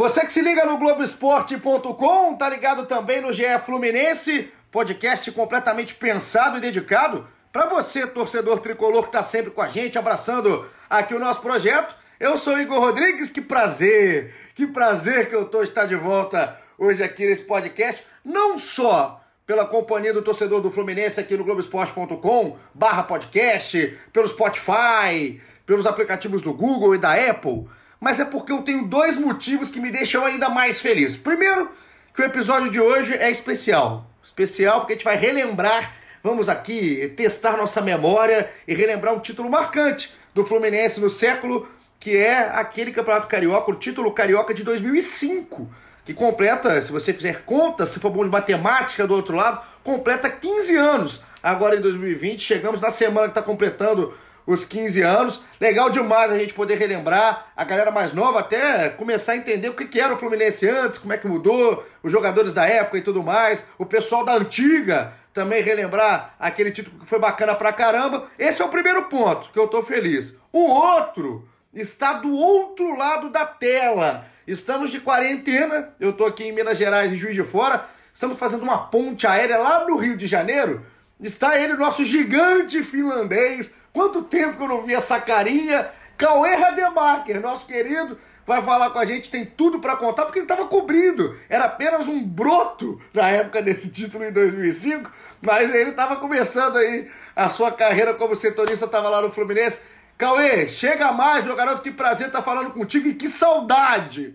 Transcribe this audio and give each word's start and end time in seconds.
Você 0.00 0.24
que 0.24 0.32
se 0.32 0.40
liga 0.40 0.64
no 0.64 0.78
Globoesporte.com, 0.78 2.34
tá 2.34 2.48
ligado 2.48 2.86
também 2.86 3.20
no 3.20 3.34
GE 3.34 3.44
Fluminense, 3.66 4.50
podcast 4.72 5.30
completamente 5.30 5.92
pensado 5.92 6.56
e 6.56 6.60
dedicado 6.62 7.28
para 7.52 7.66
você, 7.66 8.06
torcedor 8.06 8.60
tricolor 8.60 9.04
que 9.04 9.12
tá 9.12 9.22
sempre 9.22 9.50
com 9.50 9.60
a 9.60 9.68
gente, 9.68 9.98
abraçando 9.98 10.66
aqui 10.88 11.12
o 11.12 11.18
nosso 11.18 11.42
projeto. 11.42 11.94
Eu 12.18 12.38
sou 12.38 12.58
Igor 12.58 12.80
Rodrigues, 12.80 13.28
que 13.28 13.42
prazer, 13.42 14.34
que 14.54 14.66
prazer 14.66 15.28
que 15.28 15.36
eu 15.36 15.44
tô 15.44 15.62
estar 15.62 15.84
de 15.84 15.96
volta 15.96 16.58
hoje 16.78 17.02
aqui 17.02 17.26
nesse 17.26 17.42
podcast, 17.42 18.02
não 18.24 18.58
só 18.58 19.22
pela 19.46 19.66
companhia 19.66 20.14
do 20.14 20.22
torcedor 20.22 20.62
do 20.62 20.70
Fluminense 20.70 21.20
aqui 21.20 21.36
no 21.36 21.44
Globoesporte.com, 21.44 22.56
barra 22.72 23.02
podcast, 23.02 23.98
pelo 24.14 24.26
Spotify, 24.26 25.42
pelos 25.66 25.84
aplicativos 25.84 26.40
do 26.40 26.54
Google 26.54 26.94
e 26.94 26.98
da 26.98 27.12
Apple, 27.12 27.68
mas 28.00 28.18
é 28.18 28.24
porque 28.24 28.50
eu 28.50 28.62
tenho 28.62 28.86
dois 28.86 29.16
motivos 29.16 29.68
que 29.68 29.78
me 29.78 29.90
deixam 29.90 30.24
ainda 30.24 30.48
mais 30.48 30.80
feliz. 30.80 31.16
Primeiro, 31.16 31.70
que 32.14 32.22
o 32.22 32.24
episódio 32.24 32.70
de 32.70 32.80
hoje 32.80 33.14
é 33.14 33.30
especial. 33.30 34.06
Especial 34.22 34.80
porque 34.80 34.94
a 34.94 34.96
gente 34.96 35.04
vai 35.04 35.16
relembrar, 35.16 35.94
vamos 36.22 36.48
aqui 36.48 37.12
testar 37.16 37.56
nossa 37.56 37.80
memória 37.80 38.50
e 38.66 38.74
relembrar 38.74 39.14
um 39.14 39.20
título 39.20 39.50
marcante 39.50 40.14
do 40.34 40.44
Fluminense 40.44 40.98
no 41.00 41.10
século, 41.10 41.68
que 41.98 42.16
é 42.16 42.38
aquele 42.38 42.92
Campeonato 42.92 43.26
Carioca, 43.26 43.70
o 43.70 43.74
título 43.74 44.12
Carioca 44.12 44.54
de 44.54 44.62
2005, 44.62 45.68
que 46.04 46.14
completa, 46.14 46.80
se 46.80 46.90
você 46.90 47.12
fizer 47.12 47.42
conta, 47.44 47.84
se 47.84 48.00
for 48.00 48.10
bom 48.10 48.24
de 48.24 48.30
matemática 48.30 49.06
do 49.06 49.14
outro 49.14 49.36
lado, 49.36 49.60
completa 49.82 50.30
15 50.30 50.76
anos. 50.76 51.22
Agora 51.42 51.76
em 51.76 51.80
2020, 51.80 52.40
chegamos 52.40 52.80
na 52.80 52.90
semana 52.90 53.26
que 53.26 53.32
está 53.32 53.42
completando 53.42 54.14
os 54.52 54.64
15 54.64 55.02
anos. 55.02 55.40
Legal 55.60 55.90
demais 55.90 56.32
a 56.32 56.38
gente 56.38 56.54
poder 56.54 56.76
relembrar, 56.76 57.52
a 57.56 57.64
galera 57.64 57.90
mais 57.90 58.12
nova 58.12 58.40
até 58.40 58.88
começar 58.88 59.32
a 59.32 59.36
entender 59.36 59.68
o 59.68 59.74
que, 59.74 60.00
era 60.00 60.14
o 60.14 60.18
Fluminense 60.18 60.68
antes, 60.68 60.98
como 60.98 61.12
é 61.12 61.18
que 61.18 61.26
mudou, 61.26 61.86
os 62.02 62.10
jogadores 62.10 62.52
da 62.52 62.66
época 62.66 62.98
e 62.98 63.02
tudo 63.02 63.22
mais, 63.22 63.64
o 63.78 63.86
pessoal 63.86 64.24
da 64.24 64.34
antiga 64.34 65.12
também 65.32 65.62
relembrar 65.62 66.34
aquele 66.38 66.72
título 66.72 66.98
que 67.00 67.06
foi 67.06 67.18
bacana 67.18 67.54
pra 67.54 67.72
caramba. 67.72 68.26
Esse 68.38 68.60
é 68.60 68.64
o 68.64 68.68
primeiro 68.68 69.04
ponto 69.04 69.50
que 69.52 69.58
eu 69.58 69.68
tô 69.68 69.82
feliz. 69.82 70.36
O 70.52 70.64
outro 70.64 71.48
está 71.72 72.14
do 72.14 72.32
outro 72.32 72.96
lado 72.96 73.30
da 73.30 73.46
tela. 73.46 74.26
Estamos 74.46 74.90
de 74.90 74.98
quarentena, 74.98 75.94
eu 76.00 76.12
tô 76.12 76.26
aqui 76.26 76.44
em 76.44 76.52
Minas 76.52 76.76
Gerais, 76.76 77.12
em 77.12 77.16
Juiz 77.16 77.34
de 77.34 77.44
Fora, 77.44 77.84
estamos 78.12 78.38
fazendo 78.38 78.62
uma 78.62 78.88
ponte 78.88 79.26
aérea 79.26 79.58
lá 79.58 79.86
no 79.86 79.96
Rio 79.96 80.16
de 80.16 80.26
Janeiro. 80.26 80.84
Está 81.20 81.58
ele, 81.58 81.74
nosso 81.74 82.04
gigante 82.04 82.82
finlandês, 82.82 83.72
Quanto 83.92 84.22
tempo 84.22 84.56
que 84.56 84.62
eu 84.62 84.68
não 84.68 84.82
vi 84.82 84.94
essa 84.94 85.20
carinha? 85.20 85.90
Cauê 86.16 86.54
Rademacher, 86.54 87.40
nosso 87.40 87.66
querido, 87.66 88.18
vai 88.46 88.62
falar 88.62 88.90
com 88.90 88.98
a 88.98 89.04
gente, 89.04 89.30
tem 89.30 89.44
tudo 89.44 89.80
para 89.80 89.96
contar, 89.96 90.24
porque 90.24 90.38
ele 90.38 90.44
estava 90.44 90.66
cobrindo. 90.66 91.38
Era 91.48 91.64
apenas 91.64 92.08
um 92.08 92.22
broto 92.22 93.00
na 93.14 93.28
época 93.28 93.62
desse 93.62 93.88
título 93.88 94.24
em 94.24 94.32
2005, 94.32 95.10
mas 95.40 95.74
ele 95.74 95.90
estava 95.90 96.16
começando 96.16 96.76
aí 96.76 97.08
a 97.34 97.48
sua 97.48 97.72
carreira 97.72 98.12
como 98.14 98.36
setorista, 98.36 98.84
estava 98.84 99.08
lá 99.08 99.22
no 99.22 99.30
Fluminense. 99.30 99.80
Cauê, 100.18 100.68
chega 100.68 101.10
mais, 101.12 101.44
meu 101.44 101.56
garoto, 101.56 101.80
que 101.80 101.90
prazer 101.90 102.26
estar 102.26 102.42
falando 102.42 102.72
contigo 102.72 103.08
e 103.08 103.14
que 103.14 103.26
saudade! 103.26 104.34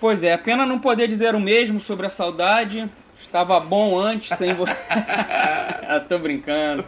Pois 0.00 0.24
é, 0.24 0.36
pena 0.38 0.64
não 0.64 0.78
poder 0.78 1.06
dizer 1.06 1.34
o 1.34 1.40
mesmo 1.40 1.78
sobre 1.78 2.06
a 2.06 2.10
saudade. 2.10 2.90
Estava 3.20 3.60
bom 3.60 3.98
antes, 3.98 4.36
sem 4.36 4.54
você. 4.54 4.74
Tô 6.08 6.18
brincando. 6.18 6.84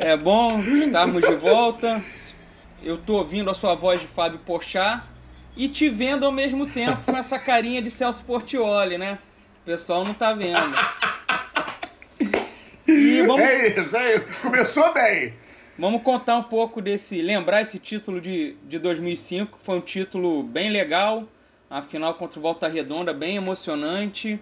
É 0.00 0.16
bom 0.16 0.60
estarmos 0.60 1.20
de 1.20 1.34
volta. 1.34 2.00
Eu 2.80 2.98
tô 2.98 3.14
ouvindo 3.14 3.50
a 3.50 3.54
sua 3.54 3.74
voz 3.74 3.98
de 3.98 4.06
Fábio 4.06 4.38
Pochá 4.38 5.04
e 5.56 5.68
te 5.68 5.90
vendo 5.90 6.24
ao 6.24 6.30
mesmo 6.30 6.70
tempo 6.70 7.02
com 7.04 7.16
essa 7.16 7.36
carinha 7.36 7.82
de 7.82 7.90
Celso 7.90 8.22
Portioli, 8.22 8.96
né? 8.96 9.18
O 9.60 9.64
pessoal 9.66 10.04
não 10.04 10.14
tá 10.14 10.32
vendo. 10.32 10.72
E 12.86 13.22
vamos... 13.22 13.40
É 13.40 13.66
isso, 13.70 13.96
é 13.96 14.14
isso. 14.14 14.26
Começou 14.40 14.94
bem. 14.94 15.34
Vamos 15.76 16.00
contar 16.04 16.36
um 16.36 16.44
pouco 16.44 16.80
desse, 16.80 17.20
lembrar 17.20 17.62
esse 17.62 17.80
título 17.80 18.20
de, 18.20 18.54
de 18.68 18.78
2005, 18.78 19.58
foi 19.60 19.78
um 19.78 19.80
título 19.80 20.44
bem 20.44 20.70
legal, 20.70 21.24
a 21.68 21.82
final 21.82 22.14
contra 22.14 22.38
o 22.38 22.42
Volta 22.42 22.68
Redonda, 22.68 23.12
bem 23.12 23.34
emocionante. 23.34 24.40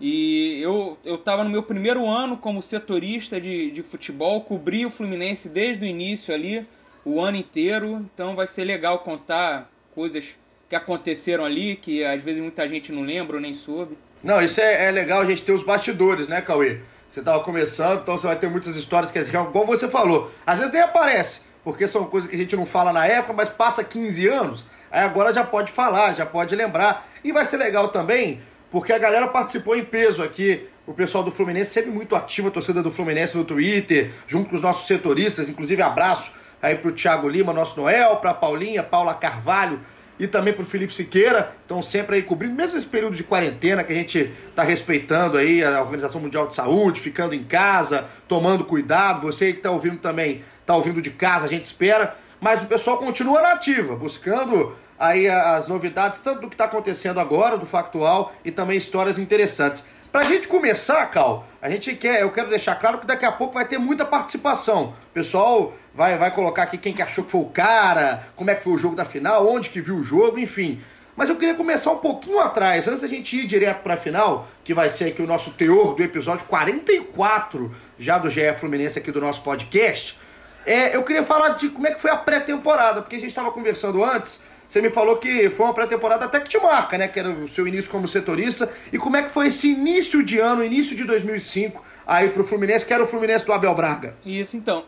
E 0.00 0.60
eu 0.62 0.98
estava 1.04 1.42
no 1.42 1.50
meu 1.50 1.62
primeiro 1.62 2.06
ano 2.06 2.36
como 2.36 2.62
setorista 2.62 3.40
de, 3.40 3.70
de 3.70 3.82
futebol, 3.82 4.42
cobri 4.42 4.84
o 4.84 4.90
Fluminense 4.90 5.48
desde 5.48 5.84
o 5.84 5.86
início 5.86 6.34
ali, 6.34 6.66
o 7.04 7.20
ano 7.20 7.38
inteiro. 7.38 8.06
Então 8.14 8.36
vai 8.36 8.46
ser 8.46 8.64
legal 8.64 8.98
contar 8.98 9.70
coisas 9.94 10.24
que 10.68 10.76
aconteceram 10.76 11.44
ali, 11.44 11.76
que 11.76 12.04
às 12.04 12.22
vezes 12.22 12.42
muita 12.42 12.68
gente 12.68 12.92
não 12.92 13.02
lembra 13.02 13.36
ou 13.36 13.42
nem 13.42 13.54
soube. 13.54 13.96
Não, 14.22 14.42
isso 14.42 14.60
é, 14.60 14.88
é 14.88 14.90
legal 14.90 15.22
a 15.22 15.24
gente 15.24 15.42
ter 15.42 15.52
os 15.52 15.62
bastidores, 15.62 16.28
né, 16.28 16.40
Cauê? 16.40 16.80
Você 17.08 17.20
estava 17.20 17.42
começando, 17.42 18.02
então 18.02 18.18
você 18.18 18.26
vai 18.26 18.36
ter 18.36 18.50
muitas 18.50 18.74
histórias 18.74 19.12
que, 19.12 19.22
como 19.52 19.66
você 19.66 19.88
falou, 19.88 20.30
às 20.44 20.58
vezes 20.58 20.72
nem 20.72 20.82
aparece, 20.82 21.42
porque 21.62 21.86
são 21.86 22.04
coisas 22.06 22.28
que 22.28 22.34
a 22.34 22.38
gente 22.38 22.56
não 22.56 22.66
fala 22.66 22.92
na 22.92 23.06
época, 23.06 23.32
mas 23.32 23.48
passa 23.48 23.84
15 23.84 24.26
anos, 24.26 24.66
aí 24.90 25.04
agora 25.04 25.32
já 25.32 25.44
pode 25.44 25.70
falar, 25.70 26.14
já 26.14 26.26
pode 26.26 26.54
lembrar. 26.56 27.06
E 27.22 27.30
vai 27.30 27.46
ser 27.46 27.58
legal 27.58 27.88
também 27.88 28.40
porque 28.70 28.92
a 28.92 28.98
galera 28.98 29.28
participou 29.28 29.76
em 29.76 29.84
peso 29.84 30.22
aqui. 30.22 30.68
O 30.86 30.94
pessoal 30.94 31.24
do 31.24 31.32
Fluminense 31.32 31.72
sempre 31.72 31.90
muito 31.90 32.14
ativo, 32.14 32.48
a 32.48 32.50
torcida 32.50 32.82
do 32.82 32.92
Fluminense 32.92 33.36
no 33.36 33.44
Twitter, 33.44 34.12
junto 34.26 34.50
com 34.50 34.56
os 34.56 34.62
nossos 34.62 34.86
setoristas, 34.86 35.48
inclusive 35.48 35.82
abraço 35.82 36.32
aí 36.62 36.76
pro 36.76 36.92
Thiago 36.92 37.28
Lima, 37.28 37.52
nosso 37.52 37.80
Noel, 37.80 38.16
pra 38.16 38.32
Paulinha, 38.32 38.82
Paula 38.82 39.14
Carvalho 39.14 39.80
e 40.18 40.26
também 40.26 40.54
pro 40.54 40.64
Felipe 40.64 40.94
Siqueira. 40.94 41.52
Então 41.64 41.82
sempre 41.82 42.16
aí 42.16 42.22
cobrindo, 42.22 42.54
mesmo 42.54 42.78
esse 42.78 42.86
período 42.86 43.16
de 43.16 43.24
quarentena 43.24 43.84
que 43.84 43.92
a 43.92 43.96
gente 43.96 44.32
tá 44.54 44.62
respeitando 44.62 45.36
aí 45.36 45.62
a 45.62 45.80
Organização 45.80 46.20
Mundial 46.20 46.46
de 46.48 46.54
Saúde, 46.54 47.00
ficando 47.00 47.34
em 47.34 47.44
casa, 47.44 48.06
tomando 48.28 48.64
cuidado. 48.64 49.22
Você 49.22 49.52
que 49.52 49.60
tá 49.60 49.70
ouvindo 49.70 49.98
também, 49.98 50.44
tá 50.64 50.74
ouvindo 50.74 51.02
de 51.02 51.10
casa, 51.10 51.46
a 51.46 51.48
gente 51.48 51.64
espera. 51.64 52.16
Mas 52.40 52.62
o 52.62 52.66
pessoal 52.66 52.98
continua 52.98 53.42
na 53.42 53.52
ativa, 53.52 53.96
buscando 53.96 54.76
aí 54.98 55.28
as 55.28 55.66
novidades, 55.68 56.20
tanto 56.20 56.42
do 56.42 56.48
que 56.48 56.54
está 56.54 56.64
acontecendo 56.64 57.20
agora, 57.20 57.56
do 57.56 57.66
factual, 57.66 58.32
e 58.44 58.50
também 58.50 58.76
histórias 58.76 59.18
interessantes. 59.18 59.84
Para 60.12 60.22
a 60.22 60.24
gente 60.24 60.48
começar, 60.48 61.04
Cal, 61.10 61.46
a 61.60 61.68
gente 61.68 61.94
quer, 61.94 62.22
eu 62.22 62.30
quero 62.30 62.48
deixar 62.48 62.76
claro 62.76 62.98
que 62.98 63.06
daqui 63.06 63.26
a 63.26 63.32
pouco 63.32 63.52
vai 63.52 63.66
ter 63.66 63.76
muita 63.76 64.04
participação. 64.04 64.94
O 65.10 65.12
pessoal 65.12 65.74
vai, 65.94 66.16
vai 66.16 66.30
colocar 66.30 66.62
aqui 66.62 66.78
quem 66.78 66.94
que 66.94 67.02
achou 67.02 67.24
que 67.24 67.30
foi 67.30 67.40
o 67.42 67.46
cara, 67.46 68.26
como 68.34 68.50
é 68.50 68.54
que 68.54 68.64
foi 68.64 68.72
o 68.72 68.78
jogo 68.78 68.96
da 68.96 69.04
final, 69.04 69.46
onde 69.46 69.68
que 69.68 69.80
viu 69.80 69.96
o 69.96 70.02
jogo, 70.02 70.38
enfim. 70.38 70.80
Mas 71.14 71.28
eu 71.28 71.36
queria 71.36 71.54
começar 71.54 71.92
um 71.92 71.98
pouquinho 71.98 72.40
atrás, 72.40 72.86
antes 72.88 73.00
da 73.00 73.08
gente 73.08 73.36
ir 73.36 73.46
direto 73.46 73.82
para 73.82 73.94
a 73.94 73.96
final, 73.96 74.48
que 74.62 74.72
vai 74.72 74.90
ser 74.90 75.06
aqui 75.06 75.22
o 75.22 75.26
nosso 75.26 75.50
teor 75.52 75.94
do 75.94 76.02
episódio 76.02 76.46
44 76.46 77.74
já 77.98 78.18
do 78.18 78.30
GE 78.30 78.40
Fluminense 78.58 78.98
aqui 78.98 79.10
do 79.10 79.20
nosso 79.20 79.42
podcast. 79.42 80.18
É, 80.66 80.96
eu 80.96 81.02
queria 81.02 81.24
falar 81.24 81.50
de 81.50 81.68
como 81.68 81.86
é 81.86 81.92
que 81.92 82.00
foi 82.00 82.10
a 82.10 82.16
pré-temporada, 82.16 83.00
porque 83.00 83.16
a 83.16 83.18
gente 83.18 83.28
estava 83.28 83.50
conversando 83.50 84.04
antes 84.04 84.42
você 84.68 84.82
me 84.82 84.90
falou 84.90 85.16
que 85.16 85.48
foi 85.50 85.66
uma 85.66 85.74
pré-temporada 85.74 86.24
até 86.24 86.40
que 86.40 86.48
te 86.48 86.58
marca, 86.58 86.98
né? 86.98 87.06
Que 87.08 87.20
era 87.20 87.30
o 87.30 87.48
seu 87.48 87.66
início 87.66 87.90
como 87.90 88.08
setorista. 88.08 88.72
E 88.92 88.98
como 88.98 89.16
é 89.16 89.22
que 89.22 89.30
foi 89.30 89.46
esse 89.48 89.70
início 89.70 90.24
de 90.24 90.38
ano, 90.38 90.64
início 90.64 90.96
de 90.96 91.04
2005, 91.04 91.84
aí 92.06 92.30
pro 92.30 92.44
Fluminense, 92.44 92.84
que 92.84 92.92
era 92.92 93.02
o 93.02 93.06
Fluminense 93.06 93.44
do 93.44 93.52
Abel 93.52 93.74
Braga? 93.74 94.16
Isso, 94.24 94.56
então. 94.56 94.84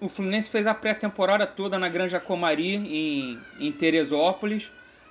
O 0.00 0.08
Fluminense 0.08 0.48
fez 0.48 0.66
a 0.66 0.74
pré-temporada 0.74 1.46
toda 1.46 1.78
na 1.78 1.88
Granja 1.88 2.20
Comari, 2.20 2.76
em, 2.76 3.38
em 3.58 3.72
Teresópolis. 3.72 4.70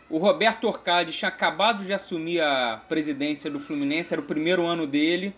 O 0.09 0.17
Roberto 0.17 0.65
Orcade 0.65 1.11
tinha 1.11 1.27
acabado 1.27 1.83
de 1.83 1.91
assumir 1.91 2.39
a 2.39 2.81
presidência 2.87 3.51
do 3.51 3.59
Fluminense, 3.59 4.13
era 4.13 4.21
o 4.21 4.25
primeiro 4.25 4.65
ano 4.65 4.87
dele. 4.87 5.35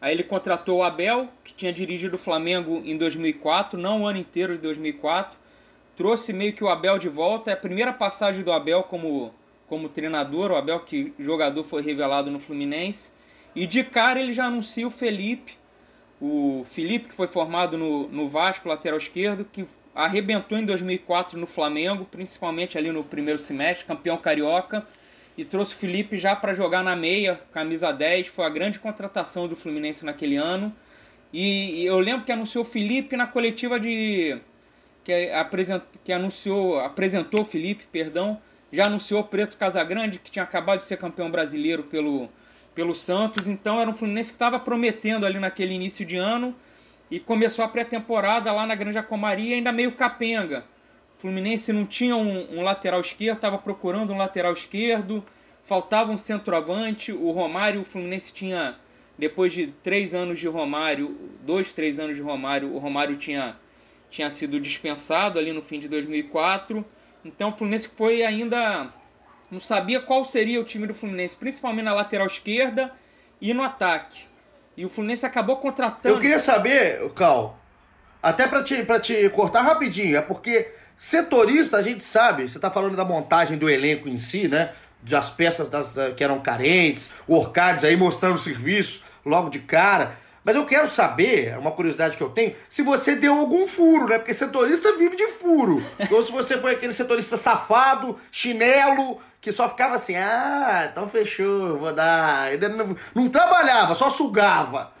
Aí 0.00 0.14
ele 0.14 0.22
contratou 0.22 0.78
o 0.78 0.82
Abel, 0.82 1.28
que 1.44 1.52
tinha 1.52 1.72
dirigido 1.72 2.16
o 2.16 2.18
Flamengo 2.18 2.80
em 2.84 2.96
2004, 2.96 3.78
não 3.78 4.02
o 4.02 4.06
ano 4.06 4.18
inteiro 4.18 4.54
de 4.54 4.62
2004 4.62 5.45
trouxe 5.96 6.32
meio 6.32 6.52
que 6.52 6.62
o 6.62 6.68
Abel 6.68 6.98
de 6.98 7.08
volta. 7.08 7.50
É 7.50 7.54
a 7.54 7.56
primeira 7.56 7.92
passagem 7.92 8.44
do 8.44 8.52
Abel 8.52 8.82
como, 8.82 9.32
como 9.68 9.88
treinador. 9.88 10.50
O 10.50 10.56
Abel, 10.56 10.80
que 10.80 11.12
jogador 11.18 11.64
foi 11.64 11.82
revelado 11.82 12.30
no 12.30 12.38
Fluminense. 12.38 13.10
E 13.54 13.66
de 13.66 13.82
cara 13.82 14.20
ele 14.20 14.32
já 14.32 14.46
anuncia 14.46 14.86
o 14.86 14.90
Felipe. 14.90 15.56
O 16.20 16.64
Felipe, 16.64 17.08
que 17.08 17.14
foi 17.14 17.26
formado 17.26 17.76
no, 17.76 18.08
no 18.08 18.28
Vasco, 18.28 18.68
lateral 18.68 18.98
esquerdo, 18.98 19.44
que 19.44 19.66
arrebentou 19.94 20.58
em 20.58 20.64
2004 20.64 21.38
no 21.38 21.46
Flamengo, 21.46 22.04
principalmente 22.04 22.76
ali 22.76 22.92
no 22.92 23.02
primeiro 23.02 23.38
semestre, 23.38 23.86
campeão 23.86 24.18
carioca, 24.18 24.86
e 25.36 25.44
trouxe 25.44 25.74
o 25.74 25.78
Felipe 25.78 26.18
já 26.18 26.36
para 26.36 26.54
jogar 26.54 26.82
na 26.82 26.94
meia, 26.94 27.40
camisa 27.52 27.92
10, 27.92 28.26
foi 28.28 28.44
a 28.44 28.50
grande 28.50 28.78
contratação 28.78 29.48
do 29.48 29.56
Fluminense 29.56 30.04
naquele 30.04 30.36
ano. 30.36 30.74
E, 31.32 31.84
eu 31.84 31.98
lembro 31.98 32.24
que 32.24 32.32
anunciou 32.32 32.62
o 32.62 32.66
Felipe 32.66 33.16
na 33.16 33.26
coletiva 33.26 33.80
de 33.80 34.38
que, 35.06 35.30
apresentou, 35.30 35.88
que 36.02 36.12
anunciou, 36.12 36.80
apresentou 36.80 37.44
Felipe, 37.44 37.84
perdão, 37.92 38.40
já 38.72 38.86
anunciou 38.86 39.22
Preto 39.22 39.56
Casagrande, 39.56 40.18
que 40.18 40.32
tinha 40.32 40.42
acabado 40.42 40.78
de 40.78 40.84
ser 40.84 40.96
campeão 40.96 41.30
brasileiro 41.30 41.84
pelo, 41.84 42.28
pelo 42.74 42.92
Santos, 42.92 43.46
então 43.46 43.80
era 43.80 43.88
um 43.88 43.94
Fluminense 43.94 44.32
que 44.32 44.34
estava 44.34 44.58
prometendo 44.58 45.24
ali 45.24 45.38
naquele 45.38 45.72
início 45.72 46.04
de 46.04 46.16
ano. 46.16 46.52
E 47.08 47.20
começou 47.20 47.64
a 47.64 47.68
pré-temporada 47.68 48.50
lá 48.50 48.66
na 48.66 48.74
Granja 48.74 49.00
Comaria 49.00 49.54
ainda 49.54 49.70
meio 49.70 49.92
capenga. 49.92 50.64
O 51.16 51.20
Fluminense 51.20 51.72
não 51.72 51.86
tinha 51.86 52.16
um, 52.16 52.58
um 52.58 52.64
lateral 52.64 53.00
esquerdo, 53.00 53.36
estava 53.36 53.58
procurando 53.58 54.12
um 54.12 54.16
lateral 54.18 54.52
esquerdo, 54.52 55.24
faltava 55.62 56.10
um 56.10 56.18
centroavante, 56.18 57.12
o 57.12 57.30
Romário, 57.30 57.82
o 57.82 57.84
Fluminense 57.84 58.32
tinha, 58.32 58.74
depois 59.16 59.52
de 59.52 59.68
três 59.84 60.14
anos 60.14 60.40
de 60.40 60.48
Romário, 60.48 61.16
dois, 61.42 61.72
três 61.72 62.00
anos 62.00 62.16
de 62.16 62.22
Romário, 62.22 62.74
o 62.74 62.78
Romário 62.78 63.16
tinha, 63.16 63.56
tinha 64.16 64.30
sido 64.30 64.58
dispensado 64.58 65.38
ali 65.38 65.52
no 65.52 65.60
fim 65.60 65.78
de 65.78 65.88
2004, 65.88 66.82
então 67.22 67.50
o 67.50 67.52
Fluminense 67.52 67.86
foi 67.94 68.22
ainda, 68.22 68.88
não 69.50 69.60
sabia 69.60 70.00
qual 70.00 70.24
seria 70.24 70.58
o 70.58 70.64
time 70.64 70.86
do 70.86 70.94
Fluminense, 70.94 71.36
principalmente 71.36 71.84
na 71.84 71.92
lateral 71.92 72.26
esquerda 72.26 72.90
e 73.38 73.52
no 73.52 73.62
ataque. 73.62 74.24
E 74.74 74.86
o 74.86 74.88
Fluminense 74.88 75.26
acabou 75.26 75.58
contratando. 75.58 76.14
Eu 76.14 76.20
queria 76.20 76.38
saber, 76.38 77.10
Cal, 77.10 77.58
até 78.22 78.48
para 78.48 78.62
te, 78.62 78.82
te 79.02 79.28
cortar 79.28 79.60
rapidinho, 79.60 80.16
é 80.16 80.22
porque 80.22 80.72
setorista 80.96 81.76
a 81.76 81.82
gente 81.82 82.02
sabe, 82.02 82.48
você 82.48 82.58
tá 82.58 82.70
falando 82.70 82.96
da 82.96 83.04
montagem 83.04 83.58
do 83.58 83.68
elenco 83.68 84.08
em 84.08 84.16
si, 84.16 84.48
né? 84.48 84.72
Das 85.02 85.28
peças 85.28 85.68
das, 85.68 85.94
que 86.16 86.24
eram 86.24 86.40
carentes, 86.40 87.10
o 87.28 87.34
Orcades 87.36 87.84
aí 87.84 87.96
mostrando 87.96 88.36
o 88.36 88.38
serviço 88.38 89.02
logo 89.26 89.50
de 89.50 89.58
cara. 89.58 90.16
Mas 90.46 90.54
eu 90.54 90.64
quero 90.64 90.88
saber, 90.88 91.48
é 91.48 91.58
uma 91.58 91.72
curiosidade 91.72 92.16
que 92.16 92.22
eu 92.22 92.30
tenho, 92.30 92.54
se 92.70 92.80
você 92.80 93.16
deu 93.16 93.36
algum 93.36 93.66
furo, 93.66 94.06
né? 94.06 94.16
Porque 94.16 94.32
setorista 94.32 94.96
vive 94.96 95.16
de 95.16 95.26
furo. 95.26 95.82
Ou 96.08 96.24
se 96.24 96.30
você 96.30 96.56
foi 96.56 96.74
aquele 96.74 96.92
setorista 96.92 97.36
safado, 97.36 98.16
chinelo, 98.30 99.18
que 99.40 99.50
só 99.50 99.68
ficava 99.68 99.96
assim, 99.96 100.14
ah, 100.14 100.88
então 100.88 101.08
fechou, 101.08 101.78
vou 101.78 101.92
dar. 101.92 102.52
Ele 102.52 102.68
não, 102.68 102.96
não 103.12 103.28
trabalhava, 103.28 103.96
só 103.96 104.08
sugava. 104.08 104.94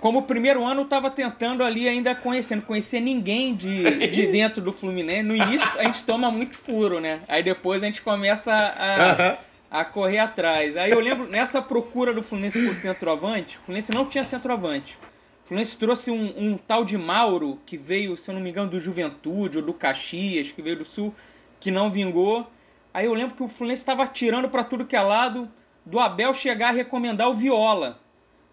Como 0.00 0.18
o 0.18 0.22
primeiro 0.22 0.64
ano 0.64 0.80
eu 0.80 0.86
tava 0.86 1.10
tentando 1.12 1.62
ali 1.62 1.88
ainda 1.88 2.12
conhecendo, 2.12 2.62
conhecer 2.62 2.98
ninguém 2.98 3.54
de, 3.54 4.08
de 4.08 4.26
dentro 4.32 4.60
do 4.60 4.72
Fluminense. 4.72 5.22
No 5.22 5.36
início 5.36 5.70
a 5.78 5.84
gente 5.84 6.02
toma 6.02 6.28
muito 6.28 6.56
furo, 6.56 6.98
né? 6.98 7.20
Aí 7.28 7.44
depois 7.44 7.80
a 7.84 7.86
gente 7.86 8.02
começa 8.02 8.52
a, 8.52 9.38
a 9.70 9.84
correr 9.84 10.18
atrás. 10.18 10.76
Aí 10.76 10.90
eu 10.90 11.00
lembro, 11.00 11.26
nessa 11.28 11.60
procura 11.60 12.12
do 12.12 12.22
Fluminense 12.22 12.64
por 12.64 12.74
centroavante, 12.74 13.58
o 13.58 13.60
Fluminense 13.62 13.92
não 13.92 14.06
tinha 14.06 14.24
centroavante. 14.24 14.98
O 15.44 15.48
Fluminense 15.48 15.76
trouxe 15.76 16.10
um, 16.10 16.34
um, 16.36 16.58
tal 16.58 16.84
de 16.84 16.96
Mauro, 16.96 17.58
que 17.64 17.76
veio, 17.76 18.16
se 18.16 18.30
eu 18.30 18.34
não 18.34 18.40
me 18.40 18.50
engano, 18.50 18.70
do 18.70 18.80
Juventude 18.80 19.58
ou 19.58 19.64
do 19.64 19.72
Caxias, 19.72 20.50
que 20.50 20.62
veio 20.62 20.76
do 20.76 20.84
Sul, 20.84 21.14
que 21.60 21.70
não 21.70 21.90
vingou. 21.90 22.46
Aí 22.92 23.06
eu 23.06 23.14
lembro 23.14 23.34
que 23.34 23.42
o 23.42 23.48
Fluminense 23.48 23.82
estava 23.82 24.06
tirando 24.06 24.48
para 24.48 24.64
tudo 24.64 24.84
que 24.84 24.96
é 24.96 25.00
lado, 25.00 25.48
do 25.84 25.98
Abel 25.98 26.34
chegar 26.34 26.68
a 26.68 26.72
recomendar 26.72 27.28
o 27.28 27.34
Viola. 27.34 27.98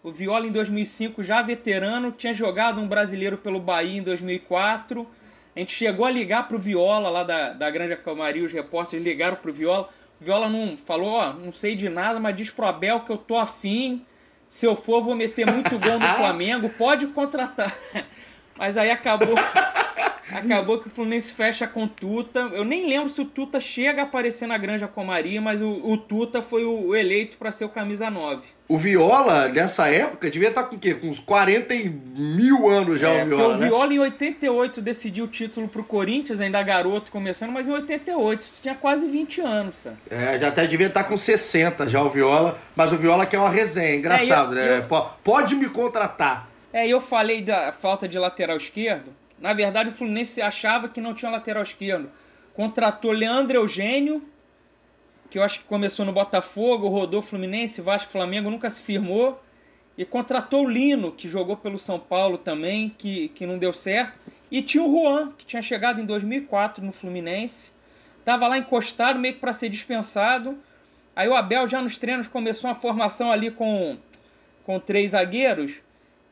O 0.01 0.11
Viola 0.11 0.45
em 0.45 0.51
2005, 0.51 1.23
já 1.23 1.41
veterano, 1.41 2.11
tinha 2.11 2.33
jogado 2.33 2.79
um 2.79 2.87
brasileiro 2.87 3.37
pelo 3.37 3.59
Bahia 3.59 3.97
em 3.97 4.03
2004. 4.03 5.07
A 5.55 5.59
gente 5.59 5.73
chegou 5.73 6.05
a 6.05 6.11
ligar 6.11 6.47
para 6.47 6.55
o 6.55 6.59
Viola, 6.59 7.09
lá 7.09 7.23
da, 7.23 7.53
da 7.53 7.69
Granja 7.69 7.95
Camaria, 7.95 8.45
os 8.45 8.51
repórteres 8.51 9.03
ligaram 9.03 9.35
para 9.35 9.49
o 9.49 9.53
Viola. 9.53 9.89
Viola 10.19 10.49
não 10.49 10.77
falou, 10.77 11.09
ó, 11.09 11.33
não 11.33 11.51
sei 11.51 11.75
de 11.75 11.89
nada, 11.89 12.19
mas 12.19 12.35
diz 12.35 12.49
pro 12.49 12.65
Abel 12.65 13.01
que 13.01 13.11
eu 13.11 13.17
tô 13.17 13.37
afim. 13.37 14.05
Se 14.47 14.65
eu 14.65 14.75
for, 14.75 15.03
vou 15.03 15.15
meter 15.15 15.45
muito 15.45 15.77
gol 15.79 15.99
no 15.99 16.07
Flamengo. 16.15 16.69
Pode 16.69 17.07
contratar. 17.07 17.75
Mas 18.57 18.77
aí 18.77 18.89
acabou. 18.89 19.35
Acabou 20.39 20.79
que 20.79 20.87
o 20.87 20.89
Fluminense 20.89 21.31
fecha 21.31 21.65
com 21.65 21.85
o 21.85 21.87
Tuta. 21.87 22.39
Eu 22.53 22.63
nem 22.63 22.87
lembro 22.87 23.09
se 23.09 23.21
o 23.21 23.25
Tuta 23.25 23.59
chega 23.59 24.01
a 24.01 24.05
aparecer 24.05 24.47
na 24.47 24.57
Granja 24.57 24.87
Comaria, 24.87 25.41
mas 25.41 25.61
o, 25.61 25.67
o 25.67 25.97
Tuta 25.97 26.41
foi 26.41 26.65
o, 26.65 26.95
eleito 26.95 27.37
para 27.37 27.51
ser 27.51 27.65
o 27.65 27.69
camisa 27.69 28.09
9. 28.09 28.43
O 28.67 28.77
Viola, 28.77 29.47
nessa 29.47 29.87
época, 29.87 30.29
devia 30.29 30.49
estar 30.49 30.63
tá 30.63 30.69
com 30.69 30.75
o 30.75 30.79
quê? 30.79 30.95
Com 30.95 31.07
uns 31.07 31.19
40 31.19 31.73
mil 32.15 32.67
anos 32.67 32.99
já 32.99 33.09
é, 33.09 33.23
o 33.23 33.27
Viola. 33.27 33.55
O 33.55 33.57
né? 33.57 33.67
Viola 33.67 33.93
em 33.93 33.99
88 33.99 34.81
decidiu 34.81 35.25
o 35.25 35.27
título 35.27 35.67
pro 35.67 35.83
Corinthians, 35.83 36.41
ainda 36.41 36.61
garoto 36.63 37.11
começando, 37.11 37.51
mas 37.51 37.69
em 37.69 37.71
88 37.71 38.47
tinha 38.61 38.75
quase 38.75 39.07
20 39.07 39.41
anos, 39.41 39.75
sabe? 39.75 39.97
É, 40.09 40.37
já 40.39 40.47
até 40.47 40.65
devia 40.65 40.87
estar 40.87 41.03
tá 41.03 41.09
com 41.09 41.17
60 41.17 41.87
já 41.87 42.01
o 42.01 42.09
Viola, 42.09 42.57
mas 42.75 42.91
o 42.91 42.97
Viola 42.97 43.25
que 43.25 43.35
é 43.35 43.39
uma 43.39 43.49
resenha, 43.49 43.95
engraçado, 43.95 44.57
é, 44.57 44.77
eu, 44.77 44.79
né? 44.79 44.87
Eu... 44.89 45.05
Pode 45.23 45.55
me 45.55 45.69
contratar. 45.69 46.49
É, 46.73 46.87
eu 46.87 46.99
falei 46.99 47.41
da 47.41 47.71
falta 47.71 48.07
de 48.07 48.17
lateral 48.19 48.57
esquerdo. 48.57 49.13
Na 49.39 49.53
verdade, 49.53 49.89
o 49.89 49.91
Fluminense 49.91 50.41
achava 50.41 50.87
que 50.87 51.01
não 51.01 51.13
tinha 51.13 51.29
lateral 51.31 51.63
esquerdo. 51.63 52.09
Contratou 52.53 53.11
Leandro 53.11 53.57
Eugênio, 53.57 54.23
que 55.29 55.37
eu 55.37 55.43
acho 55.43 55.59
que 55.59 55.65
começou 55.65 56.05
no 56.05 56.13
Botafogo, 56.13 56.87
rodou 56.87 57.21
Fluminense, 57.21 57.81
Vasco, 57.81 58.11
Flamengo, 58.11 58.49
nunca 58.49 58.69
se 58.69 58.81
firmou. 58.81 59.41
E 59.97 60.03
contratou 60.03 60.65
o 60.65 60.69
Lino, 60.69 61.11
que 61.11 61.27
jogou 61.27 61.55
pelo 61.55 61.79
São 61.79 61.99
Paulo 61.99 62.37
também, 62.37 62.89
que, 62.97 63.29
que 63.29 63.45
não 63.45 63.57
deu 63.57 63.71
certo. 63.71 64.19
E 64.51 64.61
tinha 64.61 64.83
o 64.83 64.91
Juan, 64.91 65.31
que 65.37 65.45
tinha 65.45 65.61
chegado 65.61 66.01
em 66.01 66.05
2004 66.05 66.83
no 66.85 66.91
Fluminense. 66.91 67.71
Tava 68.23 68.47
lá 68.47 68.57
encostado, 68.57 69.19
meio 69.19 69.35
que 69.35 69.39
para 69.39 69.53
ser 69.53 69.69
dispensado. 69.69 70.57
Aí 71.15 71.27
o 71.29 71.33
Abel 71.33 71.67
já 71.67 71.81
nos 71.81 71.97
treinos 71.97 72.27
começou 72.27 72.69
uma 72.69 72.75
formação 72.75 73.31
ali 73.31 73.51
com, 73.51 73.97
com 74.65 74.79
três 74.79 75.11
zagueiros. 75.11 75.79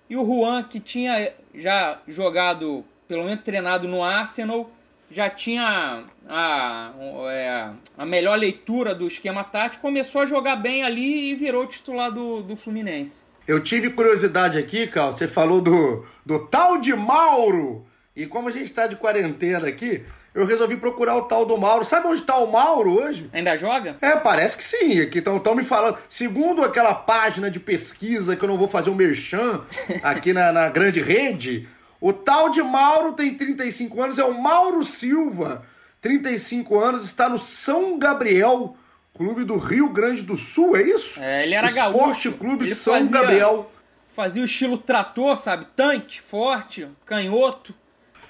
E 0.09 0.17
o 0.17 0.25
Juan, 0.25 0.63
que 0.63 0.79
tinha 0.79 1.33
já 1.55 2.01
jogado 2.07 2.85
pelo 3.07 3.25
menos 3.25 3.43
treinado 3.43 3.87
no 3.87 4.03
Arsenal, 4.03 4.69
já 5.09 5.29
tinha 5.29 6.03
a, 6.27 6.91
é, 7.29 7.69
a 7.97 8.05
melhor 8.05 8.37
leitura 8.37 8.95
do 8.95 9.07
esquema 9.07 9.43
tático, 9.43 9.81
começou 9.81 10.21
a 10.21 10.25
jogar 10.25 10.55
bem 10.55 10.83
ali 10.83 11.31
e 11.31 11.35
virou 11.35 11.67
titular 11.67 12.11
do, 12.11 12.41
do 12.41 12.55
Fluminense. 12.55 13.23
Eu 13.47 13.61
tive 13.61 13.89
curiosidade 13.89 14.57
aqui, 14.57 14.87
Cal, 14.87 15.11
você 15.11 15.27
falou 15.27 15.61
do, 15.61 16.05
do 16.25 16.47
tal 16.47 16.79
de 16.79 16.95
Mauro. 16.95 17.85
E 18.15 18.25
como 18.25 18.47
a 18.47 18.51
gente 18.51 18.65
está 18.65 18.87
de 18.87 18.95
quarentena 18.95 19.67
aqui, 19.67 20.03
eu 20.33 20.45
resolvi 20.45 20.77
procurar 20.77 21.15
o 21.17 21.23
tal 21.23 21.45
do 21.45 21.57
Mauro. 21.57 21.83
Sabe 21.83 22.07
onde 22.07 22.21
está 22.21 22.37
o 22.37 22.51
Mauro 22.51 22.93
hoje? 23.01 23.29
Ainda 23.33 23.55
joga? 23.57 23.97
É, 24.01 24.15
parece 24.15 24.55
que 24.55 24.63
sim. 24.63 25.01
Aqui 25.01 25.19
estão 25.19 25.55
me 25.55 25.63
falando. 25.63 25.97
Segundo 26.09 26.63
aquela 26.63 26.95
página 26.95 27.51
de 27.51 27.59
pesquisa 27.59 28.35
que 28.35 28.43
eu 28.43 28.49
não 28.49 28.57
vou 28.57 28.67
fazer 28.67 28.89
um 28.89 28.95
merchan 28.95 29.61
aqui 30.01 30.31
na, 30.31 30.51
na 30.51 30.69
grande 30.69 31.01
rede, 31.01 31.67
o 32.03 32.11
tal 32.11 32.49
de 32.49 32.61
Mauro 32.61 33.13
tem 33.13 33.33
35 33.33 34.01
anos, 34.03 34.19
é 34.19 34.25
o 34.25 34.37
Mauro 34.41 34.83
Silva, 34.83 35.63
35 36.01 36.77
anos, 36.77 37.05
está 37.05 37.29
no 37.29 37.39
São 37.39 37.97
Gabriel, 37.97 38.75
clube 39.15 39.45
do 39.45 39.55
Rio 39.57 39.87
Grande 39.87 40.21
do 40.21 40.35
Sul, 40.35 40.75
é 40.75 40.81
isso? 40.81 41.17
É, 41.17 41.43
ele 41.45 41.55
era 41.55 41.67
Esporte 41.67 42.29
gaúcho. 42.29 42.33
Clube 42.33 42.65
ele 42.65 42.75
São 42.75 42.95
fazia, 42.95 43.09
Gabriel. 43.09 43.71
Fazia 44.09 44.41
o 44.41 44.45
estilo 44.45 44.77
trator, 44.77 45.37
sabe? 45.37 45.65
Tanque, 45.77 46.21
forte, 46.21 46.85
canhoto. 47.05 47.73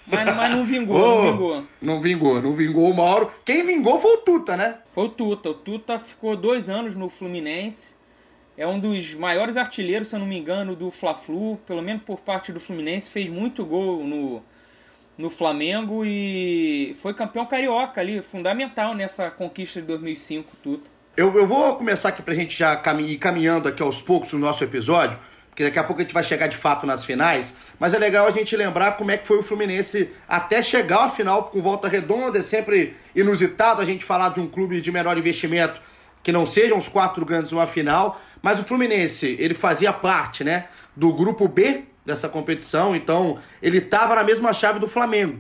Mas, 0.06 0.24
mas 0.36 0.56
não 0.56 0.64
vingou, 0.66 0.96
Oh, 0.96 1.24
não 1.24 1.32
vingou. 1.32 1.68
Não 1.82 2.02
vingou, 2.02 2.42
não 2.44 2.54
vingou 2.54 2.92
o 2.92 2.96
Mauro. 2.96 3.32
Quem 3.44 3.66
vingou 3.66 4.00
foi 4.00 4.12
o 4.12 4.18
Tuta, 4.18 4.56
né? 4.56 4.78
Foi 4.92 5.06
o 5.06 5.10
Tuta. 5.10 5.50
O 5.50 5.54
Tuta 5.56 5.98
ficou 5.98 6.38
dois 6.38 6.70
anos 6.70 6.94
no 6.94 7.10
Fluminense. 7.10 7.96
É 8.58 8.68
um 8.68 8.80
dos 8.80 9.14
maiores 9.16 9.58
artilheiros, 9.58 10.10
se 10.10 10.16
eu 10.16 10.20
não 10.20 10.28
me 10.28 10.38
engano, 10.38 10.76
do 10.76 10.92
Fla-Flu, 10.92 11.58
pelo 11.66 11.82
menos 11.82 12.04
por 12.04 12.20
parte 12.20 12.52
do 12.52 12.60
Fluminense, 12.60 13.10
fez 13.10 13.30
muito 13.30 13.66
gol 13.66 14.04
no, 14.04 14.44
no 15.18 15.30
Flamengo 15.30 16.06
e 16.06 16.96
foi 16.98 17.14
campeão 17.14 17.46
carioca 17.46 18.00
ali, 18.00 18.22
fundamental 18.22 18.94
nessa 18.94 19.32
conquista 19.32 19.82
de 19.82 19.88
2005, 19.88 20.56
tudo. 20.62 20.84
Eu, 21.18 21.36
eu 21.38 21.48
vou 21.48 21.76
começar 21.76 22.10
aqui 22.10 22.22
pra 22.22 22.34
gente 22.34 22.58
já 22.58 22.82
ir 23.00 23.18
caminhando 23.18 23.70
aqui 23.70 23.82
aos 23.82 24.02
poucos 24.02 24.34
no 24.34 24.40
nosso 24.40 24.64
episódio, 24.64 25.18
porque 25.50 25.64
daqui 25.64 25.78
a 25.78 25.84
pouco 25.84 26.02
a 26.02 26.04
gente 26.04 26.14
vai 26.14 26.24
chegar 26.24 26.48
de 26.48 26.58
fato 26.58 26.86
nas 26.88 27.06
finais, 27.06 27.56
mas 27.80 27.94
é 27.94 28.00
legal 28.00 28.28
a 28.28 28.32
gente 28.32 28.56
lembrar 28.56 28.98
como 28.98 29.12
é 29.12 29.18
que 29.18 29.28
foi 29.28 29.38
o 29.38 29.44
Fluminense 29.44 30.12
até 30.28 30.64
chegar 30.64 31.06
à 31.06 31.10
final 31.10 31.46
com 31.46 31.62
volta 31.62 31.88
redonda, 31.88 32.40
é 32.40 32.42
sempre 32.42 32.96
inusitado 33.16 33.82
a 33.82 33.86
gente 33.86 34.04
falar 34.04 34.30
de 34.30 34.40
um 34.40 34.48
clube 34.48 34.82
de 34.82 34.92
menor 34.92 35.18
investimento 35.18 35.80
que 36.24 36.32
não 36.32 36.48
sejam 36.48 36.78
os 36.78 36.88
quatro 36.88 37.24
grandes 37.26 37.52
numa 37.52 37.68
final, 37.68 38.20
mas 38.44 38.60
o 38.60 38.64
Fluminense, 38.66 39.38
ele 39.40 39.54
fazia 39.54 39.94
parte, 39.94 40.44
né, 40.44 40.68
do 40.94 41.14
grupo 41.14 41.48
B 41.48 41.86
dessa 42.06 42.28
competição, 42.28 42.94
então 42.94 43.40
ele 43.62 43.78
estava 43.78 44.14
na 44.14 44.24
mesma 44.24 44.52
chave 44.52 44.80
do 44.80 44.88
Flamengo. 44.88 45.40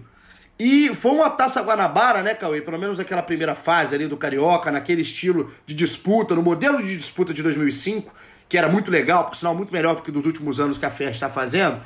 E 0.58 0.96
foi 0.96 1.12
uma 1.12 1.30
Taça 1.30 1.62
Guanabara, 1.62 2.24
né, 2.24 2.34
Cauê? 2.34 2.62
Pelo 2.62 2.80
menos 2.80 3.00
aquela 3.00 3.22
primeira 3.22 3.56
fase 3.56 3.94
ali 3.94 4.08
do 4.08 4.16
Carioca, 4.16 4.72
naquele 4.72 5.02
estilo 5.02 5.52
de 5.66 5.76
disputa, 5.76 6.34
no 6.34 6.42
modelo 6.42 6.82
de 6.82 6.96
disputa 6.96 7.34
de 7.34 7.44
2005, 7.44 8.14
que 8.48 8.58
era 8.58 8.70
muito 8.70 8.90
legal, 8.90 9.26
por 9.26 9.36
sinal 9.36 9.54
muito 9.54 9.74
melhor 9.74 9.96
do 9.96 10.02
que 10.02 10.12
dos 10.12 10.26
últimos 10.26 10.62
anos 10.62 10.78
que 10.78 10.86
a 10.86 10.90
FES 10.90 11.10
está 11.10 11.30
fazendo. 11.30 11.82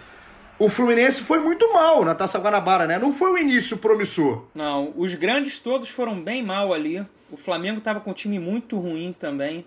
o 0.60 0.70
Fluminense 0.70 1.24
foi 1.24 1.40
muito 1.40 1.72
mal 1.74 2.06
na 2.06 2.14
Taça 2.14 2.38
Guanabara, 2.38 2.86
né? 2.86 3.00
Não 3.00 3.14
foi 3.14 3.32
o 3.32 3.38
início 3.38 3.78
promissor. 3.78 4.46
Não, 4.54 4.94
os 4.96 5.16
grandes 5.16 5.58
todos 5.58 5.90
foram 5.90 6.22
bem 6.22 6.44
mal 6.44 6.74
ali. 6.74 7.04
O 7.32 7.38
Flamengo 7.38 7.80
estava 7.80 8.00
com 8.00 8.12
um 8.12 8.14
time 8.14 8.38
muito 8.38 8.78
ruim 8.78 9.14
também. 9.18 9.66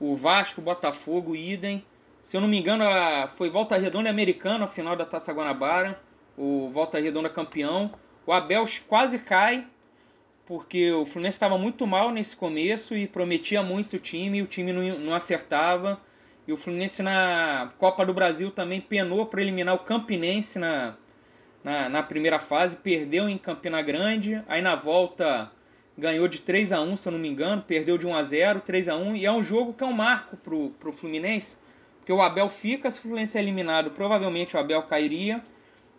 O 0.00 0.16
Vasco, 0.16 0.60
o 0.60 0.64
Botafogo, 0.64 1.36
idem. 1.36 1.84
Se 2.22 2.36
eu 2.36 2.40
não 2.40 2.48
me 2.48 2.58
engano, 2.58 2.84
foi 3.30 3.50
Volta 3.50 3.76
Redonda 3.76 4.10
americano 4.10 4.64
a 4.64 4.68
final 4.68 4.96
da 4.96 5.04
Taça 5.04 5.32
Guanabara. 5.32 6.00
O 6.36 6.68
Volta 6.70 6.98
Redonda 6.98 7.28
campeão. 7.28 7.92
O 8.26 8.32
Abel 8.32 8.64
quase 8.88 9.18
cai, 9.18 9.66
porque 10.46 10.90
o 10.92 11.04
Fluminense 11.04 11.36
estava 11.36 11.58
muito 11.58 11.86
mal 11.86 12.10
nesse 12.10 12.34
começo 12.34 12.96
e 12.96 13.06
prometia 13.06 13.62
muito 13.62 13.96
o 13.96 13.98
time, 13.98 14.42
o 14.42 14.46
time 14.46 14.72
não, 14.72 14.98
não 14.98 15.14
acertava. 15.14 16.00
E 16.46 16.52
o 16.52 16.56
Fluminense 16.56 17.02
na 17.02 17.72
Copa 17.78 18.04
do 18.04 18.12
Brasil 18.12 18.50
também 18.50 18.80
penou 18.80 19.26
para 19.26 19.40
eliminar 19.40 19.74
o 19.74 19.80
Campinense 19.80 20.58
na, 20.58 20.94
na, 21.62 21.88
na, 21.88 22.02
primeira 22.02 22.38
fase, 22.38 22.76
perdeu 22.76 23.28
em 23.28 23.38
Campina 23.38 23.80
Grande, 23.80 24.42
aí 24.46 24.60
na 24.60 24.76
volta 24.76 25.50
ganhou 25.96 26.26
de 26.28 26.40
3 26.40 26.72
a 26.72 26.80
1 26.80 26.96
se 26.96 27.08
eu 27.08 27.12
não 27.12 27.18
me 27.18 27.28
engano, 27.28 27.62
perdeu 27.62 27.96
de 27.96 28.06
1 28.06 28.14
a 28.14 28.22
0 28.22 28.60
3 28.60 28.88
a 28.88 28.96
1 28.96 29.16
e 29.16 29.26
é 29.26 29.32
um 29.32 29.42
jogo 29.42 29.72
que 29.72 29.84
é 29.84 29.86
um 29.86 29.92
marco 29.92 30.36
pro, 30.36 30.70
pro 30.70 30.92
Fluminense, 30.92 31.56
porque 31.98 32.12
o 32.12 32.20
Abel 32.20 32.48
fica, 32.48 32.90
se 32.90 32.98
o 32.98 33.02
Fluminense 33.02 33.38
é 33.38 33.40
eliminado, 33.40 33.90
provavelmente 33.90 34.56
o 34.56 34.58
Abel 34.58 34.82
cairia, 34.82 35.42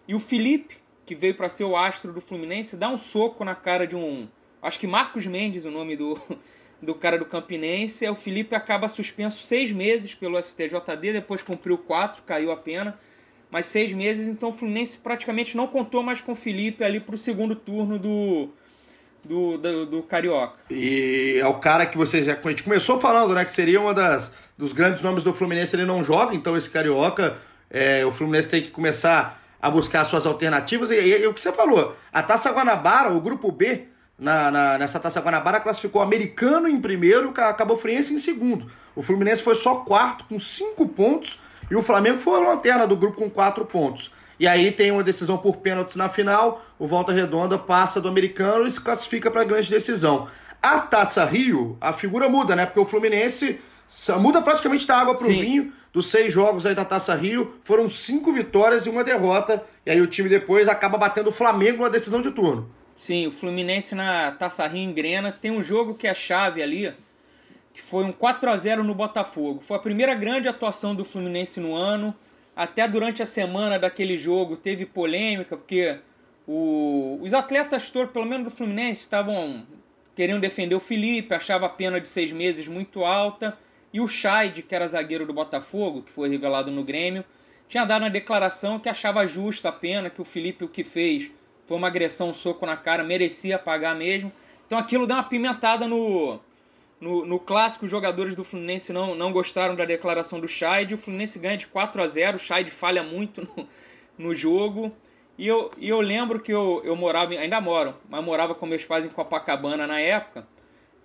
e 0.08 0.14
o 0.14 0.20
Felipe, 0.20 0.78
que 1.06 1.16
veio 1.16 1.36
para 1.36 1.50
ser 1.50 1.64
o 1.64 1.76
astro 1.76 2.14
do 2.14 2.22
Fluminense, 2.22 2.76
dá 2.76 2.90
um 2.90 2.98
soco 2.98 3.44
na 3.44 3.56
cara 3.56 3.88
de 3.88 3.96
um, 3.96 4.28
acho 4.62 4.80
que 4.80 4.88
Marcos 4.88 5.26
Mendes, 5.26 5.66
o 5.66 5.72
nome 5.72 5.96
do 5.96 6.20
do 6.82 6.94
cara 6.94 7.18
do 7.18 7.26
Campinense. 7.26 8.08
O 8.08 8.16
Felipe 8.16 8.56
acaba 8.56 8.88
suspenso 8.88 9.46
seis 9.46 9.72
meses 9.72 10.14
pelo 10.14 10.42
STJD, 10.42 11.14
depois 11.14 11.42
cumpriu 11.42 11.78
quatro, 11.78 12.24
caiu 12.24 12.52
a 12.52 12.58
pena. 12.58 12.98
Mas 13.50 13.68
seis 13.68 13.94
meses, 13.94 14.28
então 14.28 14.50
o 14.50 14.54
Fluminense 14.54 14.98
praticamente 14.98 15.56
não 15.56 15.68
contou 15.68 16.04
mais 16.04 16.20
com 16.20 16.34
o 16.34 16.36
Felipe 16.36 16.84
ali 16.84 17.00
para 17.00 17.16
o 17.16 17.18
segundo 17.18 17.56
turno 17.56 17.98
do, 17.98 18.50
do, 19.26 19.58
do, 19.58 19.86
do, 19.86 20.04
Carioca. 20.04 20.54
E 20.70 21.38
é 21.40 21.48
o 21.48 21.56
cara 21.56 21.86
que 21.86 21.98
você 21.98 22.24
já 22.24 22.38
a 22.42 22.50
gente 22.50 22.64
começou 22.64 23.00
falando, 23.00 23.34
né? 23.34 23.44
Que 23.44 23.54
seria 23.54 23.82
uma 23.82 23.94
das 23.94 24.32
dos 24.58 24.72
grandes 24.72 25.02
nomes 25.02 25.24
do 25.24 25.34
Fluminense, 25.34 25.76
ele 25.76 25.86
não 25.86 26.04
joga, 26.04 26.34
então 26.34 26.56
esse 26.56 26.70
Carioca, 26.70 27.38
é, 27.70 28.06
o 28.06 28.12
Fluminense 28.12 28.48
tem 28.48 28.62
que 28.62 28.72
começar 28.72 29.42
a 29.62 29.70
buscar 29.70 30.06
suas 30.06 30.26
alternativas. 30.26 30.92
E, 30.92 30.96
e, 30.96 31.24
e 31.24 31.28
o 31.28 31.34
que 31.34 31.42
você 31.42 31.52
falou, 31.52 31.96
a 32.14 32.24
Taça 32.24 32.52
Guanabara, 32.52 33.12
o 33.12 33.20
grupo 33.20 33.52
B, 33.52 33.86
na, 34.18 34.50
na, 34.50 34.78
nessa 34.78 35.00
Taça 35.00 35.20
Guanabara 35.20 35.60
classificou 35.60 36.02
o 36.02 36.04
americano 36.04 36.68
em 36.68 36.80
primeiro 36.80 37.34
e 37.36 37.42
acabou 37.42 37.78
Friense 37.78 38.14
em 38.14 38.20
segundo. 38.20 38.72
O 38.96 39.02
Fluminense 39.02 39.44
foi 39.44 39.56
só 39.56 39.78
quarto 39.78 40.24
com 40.26 40.40
cinco 40.40 40.88
pontos 40.88 41.40
e 41.70 41.76
o 41.76 41.82
Flamengo 41.82 42.20
foi 42.20 42.40
a 42.40 42.50
lanterna 42.50 42.88
do 42.88 42.96
grupo 42.96 43.18
com 43.18 43.30
quatro 43.30 43.66
pontos. 43.66 44.12
E 44.40 44.48
aí 44.48 44.72
tem 44.72 44.92
uma 44.92 45.04
decisão 45.04 45.38
por 45.38 45.58
pênaltis 45.58 45.96
na 45.96 46.10
final, 46.10 46.66
o 46.78 46.88
Volta 46.88 47.12
Redonda 47.12 47.58
passa 47.58 48.02
do 48.02 48.10
americano 48.10 48.68
e 48.68 48.72
se 48.72 48.82
classifica 48.82 49.32
para 49.32 49.42
a 49.42 49.46
grande 49.46 49.70
decisão. 49.70 50.28
A 50.62 50.80
Taça 50.80 51.24
Rio, 51.26 51.78
a 51.80 51.94
figura 51.94 52.28
muda, 52.28 52.56
né? 52.56 52.66
Porque 52.66 52.80
o 52.80 52.86
Fluminense 52.86 53.60
muda 54.20 54.42
praticamente 54.42 54.86
da 54.88 54.98
água 54.98 55.16
para 55.16 55.26
o 55.28 55.30
vinho. 55.30 55.72
Dos 55.94 56.08
seis 56.08 56.34
jogos 56.34 56.66
aí 56.66 56.76
da 56.76 56.84
Taça 56.84 57.16
Rio, 57.16 57.56
foram 57.64 57.90
cinco 57.90 58.34
vitórias 58.34 58.86
e 58.86 58.90
uma 58.90 59.04
derrota. 59.04 59.64
E 59.86 59.92
aí 59.92 60.02
o 60.02 60.08
time 60.08 60.28
depois 60.28 60.68
acaba 60.68 60.98
batendo 60.98 61.30
o 61.30 61.34
Flamengo 61.34 61.84
na 61.84 61.90
decisão 61.90 62.20
de 62.20 62.32
turno. 62.32 62.70
Sim, 62.98 63.28
o 63.28 63.32
Fluminense 63.32 63.96
na 63.96 64.32
Taça 64.34 64.68
Rio 64.68 64.82
engrena. 64.82 65.32
Tem 65.32 65.52
um 65.52 65.64
jogo 65.64 65.94
que 65.94 66.08
é 66.08 66.14
chave 66.14 66.62
ali, 66.62 66.94
que 67.74 67.82
foi 67.82 68.04
um 68.04 68.12
4 68.12 68.50
a 68.50 68.58
0 68.58 68.84
no 68.84 68.94
Botafogo. 68.94 69.62
Foi 69.62 69.78
a 69.78 69.80
primeira 69.80 70.14
grande 70.16 70.50
atuação 70.50 70.94
do 70.94 71.06
Fluminense 71.06 71.62
no 71.62 71.74
ano. 71.76 72.14
Até 72.56 72.88
durante 72.88 73.22
a 73.22 73.26
semana 73.26 73.78
daquele 73.78 74.18
jogo 74.18 74.56
teve 74.56 74.86
polêmica, 74.86 75.58
porque 75.58 76.00
o, 76.48 77.20
os 77.22 77.34
atletas 77.34 77.90
pelo 77.90 78.26
menos 78.26 78.46
do 78.46 78.52
Fluminense, 78.52 79.02
estavam 79.02 79.66
querendo 80.16 80.40
defender 80.40 80.76
o 80.76 80.80
Felipe, 80.80 81.34
achava 81.34 81.66
a 81.66 81.70
pena 81.70 82.00
de 82.00 82.08
seis 82.08 82.32
meses 82.32 82.68
muito 82.68 83.04
alta. 83.04 83.58
E 83.92 84.00
o 84.00 84.08
Scheid, 84.08 84.62
que 84.62 84.74
era 84.76 84.88
zagueiro 84.88 85.26
do 85.26 85.34
Botafogo, 85.34 86.02
que 86.02 86.12
foi 86.12 86.30
revelado 86.30 86.72
no 86.72 86.84
Grêmio, 86.84 87.26
tinha 87.68 87.86
dado 87.86 88.04
uma 88.04 88.10
declaração 88.10 88.80
que 88.80 88.88
achava 88.88 89.28
justa 89.28 89.70
a 89.70 89.72
pena, 89.72 90.10
que 90.10 90.22
o 90.22 90.26
Felipe 90.26 90.64
o 90.64 90.70
que 90.70 90.84
fez 90.84 91.32
foi 91.66 91.78
uma 91.78 91.88
agressão, 91.88 92.30
um 92.30 92.34
soco 92.34 92.66
na 92.66 92.78
cara, 92.78 93.04
merecia 93.04 93.58
pagar 93.58 93.96
mesmo. 93.96 94.32
Então 94.66 94.78
aquilo 94.78 95.08
deu 95.08 95.16
uma 95.16 95.24
pimentada 95.24 95.88
no, 95.88 96.40
no, 97.06 97.24
no 97.24 97.40
clássico. 97.40 97.86
Os 97.86 97.92
jogadores 97.92 98.36
do 98.36 98.44
Fluminense 98.44 98.92
não, 98.92 99.14
não 99.14 99.32
gostaram 99.32 99.76
da 99.76 99.86
declaração 99.86 100.40
do 100.40 100.48
Scheid. 100.48 100.96
O 100.96 100.98
Fluminense 100.98 101.38
ganha 101.38 101.56
de 101.56 101.68
4 101.68 102.02
a 102.02 102.08
0 102.08 102.38
O 102.38 102.40
Scheid 102.40 102.72
falha 102.72 103.04
muito 103.04 103.48
no, 103.56 103.68
no 104.18 104.36
jogo. 104.36 104.92
E 105.38 105.48
eu, 105.48 105.72
e 105.78 105.88
eu 105.90 106.02
lembro 106.02 106.40
que 106.40 106.52
eu, 106.52 106.82
eu 106.84 106.96
morava, 106.96 107.34
ainda 107.34 107.62
moro, 107.62 107.94
mas 108.10 108.24
morava 108.24 108.56
com 108.56 108.66
meus 108.66 108.84
pais 108.86 109.06
em 109.06 109.10
Copacabana 109.10 109.86
na 109.86 110.00
época. 110.00 110.48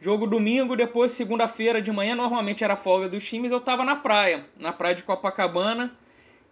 Jogo 0.01 0.27
domingo, 0.27 0.77
depois 0.77 1.13
segunda-feira 1.13 1.83
de 1.83 1.93
manhã, 1.93 2.15
normalmente 2.15 2.65
era 2.65 2.77
folga 2.77 3.09
dos 3.09 3.23
times, 3.29 3.53
eu 3.53 3.59
estava 3.59 3.85
na 3.85 3.97
praia, 3.97 4.47
na 4.57 4.73
praia 4.73 4.95
de 4.95 5.03
Copacabana. 5.03 5.95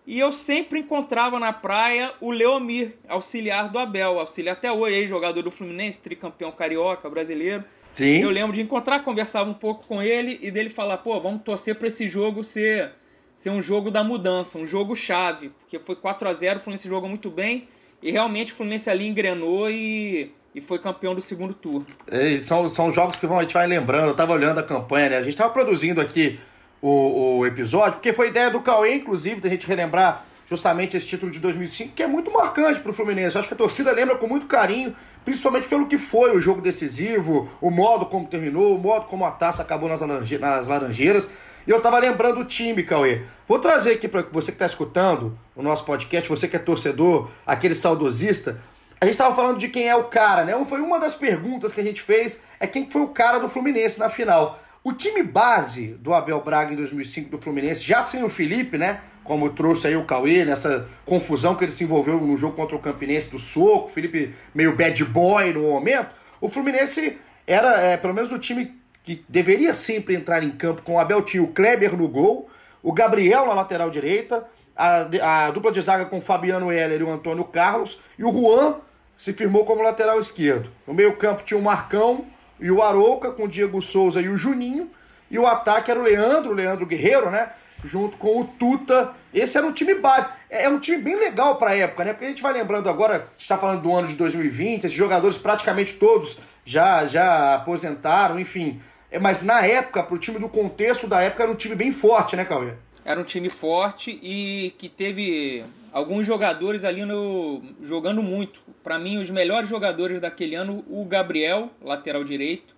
E 0.04 0.18
eu 0.18 0.32
sempre 0.32 0.80
encontrava 0.80 1.38
na 1.38 1.52
praia 1.52 2.12
o 2.20 2.30
Leomir, 2.30 2.94
auxiliar 3.08 3.68
do 3.68 3.78
Abel, 3.78 4.18
auxiliar 4.18 4.56
até 4.56 4.72
hoje, 4.72 5.06
jogador 5.06 5.42
do 5.42 5.50
Fluminense, 5.50 6.00
tricampeão 6.00 6.50
carioca, 6.50 7.08
brasileiro. 7.08 7.64
Sim. 7.92 8.22
Eu 8.22 8.30
lembro 8.30 8.52
de 8.52 8.60
encontrar, 8.60 9.00
conversava 9.00 9.50
um 9.50 9.54
pouco 9.54 9.86
com 9.86 10.02
ele 10.02 10.38
e 10.42 10.50
dele 10.50 10.70
falar: 10.70 10.98
pô, 10.98 11.20
vamos 11.20 11.42
torcer 11.42 11.74
para 11.74 11.88
esse 11.88 12.08
jogo 12.08 12.44
ser, 12.44 12.92
ser 13.36 13.50
um 13.50 13.62
jogo 13.62 13.90
da 13.90 14.04
mudança, 14.04 14.58
um 14.58 14.66
jogo 14.66 14.94
chave, 14.94 15.50
porque 15.60 15.78
foi 15.78 15.96
4 15.96 16.28
a 16.28 16.34
0 16.34 16.58
o 16.58 16.62
Fluminense 16.62 16.88
jogou 16.88 17.08
muito 17.08 17.30
bem 17.30 17.68
e 18.02 18.10
realmente 18.10 18.52
o 18.52 18.54
Fluminense 18.54 18.88
ali 18.88 19.06
engrenou 19.06 19.70
e, 19.70 20.32
e 20.54 20.60
foi 20.60 20.78
campeão 20.78 21.14
do 21.14 21.20
segundo 21.20 21.54
turno. 21.54 21.86
E 22.10 22.40
são, 22.40 22.68
são 22.68 22.92
jogos 22.92 23.16
que 23.16 23.26
a 23.26 23.40
gente 23.40 23.54
vai 23.54 23.66
lembrando, 23.66 24.06
eu 24.06 24.12
estava 24.12 24.32
olhando 24.32 24.58
a 24.58 24.62
campanha, 24.62 25.10
né? 25.10 25.16
A 25.16 25.22
gente 25.22 25.32
estava 25.32 25.52
produzindo 25.52 26.00
aqui 26.00 26.38
o, 26.80 27.38
o 27.38 27.46
episódio, 27.46 27.94
porque 27.94 28.12
foi 28.12 28.28
ideia 28.28 28.50
do 28.50 28.60
Cauê, 28.60 28.94
inclusive, 28.94 29.40
da 29.40 29.48
gente 29.48 29.66
relembrar 29.66 30.27
justamente 30.48 30.96
esse 30.96 31.06
título 31.06 31.30
de 31.30 31.38
2005, 31.40 31.94
que 31.94 32.02
é 32.02 32.06
muito 32.06 32.32
marcante 32.32 32.80
para 32.80 32.90
o 32.90 32.94
Fluminense. 32.94 33.36
Eu 33.36 33.40
acho 33.40 33.48
que 33.48 33.54
a 33.54 33.56
torcida 33.56 33.92
lembra 33.92 34.16
com 34.16 34.26
muito 34.26 34.46
carinho, 34.46 34.96
principalmente 35.24 35.68
pelo 35.68 35.86
que 35.86 35.98
foi 35.98 36.36
o 36.36 36.40
jogo 36.40 36.60
decisivo, 36.60 37.50
o 37.60 37.70
modo 37.70 38.06
como 38.06 38.26
terminou, 38.26 38.74
o 38.74 38.78
modo 38.78 39.06
como 39.06 39.26
a 39.26 39.30
taça 39.30 39.62
acabou 39.62 39.88
nas, 39.88 40.00
nas 40.00 40.66
Laranjeiras. 40.66 41.28
E 41.66 41.70
eu 41.70 41.82
tava 41.82 41.98
lembrando 41.98 42.40
o 42.40 42.44
time, 42.46 42.82
Cauê. 42.82 43.22
Vou 43.46 43.58
trazer 43.58 43.92
aqui 43.92 44.08
para 44.08 44.22
você 44.32 44.50
que 44.50 44.56
está 44.56 44.64
escutando 44.64 45.38
o 45.54 45.62
nosso 45.62 45.84
podcast, 45.84 46.26
você 46.26 46.48
que 46.48 46.56
é 46.56 46.58
torcedor, 46.58 47.28
aquele 47.46 47.74
saudosista. 47.74 48.58
A 48.98 49.04
gente 49.04 49.18
tava 49.18 49.36
falando 49.36 49.58
de 49.58 49.68
quem 49.68 49.86
é 49.86 49.94
o 49.94 50.04
cara, 50.04 50.44
né? 50.44 50.64
Foi 50.66 50.80
uma 50.80 50.98
das 50.98 51.14
perguntas 51.14 51.72
que 51.72 51.80
a 51.80 51.84
gente 51.84 52.00
fez, 52.00 52.40
é 52.58 52.66
quem 52.66 52.90
foi 52.90 53.02
o 53.02 53.08
cara 53.08 53.38
do 53.38 53.50
Fluminense 53.50 53.98
na 53.98 54.08
final. 54.08 54.58
O 54.82 54.94
time 54.94 55.22
base 55.22 55.88
do 56.00 56.14
Abel 56.14 56.40
Braga 56.40 56.72
em 56.72 56.76
2005 56.76 57.28
do 57.28 57.38
Fluminense, 57.38 57.82
já 57.82 58.02
sem 58.02 58.24
o 58.24 58.30
Felipe, 58.30 58.78
né? 58.78 59.02
Como 59.28 59.50
trouxe 59.50 59.86
aí 59.86 59.94
o 59.94 60.04
Cauê, 60.04 60.44
nessa 60.44 60.88
confusão 61.04 61.54
que 61.54 61.64
ele 61.64 61.70
se 61.70 61.84
envolveu 61.84 62.18
no 62.18 62.36
jogo 62.36 62.56
contra 62.56 62.74
o 62.74 62.78
Campinense 62.78 63.28
do 63.28 63.38
Soco, 63.38 63.90
Felipe 63.90 64.34
meio 64.54 64.74
bad 64.74 65.04
boy 65.04 65.52
no 65.52 65.60
momento. 65.62 66.08
O 66.40 66.48
Fluminense 66.48 67.18
era, 67.46 67.78
é, 67.78 67.96
pelo 67.98 68.14
menos, 68.14 68.32
o 68.32 68.38
time 68.38 68.74
que 69.04 69.22
deveria 69.28 69.74
sempre 69.74 70.14
entrar 70.14 70.42
em 70.42 70.50
campo 70.50 70.80
com 70.80 70.94
o 70.94 70.98
Abel 70.98 71.20
tinha 71.20 71.42
o 71.42 71.48
Kleber 71.48 71.94
no 71.94 72.08
gol, 72.08 72.48
o 72.82 72.90
Gabriel 72.90 73.46
na 73.46 73.52
lateral 73.52 73.90
direita, 73.90 74.44
a, 74.74 75.46
a 75.46 75.50
dupla 75.50 75.70
de 75.70 75.82
zaga 75.82 76.06
com 76.06 76.18
o 76.18 76.22
Fabiano 76.22 76.72
Heller 76.72 77.02
e 77.02 77.04
o 77.04 77.10
Antônio 77.10 77.44
Carlos, 77.44 78.00
e 78.18 78.24
o 78.24 78.32
Juan 78.32 78.76
se 79.18 79.34
firmou 79.34 79.66
como 79.66 79.82
lateral 79.82 80.18
esquerdo. 80.18 80.70
No 80.86 80.94
meio 80.94 81.14
campo 81.16 81.42
tinha 81.44 81.60
o 81.60 81.62
Marcão, 81.62 82.24
e 82.60 82.70
o 82.70 82.82
Arouca 82.82 83.30
com 83.30 83.44
o 83.44 83.48
Diego 83.48 83.80
Souza 83.80 84.20
e 84.20 84.28
o 84.28 84.36
Juninho. 84.36 84.90
E 85.30 85.38
o 85.38 85.46
ataque 85.46 85.90
era 85.90 86.00
o 86.00 86.02
Leandro, 86.02 86.52
o 86.52 86.54
Leandro 86.54 86.86
Guerreiro, 86.86 87.30
né? 87.30 87.50
Junto 87.84 88.16
com 88.16 88.40
o 88.40 88.44
Tuta. 88.44 89.14
Esse 89.32 89.56
era 89.56 89.66
um 89.66 89.72
time 89.72 89.94
base. 89.94 90.28
É, 90.50 90.64
é 90.64 90.68
um 90.68 90.78
time 90.78 90.98
bem 90.98 91.16
legal 91.16 91.56
para 91.56 91.70
a 91.70 91.76
época, 91.76 92.04
né? 92.04 92.12
Porque 92.12 92.26
a 92.26 92.28
gente 92.28 92.42
vai 92.42 92.52
lembrando 92.52 92.88
agora, 92.88 93.28
está 93.38 93.56
falando 93.56 93.82
do 93.82 93.94
ano 93.94 94.08
de 94.08 94.16
2020, 94.16 94.84
esses 94.84 94.96
jogadores 94.96 95.38
praticamente 95.38 95.94
todos 95.94 96.38
já, 96.64 97.06
já 97.06 97.54
aposentaram, 97.54 98.38
enfim. 98.38 98.80
É, 99.10 99.18
mas 99.18 99.42
na 99.42 99.64
época, 99.64 100.02
pro 100.02 100.18
time 100.18 100.38
do 100.38 100.48
contexto 100.48 101.06
da 101.06 101.20
época, 101.22 101.42
era 101.42 101.52
um 101.52 101.56
time 101.56 101.74
bem 101.74 101.92
forte, 101.92 102.36
né, 102.36 102.44
Cauê? 102.44 102.72
Era 103.04 103.20
um 103.20 103.24
time 103.24 103.48
forte 103.48 104.18
e 104.22 104.74
que 104.76 104.88
teve 104.88 105.64
alguns 105.90 106.26
jogadores 106.26 106.84
ali 106.84 107.04
no, 107.04 107.62
jogando 107.82 108.22
muito. 108.22 108.60
Para 108.84 108.98
mim, 108.98 109.18
os 109.18 109.30
melhores 109.30 109.68
jogadores 109.68 110.20
daquele 110.20 110.54
ano, 110.54 110.84
o 110.88 111.04
Gabriel, 111.06 111.70
lateral 111.80 112.22
direito, 112.22 112.76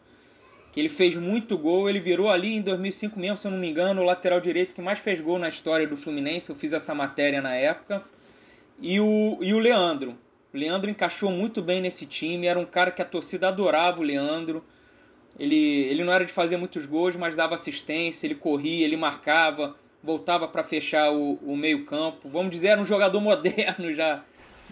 que 0.72 0.80
ele 0.80 0.88
fez 0.88 1.16
muito 1.16 1.56
gol. 1.56 1.88
Ele 1.88 2.00
virou 2.00 2.28
ali 2.28 2.54
em 2.54 2.62
2005 2.62 3.18
mesmo, 3.18 3.36
se 3.36 3.46
eu 3.46 3.50
não 3.50 3.58
me 3.58 3.68
engano, 3.68 4.02
o 4.02 4.04
lateral 4.04 4.40
direito 4.40 4.74
que 4.74 4.80
mais 4.80 4.98
fez 4.98 5.20
gol 5.20 5.38
na 5.38 5.48
história 5.48 5.86
do 5.86 5.96
Fluminense. 5.96 6.50
Eu 6.50 6.56
fiz 6.56 6.72
essa 6.72 6.94
matéria 6.94 7.40
na 7.40 7.54
época. 7.54 8.02
E 8.80 9.00
o, 9.00 9.38
e 9.40 9.52
o 9.52 9.58
Leandro. 9.58 10.16
O 10.52 10.56
Leandro 10.56 10.90
encaixou 10.90 11.30
muito 11.30 11.62
bem 11.62 11.80
nesse 11.80 12.06
time. 12.06 12.46
Era 12.46 12.58
um 12.58 12.64
cara 12.64 12.90
que 12.90 13.02
a 13.02 13.04
torcida 13.04 13.48
adorava 13.48 14.00
o 14.00 14.04
Leandro. 14.04 14.64
Ele, 15.38 15.82
ele 15.84 16.04
não 16.04 16.12
era 16.12 16.24
de 16.24 16.32
fazer 16.32 16.56
muitos 16.56 16.86
gols, 16.86 17.16
mas 17.16 17.36
dava 17.36 17.54
assistência, 17.54 18.26
ele 18.26 18.34
corria, 18.34 18.84
ele 18.84 18.96
marcava 18.96 19.76
voltava 20.02 20.48
para 20.48 20.64
fechar 20.64 21.12
o, 21.12 21.34
o 21.42 21.56
meio-campo. 21.56 22.28
Vamos 22.28 22.50
dizer, 22.50 22.68
era 22.68 22.80
um 22.80 22.86
jogador 22.86 23.20
moderno 23.20 23.92
já 23.92 24.22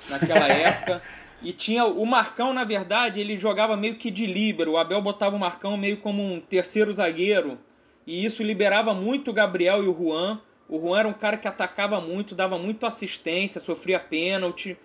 naquela 0.08 0.48
época. 0.48 1.02
E 1.40 1.52
tinha 1.52 1.84
o 1.84 2.04
Marcão, 2.04 2.52
na 2.52 2.64
verdade, 2.64 3.20
ele 3.20 3.38
jogava 3.38 3.76
meio 3.76 3.94
que 3.94 4.10
de 4.10 4.26
líbero. 4.26 4.72
O 4.72 4.76
Abel 4.76 5.00
botava 5.00 5.36
o 5.36 5.38
Marcão 5.38 5.76
meio 5.76 5.98
como 5.98 6.22
um 6.22 6.40
terceiro 6.40 6.92
zagueiro. 6.92 7.58
E 8.04 8.24
isso 8.24 8.42
liberava 8.42 8.92
muito 8.92 9.30
o 9.30 9.34
Gabriel 9.34 9.84
e 9.84 9.88
o 9.88 9.94
Juan. 9.96 10.40
O 10.68 10.80
Juan 10.80 10.98
era 10.98 11.08
um 11.08 11.12
cara 11.12 11.36
que 11.36 11.46
atacava 11.46 12.00
muito, 12.00 12.34
dava 12.34 12.58
muito 12.58 12.86
assistência, 12.86 13.60
sofria 13.60 14.00
pênalti. 14.00 14.76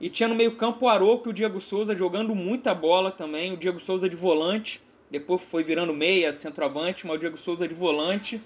E 0.00 0.08
tinha 0.10 0.28
no 0.28 0.34
meio-campo 0.34 0.86
o 0.86 0.88
Aroco 0.88 1.28
e 1.28 1.30
o 1.30 1.32
Diego 1.32 1.60
Souza 1.60 1.94
jogando 1.94 2.34
muita 2.34 2.74
bola 2.74 3.12
também. 3.12 3.52
O 3.52 3.56
Diego 3.56 3.78
Souza 3.78 4.08
de 4.08 4.16
volante, 4.16 4.82
depois 5.08 5.40
foi 5.42 5.62
virando 5.62 5.94
meia, 5.94 6.32
centroavante, 6.32 7.06
mas 7.06 7.16
o 7.16 7.20
Diego 7.20 7.36
Souza 7.36 7.68
de 7.68 7.74
volante. 7.74 8.42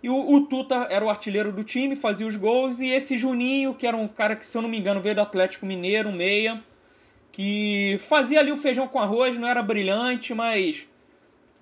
E 0.00 0.08
o, 0.08 0.34
o, 0.34 0.46
Tuta 0.46 0.86
era 0.90 1.04
o 1.04 1.10
artilheiro 1.10 1.50
do 1.50 1.64
time, 1.64 1.96
fazia 1.96 2.26
os 2.26 2.36
gols. 2.36 2.78
E 2.78 2.90
esse 2.90 3.18
Juninho, 3.18 3.74
que 3.74 3.84
era 3.84 3.96
um 3.96 4.06
cara 4.06 4.36
que, 4.36 4.46
se 4.46 4.56
eu 4.56 4.62
não 4.62 4.68
me 4.68 4.78
engano, 4.78 5.00
veio 5.00 5.16
do 5.16 5.22
Atlético 5.22 5.66
Mineiro, 5.66 6.12
meia, 6.12 6.62
que 7.34 7.98
fazia 7.98 8.38
ali 8.38 8.52
o 8.52 8.56
feijão 8.56 8.86
com 8.86 8.98
arroz, 8.98 9.36
não 9.36 9.48
era 9.48 9.62
brilhante, 9.62 10.32
mas 10.32 10.86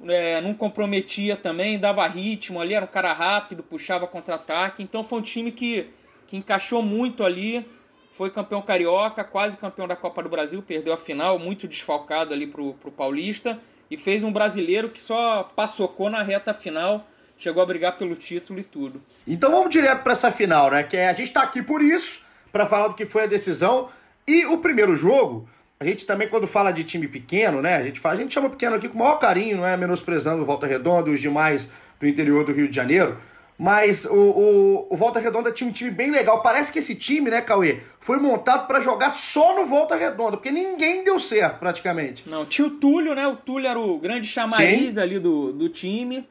é, 0.06 0.40
não 0.40 0.52
comprometia 0.54 1.34
também, 1.34 1.78
dava 1.78 2.06
ritmo 2.06 2.60
ali, 2.60 2.74
era 2.74 2.84
um 2.84 2.88
cara 2.88 3.12
rápido, 3.12 3.62
puxava 3.62 4.06
contra-ataque. 4.06 4.82
Então 4.82 5.02
foi 5.02 5.18
um 5.18 5.22
time 5.22 5.50
que, 5.50 5.88
que 6.26 6.36
encaixou 6.36 6.82
muito 6.82 7.24
ali 7.24 7.66
foi 8.12 8.30
campeão 8.30 8.60
carioca, 8.60 9.24
quase 9.24 9.56
campeão 9.56 9.88
da 9.88 9.96
Copa 9.96 10.22
do 10.22 10.28
Brasil, 10.28 10.62
perdeu 10.62 10.92
a 10.92 10.98
final, 10.98 11.38
muito 11.38 11.66
desfalcado 11.66 12.32
ali 12.34 12.46
pro, 12.46 12.74
pro 12.74 12.92
Paulista, 12.92 13.58
e 13.90 13.96
fez 13.96 14.22
um 14.22 14.30
brasileiro 14.30 14.90
que 14.90 15.00
só 15.00 15.50
passocou 15.56 16.10
na 16.10 16.22
reta 16.22 16.52
final, 16.52 17.06
chegou 17.38 17.62
a 17.62 17.66
brigar 17.66 17.96
pelo 17.96 18.14
título 18.14 18.60
e 18.60 18.62
tudo. 18.62 19.02
Então 19.26 19.50
vamos 19.50 19.70
direto 19.70 20.02
para 20.02 20.12
essa 20.12 20.30
final, 20.30 20.70
né? 20.70 20.82
Que 20.82 20.98
é, 20.98 21.08
a 21.08 21.14
gente 21.14 21.28
está 21.28 21.42
aqui 21.42 21.62
por 21.62 21.82
isso, 21.82 22.20
para 22.52 22.66
falar 22.66 22.88
do 22.88 22.94
que 22.94 23.06
foi 23.06 23.22
a 23.24 23.26
decisão. 23.26 23.88
E 24.26 24.44
o 24.46 24.58
primeiro 24.58 24.96
jogo, 24.96 25.48
a 25.82 25.84
gente 25.84 26.06
também, 26.06 26.28
quando 26.28 26.46
fala 26.46 26.70
de 26.70 26.84
time 26.84 27.08
pequeno, 27.08 27.60
né? 27.60 27.74
A 27.74 27.82
gente, 27.82 27.98
fala, 27.98 28.14
a 28.14 28.18
gente 28.18 28.32
chama 28.32 28.48
pequeno 28.48 28.76
aqui 28.76 28.88
com 28.88 28.94
o 28.94 28.98
maior 29.00 29.18
carinho, 29.18 29.56
não 29.56 29.66
é? 29.66 29.76
Menosprezando 29.76 30.40
o 30.40 30.46
Volta 30.46 30.64
Redonda 30.64 31.10
e 31.10 31.14
os 31.14 31.20
demais 31.20 31.72
do 31.98 32.06
interior 32.06 32.44
do 32.44 32.52
Rio 32.52 32.68
de 32.68 32.76
Janeiro. 32.76 33.18
Mas 33.58 34.04
o, 34.04 34.14
o, 34.14 34.86
o, 34.90 34.96
Volta 34.96 35.18
Redonda 35.18 35.50
tinha 35.50 35.68
um 35.68 35.72
time 35.72 35.90
bem 35.90 36.12
legal. 36.12 36.40
Parece 36.40 36.72
que 36.72 36.78
esse 36.78 36.94
time, 36.94 37.30
né, 37.30 37.40
Cauê, 37.40 37.80
foi 37.98 38.18
montado 38.18 38.68
para 38.68 38.78
jogar 38.78 39.10
só 39.10 39.56
no 39.56 39.66
Volta 39.66 39.96
Redonda, 39.96 40.36
porque 40.36 40.52
ninguém 40.52 41.02
deu 41.02 41.18
certo, 41.18 41.58
praticamente. 41.58 42.28
Não, 42.28 42.46
tinha 42.46 42.68
o 42.68 42.70
Túlio, 42.70 43.12
né? 43.12 43.26
O 43.26 43.34
Túlio 43.34 43.68
era 43.68 43.80
o 43.80 43.98
grande 43.98 44.28
chamariz 44.28 44.94
Sim. 44.94 45.00
ali 45.00 45.18
do, 45.18 45.52
do 45.52 45.68
time, 45.68 46.28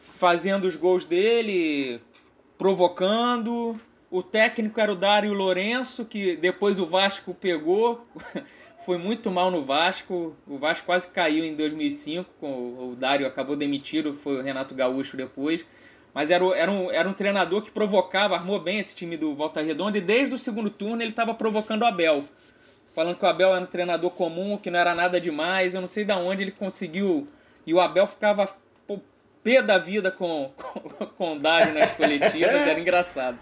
fazendo 0.00 0.66
os 0.66 0.76
gols 0.76 1.06
dele, 1.06 1.98
provocando. 2.58 3.74
O 4.10 4.22
técnico 4.22 4.78
era 4.78 4.92
o 4.92 4.96
Dário 4.96 5.32
Lourenço, 5.32 6.04
que 6.04 6.36
depois 6.36 6.78
o 6.78 6.84
Vasco 6.84 7.32
pegou. 7.32 8.06
foi 8.86 8.96
muito 8.96 9.32
mal 9.32 9.50
no 9.50 9.64
Vasco. 9.64 10.36
O 10.46 10.56
Vasco 10.58 10.86
quase 10.86 11.08
caiu 11.08 11.44
em 11.44 11.56
2005. 11.56 12.46
O 12.46 12.94
Dário 12.96 13.26
acabou 13.26 13.56
demitido, 13.56 14.14
foi 14.14 14.38
o 14.38 14.42
Renato 14.42 14.76
Gaúcho 14.76 15.16
depois. 15.16 15.66
Mas 16.14 16.30
era, 16.30 16.44
era, 16.56 16.70
um, 16.70 16.90
era 16.90 17.08
um 17.08 17.12
treinador 17.12 17.62
que 17.62 17.70
provocava, 17.70 18.36
armou 18.36 18.60
bem 18.60 18.78
esse 18.78 18.94
time 18.94 19.16
do 19.16 19.34
Volta 19.34 19.60
Redonda 19.60 19.98
e 19.98 20.00
desde 20.00 20.34
o 20.34 20.38
segundo 20.38 20.70
turno 20.70 21.02
ele 21.02 21.10
estava 21.10 21.34
provocando 21.34 21.82
o 21.82 21.84
Abel. 21.84 22.24
Falando 22.94 23.16
que 23.16 23.24
o 23.24 23.28
Abel 23.28 23.54
era 23.54 23.60
um 23.60 23.66
treinador 23.66 24.10
comum, 24.12 24.56
que 24.56 24.70
não 24.70 24.78
era 24.78 24.94
nada 24.94 25.20
demais. 25.20 25.74
Eu 25.74 25.80
não 25.80 25.88
sei 25.88 26.04
de 26.04 26.12
onde 26.12 26.44
ele 26.44 26.52
conseguiu. 26.52 27.26
E 27.66 27.74
o 27.74 27.80
Abel 27.80 28.06
ficava 28.06 28.48
pô, 28.86 29.00
pé 29.42 29.60
da 29.60 29.78
vida 29.78 30.12
com, 30.12 30.52
com, 30.56 31.06
com 31.06 31.32
o 31.34 31.38
Dário 31.40 31.74
nas 31.74 31.90
coletivas, 31.90 32.54
era 32.54 32.78
engraçado. 32.78 33.38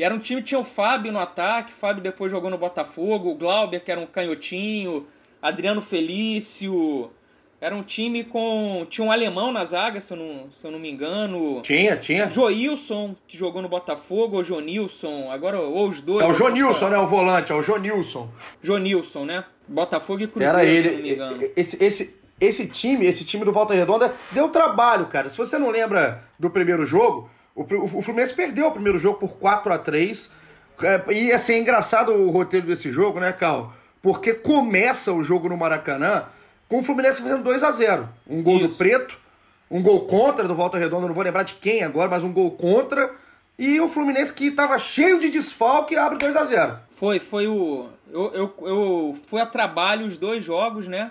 E 0.00 0.02
era 0.02 0.14
um 0.14 0.18
time 0.18 0.40
que 0.40 0.48
tinha 0.48 0.58
o 0.58 0.64
Fábio 0.64 1.12
no 1.12 1.18
ataque, 1.18 1.72
o 1.72 1.74
Fábio 1.74 2.02
depois 2.02 2.32
jogou 2.32 2.48
no 2.48 2.56
Botafogo, 2.56 3.32
o 3.32 3.34
Glauber, 3.34 3.84
que 3.84 3.92
era 3.92 4.00
um 4.00 4.06
canhotinho, 4.06 5.06
Adriano 5.42 5.82
Felício, 5.82 7.10
era 7.60 7.76
um 7.76 7.82
time 7.82 8.24
com. 8.24 8.86
Tinha 8.88 9.06
um 9.06 9.12
alemão 9.12 9.52
na 9.52 9.62
zaga, 9.66 10.00
se 10.00 10.10
eu 10.10 10.16
não, 10.16 10.50
se 10.50 10.66
eu 10.66 10.70
não 10.70 10.78
me 10.78 10.90
engano. 10.90 11.60
Tinha, 11.60 11.98
tinha. 11.98 12.30
Joilson, 12.30 13.14
que 13.28 13.36
jogou 13.36 13.60
no 13.60 13.68
Botafogo, 13.68 14.38
ou 14.38 14.42
Jonilson, 14.42 15.30
agora, 15.30 15.60
ou 15.60 15.90
os 15.90 16.00
dois. 16.00 16.24
É 16.24 16.28
o 16.30 16.32
Jonilson, 16.32 16.88
né? 16.88 16.96
O 16.96 17.06
volante, 17.06 17.52
é 17.52 17.54
o 17.54 17.62
Jonilson. 17.62 18.26
Jonilson, 18.62 19.26
né? 19.26 19.44
Botafogo 19.68 20.22
e 20.22 20.26
Cruzeiro, 20.28 20.56
Era 20.56 20.66
ele. 20.66 20.88
se 20.88 20.94
não 20.94 21.02
me 21.02 21.12
engano. 21.12 21.50
Esse, 21.54 21.84
esse, 21.84 22.16
esse 22.40 22.66
time, 22.66 23.06
esse 23.06 23.22
time 23.22 23.44
do 23.44 23.52
Volta 23.52 23.74
Redonda, 23.74 24.14
deu 24.32 24.48
trabalho, 24.48 25.08
cara. 25.08 25.28
Se 25.28 25.36
você 25.36 25.58
não 25.58 25.68
lembra 25.68 26.24
do 26.38 26.48
primeiro 26.48 26.86
jogo, 26.86 27.28
o, 27.54 27.62
o 27.62 28.02
Fluminense 28.02 28.34
perdeu 28.34 28.68
o 28.68 28.72
primeiro 28.72 28.98
jogo 28.98 29.18
por 29.18 29.32
4 29.36 29.72
a 29.72 29.78
3 29.78 30.30
é, 30.82 31.12
E 31.12 31.32
assim, 31.32 31.54
é 31.54 31.58
engraçado 31.58 32.12
o 32.12 32.30
roteiro 32.30 32.66
desse 32.66 32.90
jogo, 32.90 33.20
né, 33.20 33.32
Cal? 33.32 33.72
Porque 34.02 34.32
começa 34.32 35.12
o 35.12 35.22
jogo 35.22 35.48
no 35.48 35.56
Maracanã 35.56 36.24
com 36.68 36.80
o 36.80 36.82
Fluminense 36.82 37.20
fazendo 37.20 37.42
2 37.42 37.62
a 37.62 37.70
0 37.70 38.08
Um 38.28 38.42
gol 38.42 38.56
Isso. 38.56 38.68
do 38.68 38.74
Preto, 38.78 39.18
um 39.70 39.82
gol 39.82 40.06
contra 40.06 40.48
do 40.48 40.54
Volta 40.54 40.78
Redonda, 40.78 41.06
não 41.06 41.14
vou 41.14 41.24
lembrar 41.24 41.42
de 41.42 41.54
quem 41.54 41.82
agora, 41.82 42.08
mas 42.08 42.24
um 42.24 42.32
gol 42.32 42.52
contra. 42.52 43.10
E 43.58 43.78
o 43.78 43.88
Fluminense 43.88 44.32
que 44.32 44.46
estava 44.46 44.78
cheio 44.78 45.20
de 45.20 45.28
desfalque 45.28 45.96
abre 45.96 46.18
2 46.18 46.34
a 46.34 46.44
0 46.44 46.78
Foi, 46.88 47.20
foi 47.20 47.46
o. 47.46 47.88
Eu, 48.10 48.32
eu, 48.32 48.54
eu 48.62 49.16
fui 49.28 49.40
a 49.40 49.46
trabalho 49.46 50.06
os 50.06 50.16
dois 50.16 50.42
jogos, 50.42 50.88
né? 50.88 51.10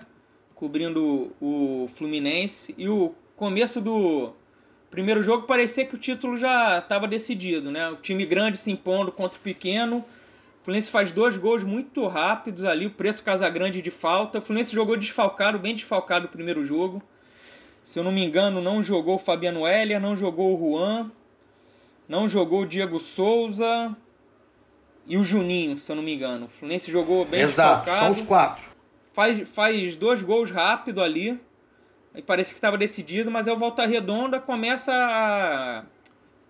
Cobrindo 0.55 1.31
o 1.39 1.87
Fluminense. 1.93 2.73
E 2.77 2.89
o 2.89 3.13
começo 3.35 3.79
do 3.79 4.33
primeiro 4.89 5.23
jogo 5.23 5.45
parecia 5.45 5.85
que 5.85 5.95
o 5.95 5.99
título 5.99 6.37
já 6.37 6.79
estava 6.79 7.07
decidido, 7.07 7.71
né? 7.71 7.89
O 7.89 7.95
time 7.95 8.25
grande 8.25 8.57
se 8.57 8.71
impondo 8.71 9.11
contra 9.11 9.37
o 9.37 9.41
pequeno 9.41 10.05
o 10.59 10.63
Fluminense 10.63 10.91
faz 10.91 11.11
dois 11.11 11.37
gols 11.37 11.63
muito 11.63 12.05
rápidos 12.07 12.65
ali, 12.65 12.85
o 12.85 12.91
Preto 12.91 13.23
Casagrande 13.23 13.81
de 13.81 13.89
falta. 13.89 14.39
O 14.39 14.41
Fluminense 14.41 14.73
jogou 14.75 14.97
desfalcado, 14.97 15.57
bem 15.57 15.73
desfalcado 15.73 16.25
o 16.25 16.29
primeiro 16.29 16.65
jogo. 16.65 17.01
Se 17.81 17.97
eu 17.97 18.03
não 18.03 18.11
me 18.11 18.23
engano, 18.23 18.61
não 18.61 18.83
jogou 18.83 19.15
o 19.15 19.19
Fabiano 19.19 19.65
Heller, 19.65 20.01
não 20.01 20.17
jogou 20.17 20.53
o 20.53 20.59
Juan, 20.59 21.09
não 22.07 22.27
jogou 22.27 22.61
o 22.61 22.65
Diego 22.65 22.99
Souza 22.99 23.95
e 25.07 25.17
o 25.17 25.23
Juninho, 25.23 25.79
se 25.79 25.89
eu 25.89 25.95
não 25.95 26.03
me 26.03 26.13
engano. 26.13 26.47
O 26.47 26.49
Fluminense 26.49 26.91
jogou 26.91 27.23
bem 27.23 27.41
Exato, 27.41 27.85
desfalcado. 27.85 27.99
são 27.99 28.11
os 28.11 28.27
quatro. 28.27 28.69
Faz, 29.13 29.49
faz 29.49 29.95
dois 29.95 30.21
gols 30.21 30.51
rápido 30.51 31.01
ali. 31.01 31.39
E 32.19 32.21
parece 32.21 32.51
que 32.51 32.57
estava 32.57 32.77
decidido, 32.77 33.31
mas 33.31 33.47
é 33.47 33.53
o 33.53 33.55
Volta 33.55 33.85
Redonda 33.85 34.41
começa 34.41 34.91
a, 34.93 35.83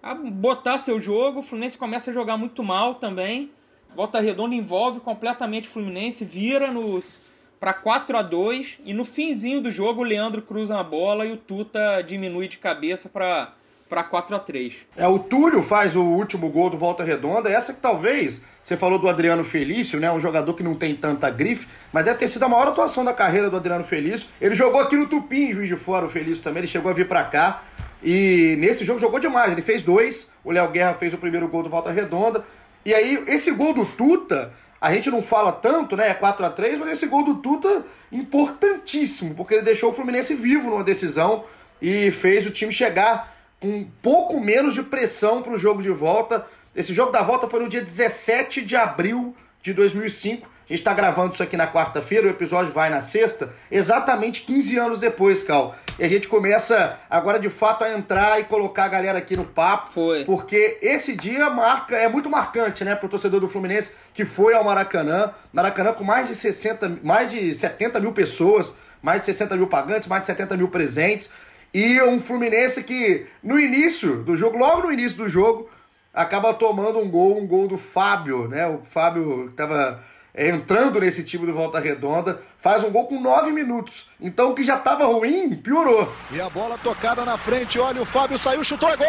a 0.01 0.15
botar 0.15 0.79
seu 0.79 0.99
jogo. 0.99 1.41
O 1.41 1.43
Fluminense 1.43 1.77
começa 1.77 2.09
a 2.09 2.13
jogar 2.13 2.37
muito 2.37 2.63
mal 2.63 2.95
também. 2.95 3.51
Volta 3.95 4.19
Redonda 4.19 4.55
envolve 4.55 4.99
completamente 4.99 5.67
o 5.67 5.71
Fluminense, 5.71 6.25
vira 6.25 6.71
nos 6.71 7.19
para 7.59 7.71
4 7.71 8.17
a 8.17 8.23
2 8.23 8.79
e 8.83 8.95
no 8.95 9.05
finzinho 9.05 9.61
do 9.61 9.69
jogo 9.69 10.01
o 10.01 10.03
Leandro 10.03 10.41
cruza 10.41 10.75
a 10.75 10.83
bola 10.83 11.23
e 11.23 11.33
o 11.33 11.37
Tuta 11.37 12.01
diminui 12.01 12.47
de 12.47 12.57
cabeça 12.57 13.07
para 13.07 13.53
para 13.89 14.03
4 14.03 14.35
a 14.35 14.39
3. 14.39 14.85
É 14.95 15.07
o 15.07 15.17
Túlio 15.17 15.63
faz 15.63 15.95
o 15.95 16.03
último 16.03 16.49
gol 16.49 16.69
do 16.69 16.77
Volta 16.77 17.03
Redonda, 17.03 17.49
essa 17.49 17.73
que 17.73 17.81
talvez 17.81 18.41
você 18.61 18.77
falou 18.77 18.99
do 18.99 19.09
Adriano 19.09 19.43
Felício, 19.43 19.99
né, 19.99 20.11
um 20.11 20.19
jogador 20.19 20.53
que 20.53 20.61
não 20.61 20.75
tem 20.75 20.95
tanta 20.95 21.29
grife, 21.31 21.67
mas 21.91 22.05
deve 22.05 22.19
ter 22.19 22.27
sido 22.27 22.43
a 22.43 22.49
maior 22.49 22.67
atuação 22.67 23.03
da 23.03 23.13
carreira 23.13 23.49
do 23.49 23.57
Adriano 23.57 23.83
Felício. 23.83 24.29
Ele 24.39 24.53
jogou 24.53 24.79
aqui 24.79 24.95
no 24.95 25.07
Tupim, 25.07 25.51
Juiz 25.51 25.67
de 25.67 25.75
Fora, 25.75 26.05
o 26.05 26.09
Felício 26.09 26.43
também, 26.43 26.61
ele 26.61 26.67
chegou 26.67 26.91
a 26.91 26.93
vir 26.93 27.07
para 27.07 27.23
cá. 27.23 27.63
E 28.03 28.55
nesse 28.59 28.85
jogo 28.85 28.99
jogou 28.99 29.19
demais, 29.19 29.51
ele 29.51 29.61
fez 29.61 29.81
dois, 29.81 30.31
o 30.43 30.51
Léo 30.51 30.69
Guerra 30.69 30.93
fez 30.93 31.13
o 31.13 31.17
primeiro 31.17 31.47
gol 31.47 31.63
do 31.63 31.69
Volta 31.69 31.91
Redonda, 31.91 32.45
e 32.85 32.93
aí, 32.93 33.23
esse 33.27 33.51
gol 33.51 33.73
do 33.73 33.85
Tuta, 33.85 34.53
a 34.79 34.93
gente 34.93 35.11
não 35.11 35.21
fala 35.21 35.51
tanto, 35.51 35.95
né? 35.97 36.09
É 36.09 36.13
4 36.13 36.45
a 36.45 36.49
3 36.49 36.77
mas 36.77 36.89
esse 36.89 37.07
gol 37.07 37.23
do 37.23 37.35
Tuta 37.35 37.85
importantíssimo, 38.11 39.35
porque 39.35 39.55
ele 39.55 39.63
deixou 39.63 39.91
o 39.91 39.93
Fluminense 39.93 40.33
vivo 40.33 40.69
numa 40.69 40.83
decisão 40.83 41.43
e 41.81 42.11
fez 42.11 42.45
o 42.45 42.51
time 42.51 42.71
chegar 42.71 43.38
com 43.59 43.69
um 43.69 43.87
pouco 44.01 44.39
menos 44.39 44.73
de 44.73 44.83
pressão 44.83 45.41
para 45.41 45.53
o 45.53 45.57
jogo 45.57 45.81
de 45.81 45.89
volta. 45.89 46.45
Esse 46.75 46.93
jogo 46.93 47.11
da 47.11 47.21
volta 47.21 47.49
foi 47.49 47.59
no 47.59 47.69
dia 47.69 47.81
17 47.81 48.61
de 48.61 48.75
abril 48.75 49.35
de 49.61 49.73
2005. 49.73 50.47
A 50.47 50.73
gente 50.73 50.81
está 50.81 50.93
gravando 50.93 51.33
isso 51.33 51.41
aqui 51.41 51.57
na 51.57 51.65
quarta-feira, 51.65 52.27
o 52.27 52.29
episódio 52.29 52.71
vai 52.71 52.91
na 52.91 53.01
sexta, 53.01 53.51
exatamente 53.71 54.43
15 54.43 54.77
anos 54.77 54.99
depois, 54.99 55.41
Cal. 55.41 55.75
E 55.97 56.03
a 56.03 56.07
gente 56.07 56.27
começa 56.27 56.99
agora 57.09 57.39
de 57.39 57.49
fato 57.49 57.83
a 57.83 57.91
entrar 57.91 58.39
e 58.39 58.43
colocar 58.43 58.85
a 58.85 58.87
galera 58.87 59.17
aqui 59.17 59.35
no 59.35 59.45
papo. 59.45 59.91
Foi. 59.91 60.23
Porque 60.25 60.77
esse 60.79 61.15
dia 61.15 61.49
marca, 61.49 61.95
é 61.95 62.07
muito 62.07 62.29
marcante, 62.29 62.85
né, 62.85 62.93
pro 62.93 63.09
torcedor 63.09 63.39
do 63.39 63.49
Fluminense 63.49 63.93
que 64.13 64.25
foi 64.25 64.53
ao 64.53 64.63
Maracanã. 64.63 65.31
Maracanã 65.51 65.91
com 65.91 66.03
mais 66.03 66.27
de 66.27 66.35
60, 66.35 66.99
mais 67.01 67.31
de 67.31 67.55
70 67.55 67.99
mil 67.99 68.11
pessoas, 68.11 68.75
mais 69.01 69.21
de 69.21 69.25
60 69.25 69.57
mil 69.57 69.65
pagantes, 69.65 70.07
mais 70.07 70.21
de 70.21 70.27
70 70.27 70.55
mil 70.55 70.67
presentes. 70.67 71.31
E 71.73 72.01
um 72.01 72.19
Fluminense 72.19 72.83
que, 72.83 73.27
no 73.43 73.59
início 73.59 74.23
do 74.23 74.35
jogo, 74.35 74.57
logo 74.57 74.87
no 74.87 74.91
início 74.91 75.17
do 75.17 75.29
jogo, 75.29 75.69
acaba 76.13 76.53
tomando 76.53 76.99
um 76.99 77.09
gol, 77.09 77.37
um 77.37 77.47
gol 77.47 77.67
do 77.67 77.77
Fábio, 77.77 78.47
né? 78.47 78.67
O 78.67 78.81
Fábio 78.89 79.45
que 79.45 79.51
estava 79.51 80.03
é, 80.33 80.49
entrando 80.49 80.99
nesse 80.99 81.23
time 81.23 81.45
do 81.45 81.53
Volta 81.53 81.79
Redonda, 81.79 82.41
faz 82.59 82.83
um 82.83 82.91
gol 82.91 83.07
com 83.07 83.19
nove 83.19 83.51
minutos. 83.51 84.07
Então 84.19 84.51
o 84.51 84.55
que 84.55 84.63
já 84.63 84.75
estava 84.75 85.05
ruim, 85.05 85.55
piorou. 85.55 86.11
E 86.31 86.41
a 86.41 86.49
bola 86.49 86.77
tocada 86.77 87.23
na 87.23 87.37
frente, 87.37 87.79
olha, 87.79 88.01
o 88.01 88.05
Fábio 88.05 88.37
saiu, 88.37 88.63
chutou, 88.63 88.89
é 88.89 88.97
gol! 88.97 89.07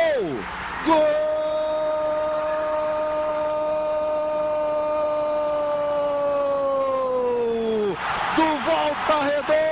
Gol! 0.86 1.30
do 8.36 8.56
Volta 8.64 9.24
Redonda! 9.24 9.69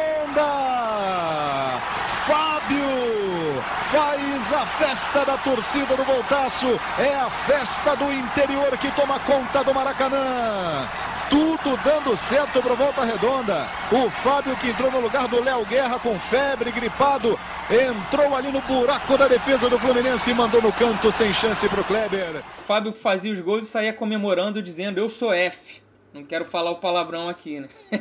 Festa 4.79 5.25
da 5.25 5.37
torcida 5.37 5.97
do 5.97 6.05
Voltaço. 6.05 6.67
É 6.99 7.15
a 7.15 7.29
festa 7.47 7.97
do 7.97 8.11
interior 8.13 8.79
que 8.79 8.91
toma 8.93 9.19
conta 9.21 9.65
do 9.65 9.75
Maracanã. 9.75 10.89
Tudo 11.29 11.77
dando 11.85 12.17
certo 12.17 12.63
para 12.63 12.75
Volta 12.75 13.05
Redonda. 13.05 13.69
O 13.91 14.09
Fábio 14.09 14.57
que 14.57 14.69
entrou 14.69 14.91
no 14.91 15.01
lugar 15.01 15.27
do 15.29 15.43
Léo 15.43 15.67
Guerra 15.67 15.99
com 15.99 16.19
febre, 16.19 16.71
gripado, 16.71 17.39
entrou 17.69 18.35
ali 18.35 18.51
no 18.51 18.61
buraco 18.63 19.19
da 19.19 19.27
defesa 19.27 19.69
do 19.69 19.79
Fluminense 19.79 20.31
e 20.31 20.35
mandou 20.35 20.63
no 20.63 20.73
canto 20.73 21.11
sem 21.11 21.35
chance 21.35 21.69
para 21.69 21.81
o 21.81 21.85
Kleber. 21.85 22.43
O 22.59 22.63
Fábio 22.63 22.93
fazia 22.93 23.33
os 23.33 23.41
gols 23.41 23.65
e 23.65 23.67
saía 23.67 23.93
comemorando 23.93 24.63
dizendo 24.63 24.99
eu 24.99 25.11
sou 25.11 25.35
F. 25.35 25.83
Não 26.15 26.25
quero 26.25 26.45
falar 26.45 26.71
o 26.71 26.77
palavrão 26.77 27.29
aqui, 27.29 27.61
né? 27.61 27.69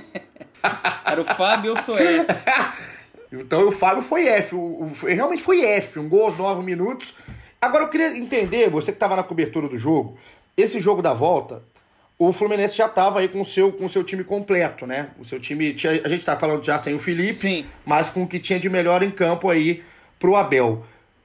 Era 1.04 1.22
o 1.22 1.26
Fábio, 1.26 1.72
eu 1.76 1.78
sou 1.84 1.98
F. 1.98 2.28
então 3.32 3.68
o 3.68 3.72
Fábio 3.72 4.04
foi 4.04 4.28
F. 4.28 4.56
O, 4.56 4.60
o, 4.60 4.92
realmente 5.06 5.44
foi 5.44 5.64
F. 5.64 6.00
Um 6.00 6.08
gol 6.08 6.26
aos 6.26 6.38
9 6.38 6.64
minutos. 6.64 7.16
Agora 7.62 7.84
eu 7.84 7.90
queria 7.90 8.16
entender, 8.18 8.70
você 8.70 8.92
que 8.92 8.96
estava 8.96 9.16
na 9.16 9.24
cobertura 9.24 9.68
do 9.68 9.78
jogo, 9.78 10.18
esse 10.56 10.80
jogo 10.80 11.02
da 11.02 11.14
volta, 11.14 11.64
o 12.20 12.34
Fluminense 12.34 12.76
já 12.76 12.88
estava 12.88 13.20
aí 13.20 13.28
com 13.28 13.42
o 13.42 13.46
seu, 13.46 13.72
com 13.72 13.86
o 13.86 13.90
seu 13.90 14.04
time 14.04 14.24
completo, 14.24 14.88
né? 14.88 15.10
O 15.20 15.26
seu 15.26 15.40
time. 15.40 15.74
Tinha, 15.74 16.02
a 16.04 16.10
gente 16.10 16.26
tá 16.26 16.36
falando 16.36 16.64
já 16.64 16.80
sem 16.80 16.96
o 16.96 17.00
Felipe, 17.00 17.36
Sim. 17.36 17.66
mas 17.86 18.10
com 18.10 18.24
o 18.24 18.28
que 18.28 18.40
tinha 18.40 18.60
de 18.60 18.70
melhor 18.70 19.04
em 19.04 19.12
campo 19.12 19.50
aí 19.50 19.84
pro 20.20 20.36
Abel. 20.36 20.84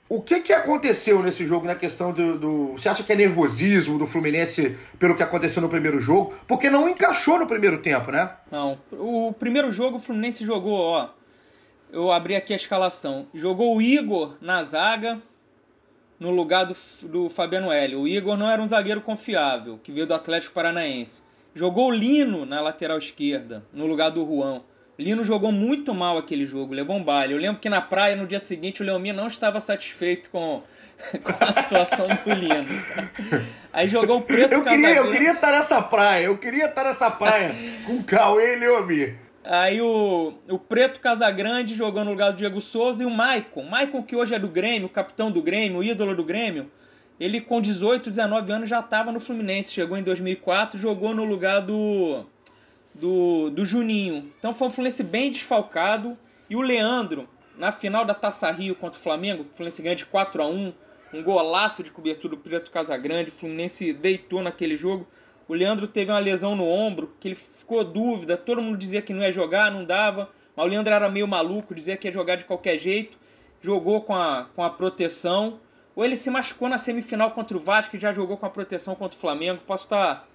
O 0.09 0.21
que, 0.21 0.41
que 0.41 0.53
aconteceu 0.53 1.23
nesse 1.23 1.47
jogo 1.47 1.67
na 1.67 1.75
questão 1.75 2.13
do, 2.13 2.39
do, 2.39 2.73
Você 2.73 2.87
acha 2.87 3.03
que 3.03 3.11
é 3.11 3.17
nervosismo 3.17 3.99
do 3.99 4.07
Fluminense 4.07 4.77
pelo 4.99 5.17
que 5.17 5.23
aconteceu 5.23 5.63
no 5.63 5.71
primeiro 5.71 5.99
jogo? 5.99 6.35
Porque 6.47 6.69
não 6.69 6.87
encaixou 6.87 7.39
no 7.39 7.47
primeiro 7.47 7.79
tempo, 7.79 8.13
né? 8.13 8.31
Não. 8.51 8.79
O 8.93 9.33
primeiro 9.33 9.73
jogo 9.73 9.97
o 9.97 10.01
Fluminense 10.01 10.45
jogou, 10.45 10.75
ó. 10.75 11.09
Eu 11.93 12.11
abri 12.11 12.35
aqui 12.35 12.55
a 12.55 12.57
escalação. 12.57 13.27
Jogou 13.35 13.77
o 13.77 13.83
Igor 13.83 14.35
na 14.41 14.63
zaga, 14.63 15.21
no 16.19 16.31
lugar 16.31 16.65
do, 16.65 16.75
do 17.03 17.29
Fabiano 17.29 17.71
Hélio. 17.71 18.01
O 18.01 18.09
Igor 18.09 18.35
não 18.35 18.51
era 18.51 18.63
um 18.63 18.69
zagueiro 18.69 19.03
confiável, 19.03 19.79
que 19.83 19.93
veio 19.93 20.07
do 20.07 20.15
Atlético 20.15 20.55
Paranaense. 20.55 21.21
Jogou 21.55 21.89
o 21.89 21.91
Lino 21.91 22.47
na 22.47 22.63
lateral 22.63 22.97
esquerda, 22.97 23.63
no 23.75 23.87
lugar 23.87 24.11
do 24.11 24.25
Juan. 24.25 24.63
Lino 24.99 25.23
jogou 25.23 25.53
muito 25.53 25.93
mal 25.93 26.17
aquele 26.17 26.47
jogo, 26.47 26.73
levou 26.73 26.97
um 26.97 27.05
baile. 27.05 27.35
Eu 27.35 27.39
lembro 27.39 27.61
que 27.61 27.69
na 27.69 27.83
praia, 27.83 28.17
no 28.17 28.27
dia 28.27 28.41
seguinte, 28.41 28.81
o 28.81 28.87
Leomir 28.87 29.15
não 29.15 29.27
estava 29.27 29.61
satisfeito 29.61 30.31
com, 30.31 30.63
com 31.23 31.45
a 31.45 31.61
atuação 31.61 32.09
do 32.09 32.33
Lino. 32.33 33.45
Aí 33.71 33.87
jogou 33.87 34.19
o 34.19 34.23
Preto 34.23 34.55
eu 34.55 34.65
queria, 34.65 34.97
Eu 34.97 35.11
queria 35.11 35.33
estar 35.33 35.53
nessa 35.53 35.83
praia, 35.83 36.25
eu 36.25 36.39
queria 36.39 36.67
estar 36.67 36.85
nessa 36.85 37.11
praia 37.11 37.55
com 37.85 37.97
o 37.97 38.05
Cauê 38.05 38.57
e 38.57 38.61
Leomir. 38.61 39.22
Aí 39.45 39.81
o, 39.81 40.35
o 40.49 40.59
Preto 40.59 41.01
Casagrande 41.01 41.75
jogou 41.75 42.05
no 42.05 42.13
lugar 42.13 42.33
do 42.33 42.39
Diego 42.39 42.61
Souza 42.61 43.03
e 43.03 43.07
o 43.07 43.11
Maicon. 43.11 43.65
Maicon, 43.65 44.03
que 44.03 44.15
hoje 44.15 44.35
é 44.35 44.39
do 44.39 44.49
Grêmio, 44.49 44.89
capitão 44.89 45.33
do 45.33 45.43
Grêmio, 45.43 45.83
ídolo 45.83 46.15
do 46.15 46.25
Grêmio. 46.25 46.71
Ele 47.19 47.41
com 47.41 47.61
18, 47.61 48.11
19 48.11 48.53
anos 48.53 48.69
já 48.69 48.81
estava 48.81 49.11
no 49.11 49.19
Fluminense. 49.19 49.73
Chegou 49.73 49.97
em 49.97 50.03
2004, 50.03 50.79
jogou 50.79 51.13
no 51.15 51.25
lugar 51.25 51.61
do, 51.61 52.25
do, 52.95 53.51
do 53.51 53.67
Juninho. 53.67 54.33
Então 54.39 54.55
foi 54.55 54.69
um 54.69 54.71
Fluminense 54.71 55.03
bem 55.03 55.31
desfalcado. 55.31 56.17
E 56.49 56.55
o 56.55 56.61
Leandro, 56.61 57.29
na 57.57 57.73
final 57.73 58.05
da 58.05 58.15
Taça 58.15 58.51
Rio 58.51 58.77
contra 58.77 58.99
o 58.99 59.03
Flamengo, 59.03 59.43
o 59.43 59.57
Fluminense 59.57 59.83
ganha 59.83 59.97
de 59.97 60.07
4 60.07 60.43
a 60.43 60.47
1 60.47 60.73
um 61.15 61.23
golaço 61.23 61.83
de 61.83 61.91
cobertura 61.91 62.35
do 62.35 62.41
Preto 62.41 62.71
Casagrande. 62.71 63.31
O 63.31 63.33
Fluminense 63.33 63.93
deitou 63.93 64.41
naquele 64.41 64.77
jogo. 64.77 65.07
O 65.49 65.55
Leandro 65.55 65.89
teve 65.89 66.11
uma 66.11 66.19
lesão 66.19 66.55
no 66.55 66.65
ombro, 66.65 67.13
que 67.19 67.29
ele 67.29 67.35
ficou 67.35 67.85
dúvida, 67.85 68.37
todo 68.37 68.63
mundo 68.63 68.79
dizia 68.79 69.03
que 69.03 69.13
não 69.13 69.23
ia 69.23 69.33
jogar, 69.33 69.71
não 69.71 69.85
dava. 69.85 70.31
Mas 70.57 70.67
o 70.67 70.69
Leandro 70.69 70.93
era 70.93 71.09
meio 71.09 71.27
maluco, 71.27 71.75
dizia 71.75 71.97
que 71.97 72.07
ia 72.07 72.13
jogar 72.13 72.37
de 72.37 72.45
qualquer 72.45 72.79
jeito. 72.79 73.19
Jogou 73.61 74.03
com 74.03 74.15
a, 74.15 74.47
com 74.55 74.63
a 74.63 74.71
proteção. 74.71 75.61
Ou 75.95 76.05
ele 76.05 76.17
se 76.17 76.31
machucou 76.31 76.69
na 76.69 76.79
semifinal 76.79 77.31
contra 77.33 77.57
o 77.57 77.61
Vasco, 77.61 77.91
que 77.91 77.99
já 77.99 78.13
jogou 78.13 78.37
com 78.37 78.47
a 78.47 78.51
proteção 78.51 78.95
contra 78.95 79.17
o 79.17 79.21
Flamengo. 79.21 79.61
Posso 79.67 79.85
estar 79.85 80.27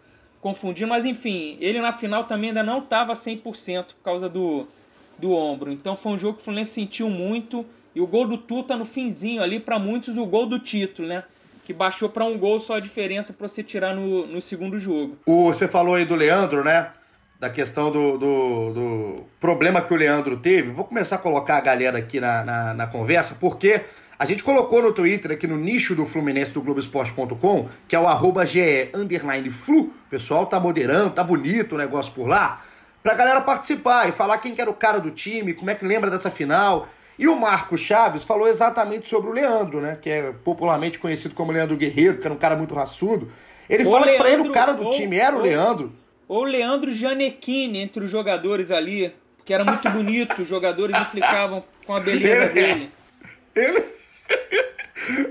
confundindo, 0.42 0.90
mas 0.90 1.06
enfim, 1.06 1.58
ele 1.60 1.82
na 1.82 1.92
final 1.92 2.26
também 2.26 2.50
ainda 2.50 2.64
não 2.64 2.80
estava 2.80 3.14
100% 3.14 3.88
por 3.88 4.04
causa 4.04 4.30
do, 4.30 4.68
do 5.18 5.34
ombro. 5.34 5.72
Então 5.72 5.98
foi 5.98 6.12
um 6.12 6.20
jogo 6.20 6.36
que 6.36 6.42
o 6.42 6.44
Fluminense 6.44 6.72
sentiu 6.72 7.10
muito. 7.10 7.66
E 7.96 8.02
o 8.02 8.06
gol 8.06 8.28
do 8.28 8.38
Tuta 8.38 8.76
no 8.76 8.86
finzinho 8.86 9.42
ali, 9.42 9.60
para 9.60 9.80
muitos, 9.80 10.16
o 10.16 10.26
gol 10.26 10.46
do 10.46 10.60
título, 10.60 11.08
né? 11.08 11.24
Que 11.68 11.74
baixou 11.74 12.08
para 12.08 12.24
um 12.24 12.38
gol 12.38 12.62
só 12.62 12.78
a 12.78 12.80
diferença 12.80 13.34
para 13.34 13.46
você 13.46 13.62
tirar 13.62 13.94
no, 13.94 14.26
no 14.26 14.40
segundo 14.40 14.80
jogo. 14.80 15.18
O, 15.26 15.52
você 15.52 15.68
falou 15.68 15.96
aí 15.96 16.06
do 16.06 16.16
Leandro, 16.16 16.64
né? 16.64 16.92
Da 17.42 17.50
questão 17.50 17.92
do, 17.92 18.18
do, 18.18 18.74
do, 18.74 19.26
problema 19.38 19.82
que 19.82 19.94
o 19.94 19.98
Leandro 19.98 20.38
teve. 20.38 20.72
Vou 20.72 20.86
começar 20.86 21.18
a 21.18 21.20
colocar 21.20 21.58
a 21.58 21.60
galera 21.60 21.98
aqui 21.98 22.22
na, 22.22 22.42
na, 22.46 22.74
na 22.74 22.88
conversa, 22.88 23.36
porque 23.38 23.82
a 24.18 24.26
gente 24.26 24.46
colocou 24.46 24.82
no 24.82 24.94
Twitter, 24.94 25.30
aqui 25.30 25.46
no 25.46 25.58
nicho 25.58 25.94
do 25.94 26.06
Fluminense 26.06 26.54
do 26.54 26.62
Globoesporte.com, 26.62 27.68
que 27.86 27.98
é 27.98 28.00
o 28.00 28.08
arroba 28.08 28.46
GE 28.46 28.90
underline 28.94 29.50
flu. 29.50 29.82
O 29.82 30.10
pessoal 30.10 30.46
tá 30.46 30.62
moderando, 30.62 31.10
tá 31.10 31.22
bonito 31.22 31.76
o 31.76 31.78
negócio 31.78 32.14
por 32.14 32.30
lá. 32.30 32.64
Pra 33.04 33.14
galera 33.14 33.42
participar 33.42 34.08
e 34.08 34.14
falar 34.14 34.38
quem 34.38 34.56
que 34.56 34.62
era 34.62 34.72
o 34.72 34.74
cara 34.74 35.00
do 35.00 35.12
time, 35.12 35.54
como 35.54 35.70
é 35.70 35.76
que 35.76 35.86
lembra 35.86 36.10
dessa 36.10 36.32
final. 36.32 36.88
E 37.18 37.28
o 37.28 37.36
Marco 37.36 37.78
Chaves 37.78 38.24
falou 38.24 38.48
exatamente 38.48 39.10
sobre 39.10 39.30
o 39.30 39.34
Leandro, 39.34 39.82
né? 39.82 39.98
Que 40.00 40.10
é 40.10 40.32
popularmente 40.32 41.00
conhecido 41.00 41.34
como 41.34 41.52
Leandro 41.52 41.76
Guerreiro, 41.76 42.18
que 42.18 42.28
era 42.28 42.34
um 42.34 42.38
cara 42.38 42.56
muito 42.56 42.76
raçudo. 42.76 43.32
Ele 43.70 43.84
fala 43.84 44.06
Leandro, 44.06 44.12
que 44.12 44.18
pra 44.18 44.30
ele 44.32 44.50
o 44.50 44.52
cara 44.52 44.74
do 44.74 44.86
ou, 44.86 44.92
time 44.92 45.18
era 45.18 45.36
o 45.36 45.40
ou, 45.40 45.46
Leandro. 45.46 45.94
Ou 46.28 46.44
Leandro 46.44 46.94
Janequini 46.94 47.80
entre 47.80 48.04
os 48.04 48.12
jogadores 48.12 48.70
ali, 48.72 49.14
que 49.44 49.54
era 49.54 49.64
muito 49.64 49.90
bonito, 49.90 50.42
os 50.42 50.48
jogadores 50.48 50.96
implicavam 50.96 51.64
com 51.86 51.96
a 51.96 52.00
beleza 52.00 52.46
ele, 52.46 52.54
dele. 52.54 52.92
Ele. 53.56 53.84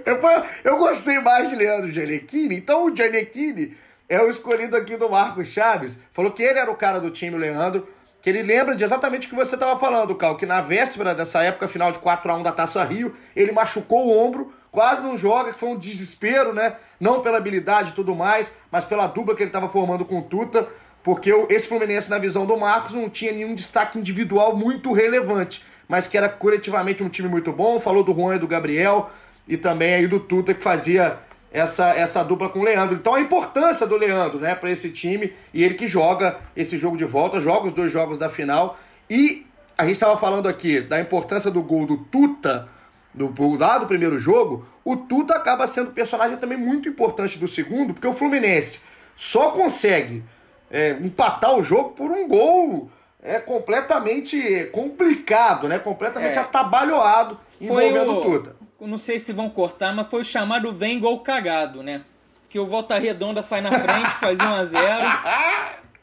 Eu, 0.06 0.18
eu 0.64 0.78
gostei 0.78 1.18
mais 1.20 1.50
de 1.50 1.56
Leandro 1.56 1.92
Janequini, 1.92 2.56
então 2.56 2.86
o 2.86 2.96
Janequini 2.96 3.76
é 4.08 4.22
o 4.22 4.30
escolhido 4.30 4.74
aqui 4.74 4.96
do 4.96 5.10
Marco 5.10 5.44
Chaves. 5.44 5.98
Falou 6.12 6.30
que 6.30 6.42
ele 6.42 6.58
era 6.58 6.70
o 6.70 6.76
cara 6.76 6.98
do 6.98 7.10
time, 7.10 7.36
o 7.36 7.38
Leandro 7.38 7.86
que 8.26 8.30
ele 8.30 8.42
lembra 8.42 8.74
de 8.74 8.82
exatamente 8.82 9.28
o 9.28 9.30
que 9.30 9.36
você 9.36 9.54
estava 9.54 9.78
falando, 9.78 10.12
Cal, 10.12 10.36
que 10.36 10.44
na 10.44 10.60
véspera 10.60 11.14
dessa 11.14 11.44
época 11.44 11.68
final 11.68 11.92
de 11.92 12.00
4 12.00 12.28
a 12.28 12.34
1 12.34 12.42
da 12.42 12.50
Taça 12.50 12.82
Rio, 12.82 13.14
ele 13.36 13.52
machucou 13.52 14.08
o 14.08 14.18
ombro, 14.18 14.52
quase 14.72 15.00
não 15.00 15.16
joga, 15.16 15.52
que 15.52 15.60
foi 15.60 15.68
um 15.68 15.78
desespero, 15.78 16.52
né? 16.52 16.74
Não 16.98 17.20
pela 17.20 17.36
habilidade 17.36 17.90
e 17.90 17.92
tudo 17.92 18.16
mais, 18.16 18.52
mas 18.68 18.84
pela 18.84 19.06
dupla 19.06 19.32
que 19.36 19.44
ele 19.44 19.50
estava 19.50 19.68
formando 19.68 20.04
com 20.04 20.18
o 20.18 20.22
Tuta, 20.22 20.66
porque 21.04 21.30
esse 21.48 21.68
Fluminense, 21.68 22.10
na 22.10 22.18
visão 22.18 22.44
do 22.44 22.56
Marcos, 22.56 22.94
não 22.94 23.08
tinha 23.08 23.30
nenhum 23.30 23.54
destaque 23.54 23.96
individual 23.96 24.56
muito 24.56 24.92
relevante, 24.92 25.62
mas 25.86 26.08
que 26.08 26.18
era 26.18 26.28
coletivamente 26.28 27.04
um 27.04 27.08
time 27.08 27.28
muito 27.28 27.52
bom. 27.52 27.78
Falou 27.78 28.02
do 28.02 28.12
Juan 28.12 28.34
e 28.34 28.40
do 28.40 28.48
Gabriel, 28.48 29.08
e 29.46 29.56
também 29.56 29.94
aí 29.94 30.08
do 30.08 30.18
Tuta, 30.18 30.52
que 30.52 30.64
fazia 30.64 31.16
essa, 31.50 31.94
essa 31.94 32.22
dupla 32.22 32.48
com 32.48 32.60
o 32.60 32.64
Leandro. 32.64 32.96
Então 32.96 33.14
a 33.14 33.20
importância 33.20 33.86
do 33.86 33.96
Leandro, 33.96 34.38
né, 34.38 34.54
para 34.54 34.70
esse 34.70 34.90
time 34.90 35.32
e 35.52 35.62
ele 35.62 35.74
que 35.74 35.88
joga 35.88 36.38
esse 36.56 36.76
jogo 36.76 36.96
de 36.96 37.04
volta, 37.04 37.40
joga 37.40 37.68
os 37.68 37.72
dois 37.72 37.90
jogos 37.92 38.18
da 38.18 38.28
final. 38.28 38.78
E 39.08 39.46
a 39.76 39.84
gente 39.84 39.94
estava 39.94 40.18
falando 40.18 40.48
aqui 40.48 40.80
da 40.80 41.00
importância 41.00 41.50
do 41.50 41.62
gol 41.62 41.86
do 41.86 41.98
Tuta 41.98 42.68
do, 43.14 43.32
lá 43.56 43.78
do 43.78 43.86
primeiro 43.86 44.18
jogo. 44.18 44.66
O 44.84 44.96
Tuta 44.96 45.34
acaba 45.34 45.66
sendo 45.66 45.92
personagem 45.92 46.36
também 46.36 46.58
muito 46.58 46.88
importante 46.88 47.38
do 47.38 47.48
segundo, 47.48 47.94
porque 47.94 48.06
o 48.06 48.14
Fluminense 48.14 48.80
só 49.16 49.50
consegue 49.50 50.22
é, 50.70 50.90
empatar 50.92 51.56
o 51.56 51.64
jogo 51.64 51.90
por 51.90 52.10
um 52.10 52.28
gol 52.28 52.90
é 53.22 53.40
completamente 53.40 54.70
complicado, 54.72 55.66
né? 55.68 55.80
Completamente 55.80 56.38
é. 56.38 56.40
atabalhoado 56.40 57.38
envolvendo 57.60 58.12
o, 58.12 58.18
o 58.18 58.22
Tuta 58.22 58.55
não 58.80 58.98
sei 58.98 59.18
se 59.18 59.32
vão 59.32 59.48
cortar, 59.48 59.94
mas 59.94 60.08
foi 60.08 60.22
o 60.22 60.24
chamado 60.24 60.72
vem 60.72 60.98
gol 60.98 61.20
cagado, 61.20 61.82
né? 61.82 62.02
Que 62.48 62.58
o 62.58 62.66
Volta 62.66 62.98
Redonda 62.98 63.42
sai 63.42 63.60
na 63.60 63.72
frente, 63.72 64.10
faz 64.20 64.38
1 64.38 64.42
a 64.42 64.64
0 64.64 64.80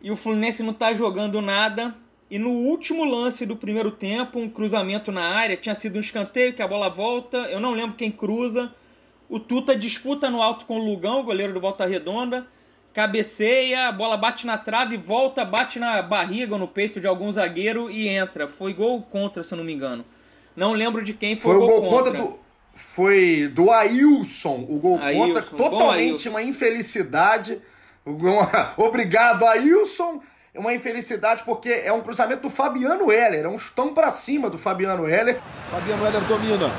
e 0.02 0.12
o 0.12 0.18
Fluminense 0.18 0.64
não 0.64 0.74
tá 0.74 0.94
jogando 0.94 1.42
nada. 1.42 1.96
E 2.30 2.40
no 2.40 2.50
último 2.50 3.04
lance 3.04 3.46
do 3.46 3.56
primeiro 3.56 3.92
tempo, 3.92 4.40
um 4.40 4.50
cruzamento 4.50 5.12
na 5.12 5.36
área, 5.36 5.56
tinha 5.56 5.76
sido 5.76 5.98
um 5.98 6.02
escanteio 6.02 6.54
que 6.54 6.64
a 6.64 6.68
bola 6.68 6.90
volta, 6.90 7.38
eu 7.38 7.60
não 7.60 7.72
lembro 7.74 7.96
quem 7.96 8.12
cruza. 8.12 8.74
O 9.30 9.40
Tuta 9.40 9.76
disputa 9.76 10.30
no 10.30 10.42
alto 10.42 10.66
com 10.66 10.80
o 10.80 10.84
Lugão, 10.84 11.24
goleiro 11.24 11.54
do 11.54 11.62
Volta 11.62 11.86
Redonda, 11.86 12.48
cabeceia, 12.92 13.88
a 13.88 13.92
bola 13.92 14.18
bate 14.18 14.46
na 14.46 14.58
trave, 14.58 14.98
volta, 14.98 15.46
bate 15.46 15.80
na 15.80 16.02
barriga 16.02 16.54
ou 16.54 16.60
no 16.60 16.68
peito 16.68 17.00
de 17.00 17.08
algum 17.08 17.32
zagueiro 17.32 17.90
e 17.90 18.08
entra. 18.08 18.48
Foi 18.48 18.74
gol 18.74 19.02
contra, 19.04 19.44
se 19.44 19.54
eu 19.54 19.58
não 19.58 19.64
me 19.64 19.74
engano. 19.74 20.04
Não 20.56 20.74
lembro 20.74 21.04
de 21.04 21.14
quem 21.14 21.36
foi, 21.36 21.56
foi 21.56 21.64
o 21.64 21.68
gol, 21.68 21.82
gol 21.82 21.90
contra. 21.90 22.12
contra 22.12 22.28
do, 22.28 22.40
foi 22.74 23.50
do 23.54 23.72
Ailson, 23.72 24.66
o 24.70 24.80
gol 24.80 25.00
Ailson, 25.00 25.20
contra, 25.20 25.42
totalmente 25.42 26.30
uma 26.30 26.42
infelicidade. 26.42 27.62
Obrigado, 28.78 29.46
Ailson. 29.46 30.22
Uma 30.56 30.74
infelicidade 30.74 31.44
porque 31.44 31.70
é 31.70 31.92
um 31.92 32.02
cruzamento 32.02 32.44
do 32.44 32.50
Fabiano 32.50 33.12
Heller, 33.12 33.46
é 33.46 33.48
um 33.48 33.58
chutão 33.58 33.92
para 33.92 34.12
cima 34.12 34.52
do 34.52 34.58
Fabiano 34.60 35.08
Heller. 35.08 35.42
Fabiano 35.72 36.06
Heller 36.06 36.22
domina. 36.26 36.72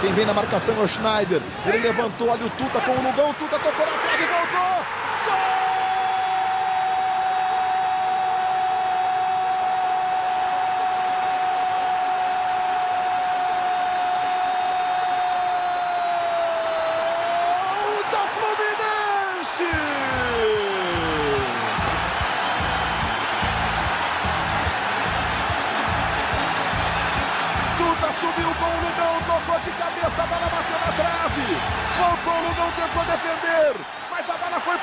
Quem 0.00 0.12
vem 0.12 0.24
na 0.24 0.34
marcação 0.34 0.76
é 0.78 0.84
o 0.84 0.86
Schneider. 0.86 1.42
Ele 1.66 1.78
levantou 1.78 2.30
ali 2.32 2.44
o 2.44 2.50
Tuta 2.50 2.80
com 2.80 2.92
o 2.92 3.02
Lugão, 3.02 3.30
o 3.30 3.34
Tuta 3.34 3.58
tocou 3.58 3.86
na 3.86 3.98
trave 3.98 4.22
e 4.22 4.26
voltou. 4.26 4.75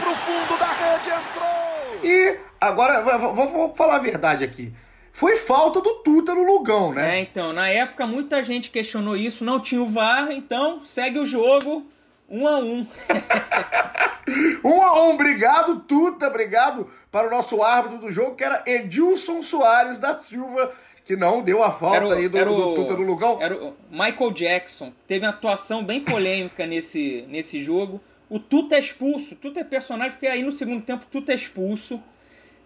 A 0.04 0.14
bola 0.14 0.16
foi 0.16 0.16
pro 0.16 0.16
fundo 0.16 0.60
da 0.60 0.66
rede, 0.66 1.10
entrou. 1.10 2.04
E 2.04 2.40
agora, 2.60 3.02
vamos 3.02 3.78
falar 3.78 3.96
a 3.96 4.00
verdade 4.00 4.44
aqui. 4.44 4.74
Foi 5.14 5.38
falta 5.38 5.80
do 5.80 5.96
Tuta 5.96 6.34
no 6.34 6.44
Lugão, 6.44 6.92
né? 6.92 7.18
É, 7.18 7.22
então, 7.22 7.54
na 7.54 7.70
época 7.70 8.08
muita 8.08 8.44
gente 8.44 8.72
questionou 8.72 9.16
isso, 9.16 9.46
não 9.46 9.60
tinha 9.60 9.82
o 9.82 9.88
VAR, 9.88 10.32
então 10.32 10.84
segue 10.84 11.20
o 11.20 11.26
jogo 11.26 11.86
um 12.28 12.48
a 12.48 12.58
um. 12.58 12.88
um 14.66 14.82
a 14.82 15.06
um, 15.06 15.14
obrigado, 15.14 15.82
Tuta, 15.82 16.28
obrigado 16.28 16.90
para 17.12 17.28
o 17.28 17.30
nosso 17.30 17.62
árbitro 17.62 18.00
do 18.00 18.12
jogo, 18.12 18.36
que 18.36 18.44
era 18.44 18.64
Edilson 18.66 19.44
Soares 19.44 20.00
da 20.00 20.18
Silva, 20.18 20.72
que 21.06 21.16
não 21.16 21.44
deu 21.44 21.64
a 21.64 21.72
falta 21.72 22.08
o, 22.08 22.12
aí 22.14 22.28
do, 22.28 22.44
do 22.44 22.74
Tuta 22.74 22.94
no 22.96 23.04
Lugão. 23.04 23.38
Era 23.40 23.56
o 23.56 23.76
Michael 23.92 24.32
Jackson, 24.32 24.92
teve 25.08 25.26
uma 25.26 25.32
atuação 25.32 25.84
bem 25.84 26.02
polêmica 26.02 26.66
nesse, 26.66 27.24
nesse 27.28 27.62
jogo. 27.62 28.02
O 28.34 28.40
Tuta 28.40 28.78
é 28.78 28.80
expulso, 28.80 29.36
Tuta 29.36 29.60
é 29.60 29.64
personagem, 29.64 30.14
porque 30.14 30.26
aí 30.26 30.42
no 30.42 30.52
segundo 30.52 30.84
tempo 30.84 31.06
Tuta 31.06 31.34
é 31.34 31.36
expulso, 31.36 32.02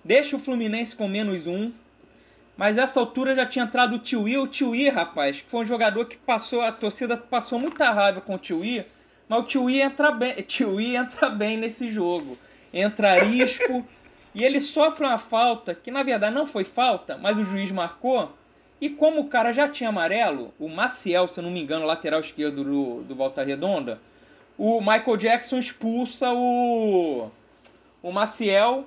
deixa 0.02 0.38
o 0.38 0.40
Fluminense 0.40 0.96
com 0.96 1.10
menos 1.10 1.46
um, 1.46 1.74
mas 2.56 2.78
essa 2.78 3.02
altura 3.02 3.36
já 3.36 3.46
tinha 3.46 3.66
entrado 3.66 3.98
o 3.98 4.00
Tiwi. 4.00 4.38
O 4.38 4.48
Tiwi, 4.48 4.88
rapaz, 4.88 5.42
que 5.42 5.50
foi 5.50 5.66
um 5.66 5.66
jogador 5.66 6.06
que 6.06 6.16
passou, 6.16 6.62
a 6.62 6.72
torcida 6.72 7.18
passou 7.18 7.60
muita 7.60 7.92
raiva 7.92 8.22
com 8.22 8.36
o 8.36 8.38
Tiwi, 8.38 8.86
mas 9.28 9.40
o 9.40 9.44
Tiwi 9.44 9.82
entra 9.82 10.10
bem, 10.10 10.36
Tiwi 10.48 10.96
entra 10.96 11.30
bem 11.30 11.58
nesse 11.58 11.92
jogo. 11.92 12.38
Entra 12.74 13.22
risco 13.22 13.86
e 14.34 14.46
ele 14.46 14.62
sofre 14.62 15.06
uma 15.06 15.18
falta 15.18 15.76
que 15.76 15.92
na 15.92 16.02
verdade 16.02 16.34
não 16.34 16.48
foi 16.48 16.64
falta, 16.64 17.18
mas 17.18 17.38
o 17.38 17.44
juiz 17.44 17.70
marcou. 17.72 18.32
E 18.80 18.90
como 18.90 19.20
o 19.20 19.28
cara 19.28 19.52
já 19.52 19.68
tinha 19.68 19.90
amarelo, 19.90 20.54
o 20.58 20.70
Maciel, 20.70 21.28
se 21.28 21.42
eu 21.42 21.44
não 21.44 21.52
me 21.52 21.60
engano, 21.60 21.86
lateral 21.86 22.22
esquerdo 22.22 22.64
do, 22.64 23.04
do 23.04 23.16
Volta 23.16 23.44
Redonda, 23.44 24.00
o 24.58 24.80
Michael 24.80 25.18
Jackson 25.18 25.58
expulsa 25.58 26.32
o, 26.32 27.30
o 28.02 28.12
Maciel 28.12 28.86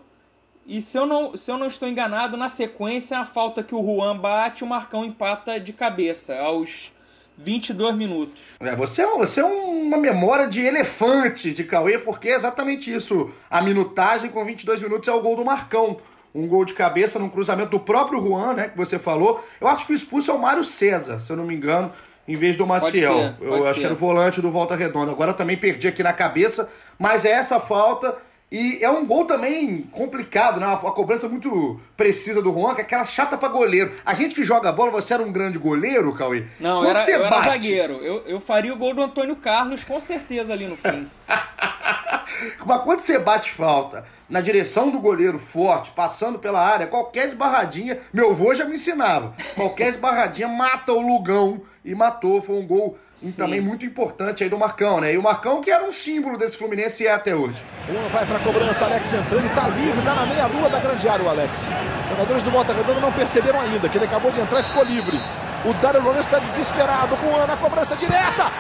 e 0.67 0.81
se 0.81 0.97
eu, 0.97 1.05
não, 1.05 1.37
se 1.37 1.51
eu 1.51 1.59
não 1.59 1.67
estou 1.67 1.89
enganado, 1.89 2.37
na 2.37 2.49
sequência, 2.49 3.19
a 3.19 3.25
falta 3.25 3.63
que 3.63 3.75
o 3.75 3.83
Juan 3.83 4.17
bate, 4.17 4.63
o 4.63 4.67
Marcão 4.67 5.05
empata 5.05 5.59
de 5.59 5.73
cabeça, 5.73 6.39
aos 6.39 6.93
22 7.37 7.97
minutos. 7.97 8.41
É, 8.61 8.77
você, 8.77 9.03
é, 9.03 9.07
você 9.07 9.41
é 9.41 9.45
uma 9.45 9.97
memória 9.97 10.47
de 10.47 10.61
elefante 10.61 11.53
de 11.53 11.65
Cauê, 11.65 11.99
porque 11.99 12.29
é 12.29 12.37
exatamente 12.37 12.95
isso. 12.95 13.33
A 13.51 13.61
minutagem 13.61 14.31
com 14.31 14.45
22 14.45 14.83
minutos 14.83 15.09
é 15.09 15.13
o 15.13 15.21
gol 15.21 15.35
do 15.35 15.45
Marcão. 15.45 15.99
Um 16.33 16.47
gol 16.47 16.65
de 16.65 16.75
cabeça 16.75 17.19
num 17.19 17.29
cruzamento 17.29 17.71
do 17.71 17.81
próprio 17.81 18.23
Juan, 18.23 18.55
né, 18.55 18.69
que 18.69 18.77
você 18.77 18.97
falou. 18.97 19.45
Eu 19.61 19.67
acho 19.67 19.85
que 19.85 19.93
o 19.93 19.97
expulso 19.97 20.31
é 20.31 20.35
o 20.35 20.39
Mário 20.39 20.63
César, 20.63 21.19
se 21.19 21.33
eu 21.33 21.37
não 21.37 21.45
me 21.45 21.55
engano, 21.57 21.93
em 22.31 22.37
vez 22.37 22.57
do 22.57 22.67
Maciel. 22.67 23.13
Pode 23.13 23.29
ser, 23.29 23.35
pode 23.39 23.51
eu 23.51 23.63
ser. 23.63 23.71
acho 23.71 23.81
que 23.81 23.85
era 23.85 23.95
o 23.95 23.97
volante 23.97 24.41
do 24.41 24.51
Volta 24.51 24.77
Redonda. 24.77 25.13
Agora 25.13 25.31
eu 25.31 25.37
também 25.37 25.57
perdi 25.57 25.89
aqui 25.89 26.03
na 26.03 26.13
cabeça, 26.13 26.69
mas 26.99 27.25
é 27.25 27.31
essa 27.31 27.59
falta 27.59 28.17
e 28.53 28.79
é 28.83 28.91
um 28.91 29.07
gol 29.07 29.27
também 29.27 29.83
complicado, 29.93 30.59
né? 30.59 30.67
Uma 30.67 30.93
cobrança 30.93 31.29
muito 31.29 31.81
precisa 31.97 32.43
do 32.43 32.53
Juan, 32.53 32.75
que 32.75 32.81
é 32.81 32.85
aquela 32.85 33.05
chata 33.05 33.39
pra 33.39 33.49
goleiro. 33.49 33.93
A 34.05 34.13
gente 34.13 34.35
que 34.35 34.43
joga 34.43 34.73
bola, 34.73 34.91
você 34.91 35.15
era 35.15 35.23
um 35.23 35.31
grande 35.31 35.57
goleiro, 35.57 36.13
Cauê? 36.15 36.45
Não, 36.59 36.85
era, 36.85 37.09
eu 37.09 37.21
bate... 37.21 37.35
era 37.35 37.51
zagueiro. 37.51 37.93
Eu, 38.03 38.25
eu 38.27 38.41
faria 38.41 38.75
o 38.75 38.77
gol 38.77 38.93
do 38.93 39.03
Antônio 39.03 39.37
Carlos 39.37 39.85
com 39.85 40.01
certeza 40.01 40.53
ali 40.53 40.67
no 40.67 40.77
fim. 40.77 41.09
Mas 42.65 42.83
quando 42.83 43.01
você 43.01 43.19
bate 43.19 43.51
falta 43.51 44.05
na 44.29 44.41
direção 44.41 44.91
do 44.91 45.01
goleiro 45.01 45.39
forte, 45.39 45.91
passando 45.91 46.39
pela 46.39 46.65
área, 46.65 46.87
qualquer 46.87 47.29
esbarradinha, 47.29 47.99
meu 48.13 48.31
avô 48.31 48.55
já 48.55 48.65
me 48.65 48.75
ensinava, 48.75 49.35
qualquer 49.55 49.89
esbarradinha 49.91 50.49
mata 50.49 50.93
o 50.93 51.01
Lugão. 51.01 51.63
E 51.83 51.95
matou, 51.95 52.43
foi 52.43 52.57
um 52.57 52.67
gol 52.67 52.99
Sim. 53.17 53.33
também 53.33 53.59
muito 53.59 53.87
importante 53.87 54.45
aí 54.45 54.51
do 54.51 54.59
Marcão, 54.59 55.01
né? 55.01 55.15
E 55.15 55.19
o 55.19 55.23
Marcão 55.23 55.63
que 55.63 55.71
era 55.71 55.83
um 55.83 55.93
símbolo 55.93 56.37
desse 56.37 56.59
Fluminense 56.59 57.03
e 57.03 57.07
é 57.07 57.13
até 57.13 57.35
hoje. 57.35 57.57
Juan 57.89 58.07
vai 58.09 58.27
pra 58.27 58.39
cobrança, 58.41 58.85
Alex 58.85 59.11
entrando 59.15 59.47
e 59.47 59.49
tá 59.49 59.67
livre, 59.69 60.03
tá 60.03 60.15
na 60.15 60.27
meia-lua 60.27 60.69
da 60.69 60.79
grande 60.79 61.09
área 61.09 61.25
o 61.25 61.29
Alex. 61.31 61.71
Os 62.03 62.11
jogadores 62.11 62.43
do 62.43 62.51
Volta 62.51 62.75
Redonda 62.75 63.01
não 63.01 63.13
perceberam 63.13 63.61
ainda 63.63 63.89
que 63.89 63.97
ele 63.97 64.05
acabou 64.05 64.31
de 64.31 64.41
entrar 64.41 64.61
e 64.61 64.63
ficou 64.63 64.85
livre. 64.85 65.19
O 65.65 65.73
Dário 65.75 66.03
Lourenço 66.03 66.29
está 66.29 66.39
desesperado, 66.39 67.17
Juan 67.17 67.47
na 67.47 67.57
cobrança 67.57 67.97
direta. 67.97 68.53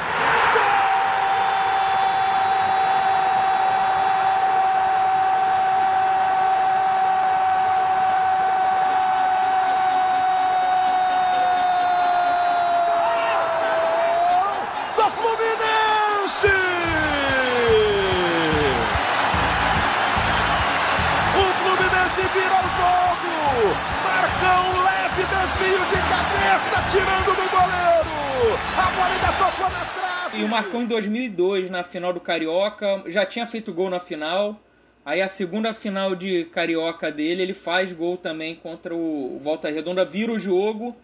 Marcou 30.50 30.82
em 30.82 30.86
2002 30.86 31.70
na 31.70 31.84
final 31.84 32.12
do 32.12 32.20
Carioca, 32.20 33.04
já 33.06 33.24
tinha 33.24 33.46
feito 33.46 33.72
gol 33.72 33.88
na 33.88 34.00
final. 34.00 34.60
Aí 35.04 35.22
a 35.22 35.28
segunda 35.28 35.72
final 35.72 36.14
de 36.14 36.44
Carioca 36.46 37.10
dele, 37.10 37.42
ele 37.42 37.54
faz 37.54 37.92
gol 37.92 38.16
também 38.16 38.56
contra 38.56 38.94
o 38.94 39.38
Volta 39.42 39.70
Redonda, 39.70 40.04
vira 40.04 40.32
o 40.32 40.38
jogo. 40.38 40.94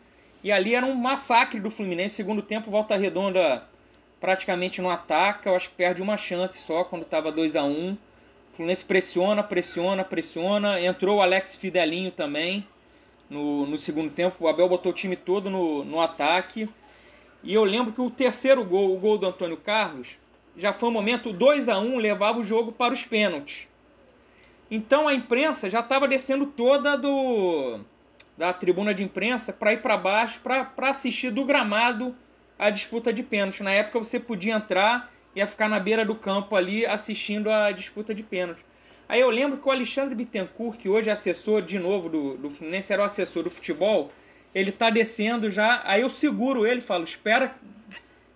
E 0.43 0.53
ali 0.53 0.75
era 0.75 0.85
um 0.85 0.95
massacre 0.95 1.59
do 1.61 1.71
Fluminense. 1.71 2.17
Segundo 2.17 2.43
tempo, 2.43 2.71
Volta 2.71 2.97
Redonda 2.97 3.63
praticamente 4.21 4.81
não 4.81 4.91
ataca. 4.91 5.49
Eu 5.49 5.57
acho 5.57 5.69
que 5.69 5.75
perde 5.75 6.03
uma 6.03 6.17
chance 6.17 6.59
só 6.59 6.85
quando 6.85 7.03
estava 7.03 7.33
2 7.33 7.57
a 7.57 7.65
1 7.65 7.93
O 7.93 7.99
Fluminense 8.53 8.85
pressiona, 8.85 9.43
pressiona, 9.43 10.05
pressiona. 10.05 10.81
Entrou 10.81 11.19
o 11.19 11.23
Alex 11.23 11.55
Fidelinho 11.55 12.11
também 12.11 12.67
no, 13.29 13.67
no 13.67 13.79
segundo 13.79 14.11
tempo. 14.11 14.37
O 14.41 14.49
Abel 14.49 14.69
botou 14.69 14.93
o 14.93 14.95
time 14.95 15.17
todo 15.17 15.51
no, 15.51 15.85
no 15.85 16.01
ataque. 16.01 16.69
E 17.43 17.55
eu 17.55 17.65
lembro 17.65 17.93
que 17.93 18.01
o 18.01 18.11
terceiro 18.11 18.65
gol, 18.65 18.95
o 18.95 18.99
gol 18.99 19.19
do 19.19 19.27
Antônio 19.27 19.57
Carlos, 19.57 20.17
já 20.57 20.73
foi 20.73 20.89
um 20.89 20.93
momento 20.93 21.33
2 21.33 21.69
a 21.69 21.79
1 21.79 21.99
levava 21.99 22.41
o 22.41 22.45
jogo 22.45 22.73
para 22.73 22.95
os 22.95 23.05
pênaltis. 23.05 23.69
Então 24.71 25.07
a 25.07 25.15
imprensa 25.15 25.71
já 25.71 25.81
estava 25.81 26.09
descendo 26.09 26.47
toda 26.47 26.97
do 26.97 27.81
da 28.37 28.53
tribuna 28.53 28.93
de 28.93 29.03
imprensa 29.03 29.51
para 29.53 29.73
ir 29.73 29.81
para 29.81 29.97
baixo 29.97 30.41
para 30.41 30.71
assistir 30.91 31.31
do 31.31 31.45
gramado 31.45 32.15
a 32.59 32.71
disputa 32.71 33.13
de 33.13 33.23
pênaltis. 33.23 33.61
Na 33.61 33.73
época 33.73 33.99
você 33.99 34.19
podia 34.19 34.55
entrar 34.55 35.11
e 35.35 35.45
ficar 35.47 35.69
na 35.69 35.79
beira 35.79 36.05
do 36.05 36.15
campo 36.15 36.57
ali 36.57 36.87
assistindo 36.87 37.51
a 37.51 37.71
disputa 37.71 38.15
de 38.15 38.23
pênaltis. 38.23 38.65
Aí 39.09 39.21
eu 39.21 39.31
lembro 39.31 39.59
que 39.59 39.69
o 39.69 39.71
Alexandre 39.71 40.15
Bittencourt, 40.15 40.79
que 40.79 40.89
hoje 40.89 41.09
é 41.09 41.13
assessor 41.13 41.63
de 41.63 41.79
novo 41.79 42.09
do, 42.09 42.37
do 42.37 42.51
Fluminense, 42.51 42.93
era 42.93 43.03
o 43.03 43.05
assessor 43.05 43.45
do 43.45 43.51
futebol, 43.51 44.11
ele 44.55 44.73
tá 44.73 44.91
descendo 44.91 45.51
já, 45.51 45.83
aí 45.85 46.01
eu 46.01 46.09
seguro 46.09 46.67
ele, 46.67 46.81
falo, 46.81 47.05
espera, 47.05 47.55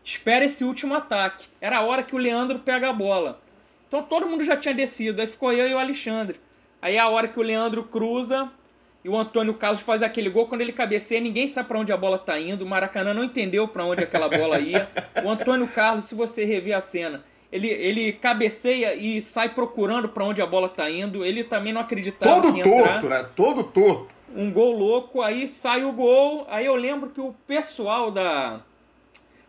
espera 0.04 0.44
esse 0.44 0.62
último 0.62 0.94
ataque. 0.94 1.48
Era 1.60 1.78
a 1.78 1.82
hora 1.82 2.02
que 2.02 2.14
o 2.14 2.18
Leandro 2.18 2.60
pega 2.60 2.90
a 2.90 2.92
bola. 2.92 3.40
Então 3.88 4.02
todo 4.02 4.26
mundo 4.26 4.44
já 4.44 4.56
tinha 4.56 4.74
descido, 4.74 5.20
aí 5.20 5.26
ficou 5.26 5.52
eu 5.52 5.66
e 5.66 5.74
o 5.74 5.78
Alexandre. 5.78 6.38
Aí 6.80 6.96
é 6.96 7.00
a 7.00 7.08
hora 7.08 7.26
que 7.26 7.40
o 7.40 7.42
Leandro 7.42 7.82
cruza 7.84 8.50
e 9.04 9.08
o 9.08 9.16
Antônio 9.16 9.54
Carlos 9.54 9.82
faz 9.82 10.02
aquele 10.02 10.28
gol, 10.28 10.46
quando 10.46 10.60
ele 10.60 10.72
cabeceia, 10.72 11.20
ninguém 11.20 11.46
sabe 11.46 11.68
para 11.68 11.78
onde 11.78 11.92
a 11.92 11.96
bola 11.96 12.18
tá 12.18 12.38
indo. 12.38 12.64
O 12.64 12.68
Maracanã 12.68 13.14
não 13.14 13.24
entendeu 13.24 13.66
para 13.66 13.84
onde 13.84 14.04
aquela 14.04 14.28
bola 14.28 14.58
ia. 14.58 14.88
O 15.24 15.30
Antônio 15.30 15.66
Carlos, 15.68 16.04
se 16.04 16.14
você 16.14 16.44
rever 16.44 16.76
a 16.76 16.80
cena, 16.80 17.24
ele, 17.50 17.68
ele 17.68 18.12
cabeceia 18.12 18.94
e 18.94 19.22
sai 19.22 19.48
procurando 19.48 20.08
para 20.08 20.24
onde 20.24 20.42
a 20.42 20.46
bola 20.46 20.68
tá 20.68 20.90
indo. 20.90 21.24
Ele 21.24 21.42
também 21.42 21.72
não 21.72 21.80
acreditava 21.80 22.42
Todo 22.42 22.62
torto, 22.62 23.08
né? 23.08 23.26
Todo 23.34 23.64
torto 23.64 24.20
um 24.34 24.52
gol 24.52 24.72
louco, 24.76 25.22
aí 25.22 25.48
sai 25.48 25.84
o 25.84 25.92
gol. 25.92 26.46
Aí 26.48 26.66
eu 26.66 26.74
lembro 26.74 27.10
que 27.10 27.20
o 27.20 27.34
pessoal 27.46 28.10
da 28.10 28.60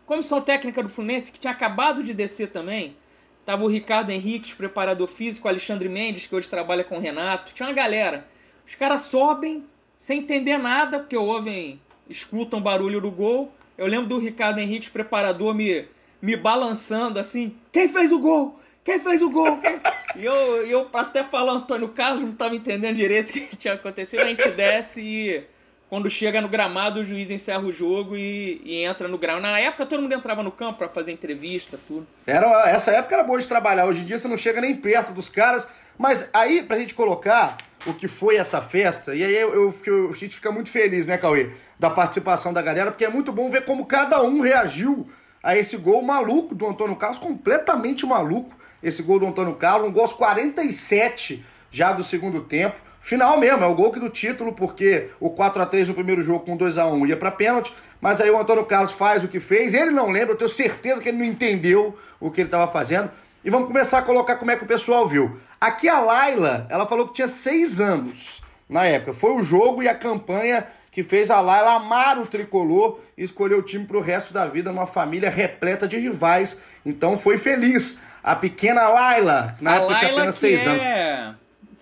comissão 0.06 0.40
técnica 0.40 0.82
do 0.82 0.88
Fluminense, 0.88 1.32
que 1.32 1.38
tinha 1.38 1.52
acabado 1.52 2.02
de 2.02 2.12
descer 2.12 2.50
também, 2.50 2.96
tava 3.44 3.64
o 3.64 3.68
Ricardo 3.68 4.10
Henrique, 4.10 4.54
preparador 4.54 5.08
físico, 5.08 5.46
o 5.46 5.50
Alexandre 5.50 5.88
Mendes, 5.88 6.26
que 6.26 6.34
hoje 6.34 6.50
trabalha 6.50 6.84
com 6.84 6.96
o 6.96 7.00
Renato, 7.00 7.54
tinha 7.54 7.68
uma 7.68 7.74
galera. 7.74 8.26
Os 8.66 8.74
caras 8.74 9.02
sobem 9.02 9.64
sem 9.98 10.18
entender 10.18 10.58
nada, 10.58 10.98
porque 10.98 11.16
ouvem, 11.16 11.80
escutam 12.08 12.58
o 12.58 12.62
barulho 12.62 13.00
do 13.00 13.10
gol. 13.10 13.52
Eu 13.78 13.86
lembro 13.86 14.08
do 14.08 14.18
Ricardo 14.18 14.58
Henrique, 14.58 14.90
preparador, 14.90 15.54
me, 15.54 15.86
me 16.20 16.36
balançando 16.36 17.18
assim: 17.18 17.56
quem 17.70 17.88
fez 17.88 18.10
o 18.12 18.18
gol? 18.18 18.58
Quem 18.84 18.98
fez 18.98 19.22
o 19.22 19.30
gol? 19.30 19.58
E 20.14 20.26
eu, 20.26 20.34
eu 20.66 20.90
até 20.92 21.24
falo 21.24 21.50
Antônio 21.50 21.88
Carlos, 21.88 22.20
não 22.20 22.32
estava 22.32 22.54
entendendo 22.54 22.96
direito 22.96 23.30
o 23.30 23.32
que 23.32 23.56
tinha 23.56 23.72
acontecido. 23.72 24.20
A 24.20 24.26
gente 24.26 24.46
desce 24.50 25.00
e 25.00 25.44
quando 25.92 26.10
chega 26.10 26.40
no 26.40 26.48
gramado, 26.48 27.00
o 27.00 27.04
juiz 27.04 27.30
encerra 27.30 27.60
o 27.60 27.72
jogo 27.72 28.16
e, 28.16 28.60
e 28.64 28.84
entra 28.84 29.08
no 29.08 29.16
grau. 29.16 29.40
Na 29.40 29.58
época, 29.58 29.86
todo 29.86 30.02
mundo 30.02 30.14
entrava 30.14 30.42
no 30.42 30.52
campo 30.52 30.78
para 30.78 30.88
fazer 30.88 31.12
entrevista, 31.12 31.78
tudo. 31.88 32.06
Era, 32.26 32.68
essa 32.68 32.90
época 32.90 33.14
era 33.14 33.24
boa 33.24 33.40
de 33.40 33.48
trabalhar. 33.48 33.86
Hoje 33.86 34.00
em 34.00 34.04
dia 34.04 34.18
você 34.18 34.28
não 34.28 34.36
chega 34.36 34.60
nem 34.60 34.76
perto 34.76 35.12
dos 35.12 35.28
caras. 35.28 35.68
Mas 35.98 36.28
aí, 36.32 36.62
pra 36.62 36.78
gente 36.78 36.94
colocar 36.94 37.56
o 37.86 37.94
que 37.94 38.06
foi 38.06 38.36
essa 38.36 38.60
festa, 38.60 39.14
e 39.14 39.24
aí 39.24 39.34
eu, 39.34 39.52
eu, 39.52 39.74
eu, 39.86 40.10
a 40.10 40.16
gente 40.16 40.36
fica 40.36 40.52
muito 40.52 40.70
feliz, 40.70 41.06
né, 41.06 41.16
Cauê? 41.16 41.50
Da 41.78 41.90
participação 41.90 42.52
da 42.52 42.62
galera, 42.62 42.90
porque 42.90 43.04
é 43.04 43.08
muito 43.08 43.32
bom 43.32 43.50
ver 43.50 43.64
como 43.64 43.86
cada 43.86 44.22
um 44.22 44.40
reagiu 44.40 45.08
a 45.42 45.56
esse 45.56 45.76
gol 45.76 46.02
maluco 46.02 46.54
do 46.54 46.66
Antônio 46.66 46.94
Carlos, 46.94 47.18
completamente 47.18 48.06
maluco 48.06 48.54
esse 48.82 49.02
gol 49.02 49.18
do 49.18 49.26
Antônio 49.26 49.54
Carlos, 49.54 49.88
um 49.88 49.92
gol 49.92 50.02
aos 50.02 50.12
47 50.12 51.44
já 51.70 51.92
do 51.92 52.04
segundo 52.04 52.42
tempo. 52.42 52.76
Final 53.00 53.36
mesmo, 53.38 53.64
é 53.64 53.66
o 53.66 53.74
gol 53.74 53.90
que 53.90 53.98
do 53.98 54.08
título, 54.08 54.52
porque 54.52 55.10
o 55.18 55.30
4 55.30 55.62
a 55.62 55.66
3 55.66 55.88
no 55.88 55.94
primeiro 55.94 56.22
jogo 56.22 56.44
com 56.44 56.56
2 56.56 56.78
a 56.78 56.86
1 56.86 57.06
ia 57.06 57.16
para 57.16 57.32
pênalti, 57.32 57.72
mas 58.00 58.20
aí 58.20 58.30
o 58.30 58.38
Antônio 58.38 58.64
Carlos 58.64 58.92
faz 58.92 59.24
o 59.24 59.28
que 59.28 59.40
fez, 59.40 59.74
ele 59.74 59.90
não 59.90 60.10
lembra, 60.10 60.34
eu 60.34 60.38
tenho 60.38 60.50
certeza 60.50 61.00
que 61.00 61.08
ele 61.08 61.18
não 61.18 61.24
entendeu 61.24 61.98
o 62.20 62.30
que 62.30 62.40
ele 62.40 62.48
estava 62.48 62.70
fazendo. 62.70 63.10
E 63.44 63.50
vamos 63.50 63.66
começar 63.66 63.98
a 63.98 64.02
colocar 64.02 64.36
como 64.36 64.52
é 64.52 64.56
que 64.56 64.62
o 64.62 64.68
pessoal 64.68 65.08
viu. 65.08 65.36
Aqui 65.62 65.88
a 65.88 66.00
Laila, 66.00 66.66
ela 66.68 66.88
falou 66.88 67.06
que 67.06 67.14
tinha 67.14 67.28
6 67.28 67.80
anos 67.80 68.42
na 68.68 68.84
época. 68.84 69.14
Foi 69.14 69.30
o 69.30 69.44
jogo 69.44 69.80
e 69.80 69.88
a 69.88 69.94
campanha 69.94 70.66
que 70.90 71.04
fez 71.04 71.30
a 71.30 71.40
Laila 71.40 71.74
amar 71.74 72.18
o 72.18 72.26
tricolor 72.26 72.98
e 73.16 73.22
escolher 73.22 73.54
o 73.54 73.62
time 73.62 73.84
para 73.84 73.96
o 73.96 74.00
resto 74.00 74.34
da 74.34 74.44
vida 74.44 74.72
numa 74.72 74.88
família 74.88 75.30
repleta 75.30 75.86
de 75.86 75.96
rivais. 75.96 76.58
Então 76.84 77.16
foi 77.16 77.38
feliz. 77.38 77.96
A 78.24 78.34
pequena 78.34 78.88
Laila, 78.88 79.56
na 79.60 79.70
a 79.70 79.74
época 79.76 79.92
Laila 79.92 79.98
tinha 80.00 80.12
apenas 80.12 80.34
6 80.34 80.60
é... 80.60 80.66
anos. 80.66 81.36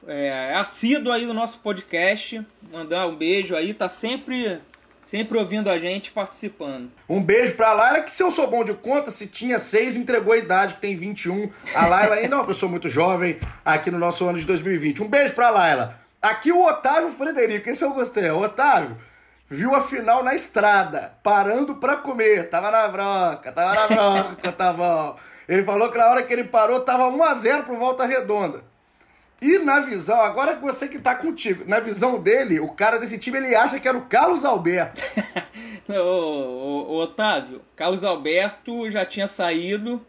É, 0.06 0.26
é 0.26 0.56
assíduo 0.56 1.10
aí 1.10 1.24
do 1.24 1.32
nosso 1.32 1.58
podcast. 1.60 2.46
Mandar 2.70 3.06
um 3.06 3.16
beijo 3.16 3.56
aí, 3.56 3.72
tá 3.72 3.88
sempre 3.88 4.60
sempre 5.10 5.36
ouvindo 5.36 5.68
a 5.68 5.76
gente, 5.76 6.12
participando. 6.12 6.88
Um 7.08 7.20
beijo 7.20 7.56
pra 7.56 7.72
Laila, 7.72 8.00
que 8.00 8.12
se 8.12 8.22
eu 8.22 8.30
sou 8.30 8.46
bom 8.46 8.62
de 8.62 8.74
conta, 8.74 9.10
se 9.10 9.26
tinha 9.26 9.58
seis, 9.58 9.96
entregou 9.96 10.32
a 10.32 10.36
idade, 10.36 10.74
que 10.74 10.80
tem 10.80 10.94
21. 10.94 11.50
A 11.74 11.86
Laila 11.88 12.14
ainda 12.14 12.36
é 12.36 12.38
uma 12.38 12.46
pessoa 12.46 12.70
muito 12.70 12.88
jovem 12.88 13.36
aqui 13.64 13.90
no 13.90 13.98
nosso 13.98 14.24
ano 14.24 14.38
de 14.38 14.44
2020. 14.44 15.02
Um 15.02 15.08
beijo 15.08 15.34
pra 15.34 15.50
Laila. 15.50 15.98
Aqui 16.22 16.52
o 16.52 16.64
Otávio 16.64 17.10
Frederico, 17.10 17.68
esse 17.68 17.82
eu 17.82 17.92
gostei. 17.92 18.30
O 18.30 18.38
Otávio 18.38 18.96
viu 19.48 19.74
a 19.74 19.82
final 19.82 20.22
na 20.22 20.32
estrada, 20.32 21.12
parando 21.24 21.74
pra 21.74 21.96
comer. 21.96 22.48
Tava 22.48 22.70
na 22.70 22.86
broca, 22.86 23.50
tava 23.50 23.74
na 23.74 23.86
broca, 23.88 24.52
tava. 24.56 25.16
Ele 25.48 25.64
falou 25.64 25.90
que 25.90 25.98
na 25.98 26.08
hora 26.08 26.22
que 26.22 26.32
ele 26.32 26.44
parou, 26.44 26.78
tava 26.78 27.10
1x0 27.10 27.64
pro 27.64 27.76
Volta 27.76 28.06
Redonda. 28.06 28.69
E 29.40 29.58
na 29.58 29.80
visão, 29.80 30.20
agora 30.20 30.54
que 30.54 30.62
você 30.62 30.86
que 30.86 30.98
tá 30.98 31.14
contigo, 31.14 31.64
na 31.66 31.80
visão 31.80 32.20
dele, 32.20 32.60
o 32.60 32.68
cara 32.68 32.98
desse 32.98 33.16
time 33.16 33.38
ele 33.38 33.54
acha 33.54 33.80
que 33.80 33.88
era 33.88 33.96
o 33.96 34.02
Carlos 34.02 34.44
Alberto. 34.44 35.02
ô, 35.88 36.98
Otávio, 36.98 37.62
Carlos 37.74 38.04
Alberto 38.04 38.90
já 38.90 39.06
tinha 39.06 39.26
saído 39.26 40.04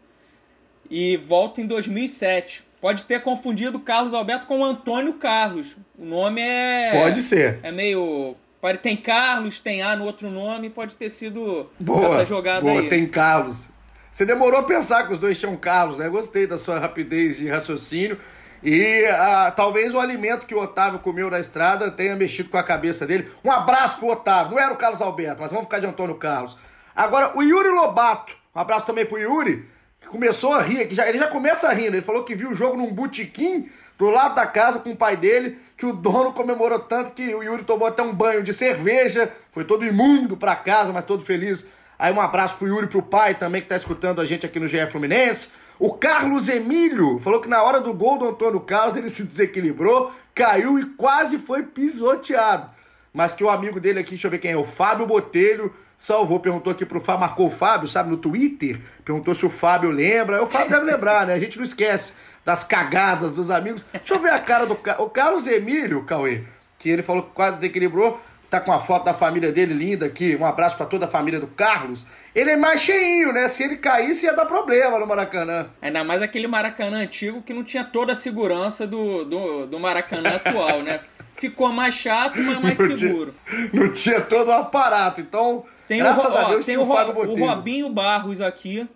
e 0.90 1.16
volta 1.16 1.62
em 1.62 1.66
2007. 1.66 2.62
Pode 2.78 3.04
ter 3.04 3.22
confundido 3.22 3.80
Carlos 3.80 4.12
Alberto 4.12 4.46
com 4.46 4.60
o 4.60 4.64
Antônio 4.64 5.14
Carlos. 5.14 5.76
O 5.96 6.04
nome 6.04 6.42
é. 6.42 6.90
Pode 6.92 7.22
ser. 7.22 7.60
É 7.62 7.72
meio. 7.72 8.36
Tem 8.82 8.96
Carlos, 8.96 9.58
tem 9.58 9.82
A 9.82 9.96
no 9.96 10.04
outro 10.04 10.30
nome, 10.30 10.70
pode 10.70 10.94
ter 10.94 11.10
sido 11.10 11.68
boa, 11.80 12.06
essa 12.06 12.24
jogada 12.26 12.60
boa, 12.60 12.80
aí. 12.80 12.88
Tem 12.88 13.08
Carlos. 13.08 13.68
Você 14.10 14.24
demorou 14.26 14.60
a 14.60 14.62
pensar 14.62 15.06
que 15.06 15.12
os 15.12 15.18
dois 15.18 15.38
tinham 15.38 15.56
Carlos, 15.56 15.96
né? 15.96 16.08
Gostei 16.08 16.46
da 16.46 16.58
sua 16.58 16.78
rapidez 16.78 17.38
de 17.38 17.48
raciocínio. 17.48 18.18
E 18.62 19.04
ah, 19.06 19.52
talvez 19.54 19.92
o 19.92 19.98
alimento 19.98 20.46
que 20.46 20.54
o 20.54 20.60
Otávio 20.60 21.00
comeu 21.00 21.28
na 21.28 21.40
estrada 21.40 21.90
tenha 21.90 22.14
mexido 22.14 22.48
com 22.48 22.56
a 22.56 22.62
cabeça 22.62 23.06
dele. 23.06 23.30
Um 23.44 23.50
abraço 23.50 23.98
pro 23.98 24.08
Otávio. 24.08 24.52
Não 24.52 24.62
era 24.62 24.72
o 24.72 24.76
Carlos 24.76 25.00
Alberto, 25.00 25.40
mas 25.40 25.50
vamos 25.50 25.64
ficar 25.64 25.80
de 25.80 25.86
Antônio 25.86 26.14
Carlos. 26.14 26.56
Agora, 26.94 27.36
o 27.36 27.42
Yuri 27.42 27.70
Lobato. 27.70 28.36
Um 28.54 28.60
abraço 28.60 28.86
também 28.86 29.04
pro 29.04 29.18
Yuri, 29.18 29.66
que 30.00 30.06
começou 30.08 30.52
a 30.52 30.62
rir. 30.62 30.86
Que 30.86 30.94
já, 30.94 31.08
ele 31.08 31.18
já 31.18 31.26
começa 31.26 31.72
rindo. 31.72 31.96
Ele 31.96 32.02
falou 32.02 32.22
que 32.22 32.34
viu 32.34 32.50
o 32.50 32.54
jogo 32.54 32.76
num 32.76 32.92
botequim 32.92 33.68
do 33.98 34.10
lado 34.10 34.34
da 34.34 34.46
casa 34.46 34.78
com 34.78 34.90
o 34.90 34.96
pai 34.96 35.16
dele, 35.16 35.58
que 35.76 35.86
o 35.86 35.92
dono 35.92 36.32
comemorou 36.32 36.78
tanto 36.78 37.12
que 37.12 37.34
o 37.34 37.42
Yuri 37.42 37.64
tomou 37.64 37.86
até 37.86 38.02
um 38.02 38.12
banho 38.12 38.42
de 38.42 38.52
cerveja. 38.52 39.32
Foi 39.52 39.64
todo 39.64 39.84
imundo 39.84 40.36
pra 40.36 40.54
casa, 40.54 40.92
mas 40.92 41.04
todo 41.04 41.24
feliz. 41.24 41.66
Aí 41.98 42.12
um 42.12 42.20
abraço 42.20 42.56
pro 42.56 42.66
Yuri, 42.66 42.86
pro 42.86 43.02
pai 43.02 43.34
também, 43.34 43.62
que 43.62 43.68
tá 43.68 43.76
escutando 43.76 44.20
a 44.20 44.24
gente 44.24 44.44
aqui 44.46 44.58
no 44.58 44.68
GF 44.68 44.90
Fluminense. 44.90 45.50
O 45.82 45.92
Carlos 45.94 46.48
Emílio 46.48 47.18
falou 47.18 47.40
que 47.40 47.48
na 47.48 47.60
hora 47.60 47.80
do 47.80 47.92
gol 47.92 48.16
do 48.16 48.28
Antônio 48.28 48.60
Carlos 48.60 48.94
ele 48.94 49.10
se 49.10 49.24
desequilibrou, 49.24 50.12
caiu 50.32 50.78
e 50.78 50.86
quase 50.86 51.38
foi 51.38 51.64
pisoteado. 51.64 52.70
Mas 53.12 53.34
que 53.34 53.42
o 53.42 53.50
amigo 53.50 53.80
dele 53.80 53.98
aqui, 53.98 54.10
deixa 54.10 54.28
eu 54.28 54.30
ver 54.30 54.38
quem 54.38 54.52
é, 54.52 54.56
o 54.56 54.64
Fábio 54.64 55.06
Botelho, 55.06 55.74
salvou. 55.98 56.38
Perguntou 56.38 56.72
aqui 56.72 56.86
pro 56.86 57.00
Fábio, 57.00 57.22
marcou 57.22 57.48
o 57.48 57.50
Fábio, 57.50 57.88
sabe, 57.88 58.10
no 58.10 58.16
Twitter. 58.16 58.80
Perguntou 59.04 59.34
se 59.34 59.44
o 59.44 59.50
Fábio 59.50 59.90
lembra. 59.90 60.40
O 60.40 60.46
Fábio 60.46 60.70
deve 60.70 60.84
lembrar, 60.84 61.26
né? 61.26 61.34
A 61.34 61.40
gente 61.40 61.56
não 61.58 61.64
esquece 61.64 62.12
das 62.44 62.62
cagadas 62.62 63.32
dos 63.32 63.50
amigos. 63.50 63.84
Deixa 63.92 64.14
eu 64.14 64.20
ver 64.20 64.30
a 64.30 64.38
cara 64.38 64.64
do 64.66 64.74
o 65.00 65.10
Carlos 65.10 65.48
Emílio, 65.48 66.04
Cauê, 66.04 66.44
que 66.78 66.90
ele 66.90 67.02
falou 67.02 67.24
que 67.24 67.30
quase 67.30 67.56
desequilibrou 67.56 68.20
tá 68.52 68.60
com 68.60 68.70
a 68.70 68.78
foto 68.78 69.04
da 69.04 69.14
família 69.14 69.50
dele 69.50 69.72
linda 69.72 70.04
aqui. 70.04 70.36
Um 70.36 70.44
abraço 70.44 70.76
para 70.76 70.84
toda 70.84 71.06
a 71.06 71.08
família 71.08 71.40
do 71.40 71.46
Carlos. 71.46 72.06
Ele 72.34 72.50
é 72.50 72.56
mais 72.56 72.82
cheinho, 72.82 73.32
né? 73.32 73.48
Se 73.48 73.62
ele 73.62 73.78
caísse, 73.78 74.26
ia 74.26 74.34
dar 74.34 74.44
problema 74.44 74.98
no 74.98 75.06
Maracanã. 75.06 75.70
Ainda 75.80 76.04
mais 76.04 76.20
aquele 76.20 76.46
Maracanã 76.46 76.98
antigo 76.98 77.40
que 77.40 77.54
não 77.54 77.64
tinha 77.64 77.82
toda 77.82 78.12
a 78.12 78.14
segurança 78.14 78.86
do, 78.86 79.24
do, 79.24 79.66
do 79.66 79.80
Maracanã 79.80 80.36
atual, 80.36 80.82
né? 80.82 81.00
Ficou 81.34 81.72
mais 81.72 81.94
chato, 81.94 82.38
mas 82.42 82.60
mais 82.60 82.78
não 82.78 82.98
seguro. 82.98 83.34
Tinha, 83.48 83.70
não 83.72 83.90
tinha 83.90 84.20
todo 84.20 84.48
o 84.48 84.52
aparato. 84.52 85.22
Então, 85.22 85.64
tem 85.88 86.00
graças 86.00 86.22
o, 86.22 86.36
a 86.36 86.44
Deus, 86.50 86.64
tem 86.66 86.76
o, 86.76 86.82
o, 86.82 86.84
o 86.84 87.34
Robinho 87.38 87.88
Barros 87.88 88.42
aqui. 88.42 88.86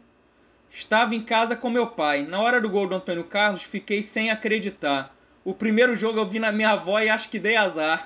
Estava 0.70 1.14
em 1.14 1.22
casa 1.22 1.56
com 1.56 1.70
meu 1.70 1.86
pai. 1.86 2.26
Na 2.26 2.40
hora 2.42 2.60
do 2.60 2.68
gol 2.68 2.86
do 2.86 2.94
Antônio 2.94 3.24
Carlos, 3.24 3.62
fiquei 3.62 4.02
sem 4.02 4.30
acreditar. 4.30 5.16
O 5.42 5.54
primeiro 5.54 5.96
jogo 5.96 6.18
eu 6.18 6.26
vi 6.26 6.38
na 6.38 6.52
minha 6.52 6.72
avó 6.72 7.00
e 7.00 7.08
acho 7.08 7.30
que 7.30 7.38
dei 7.38 7.56
azar. 7.56 8.04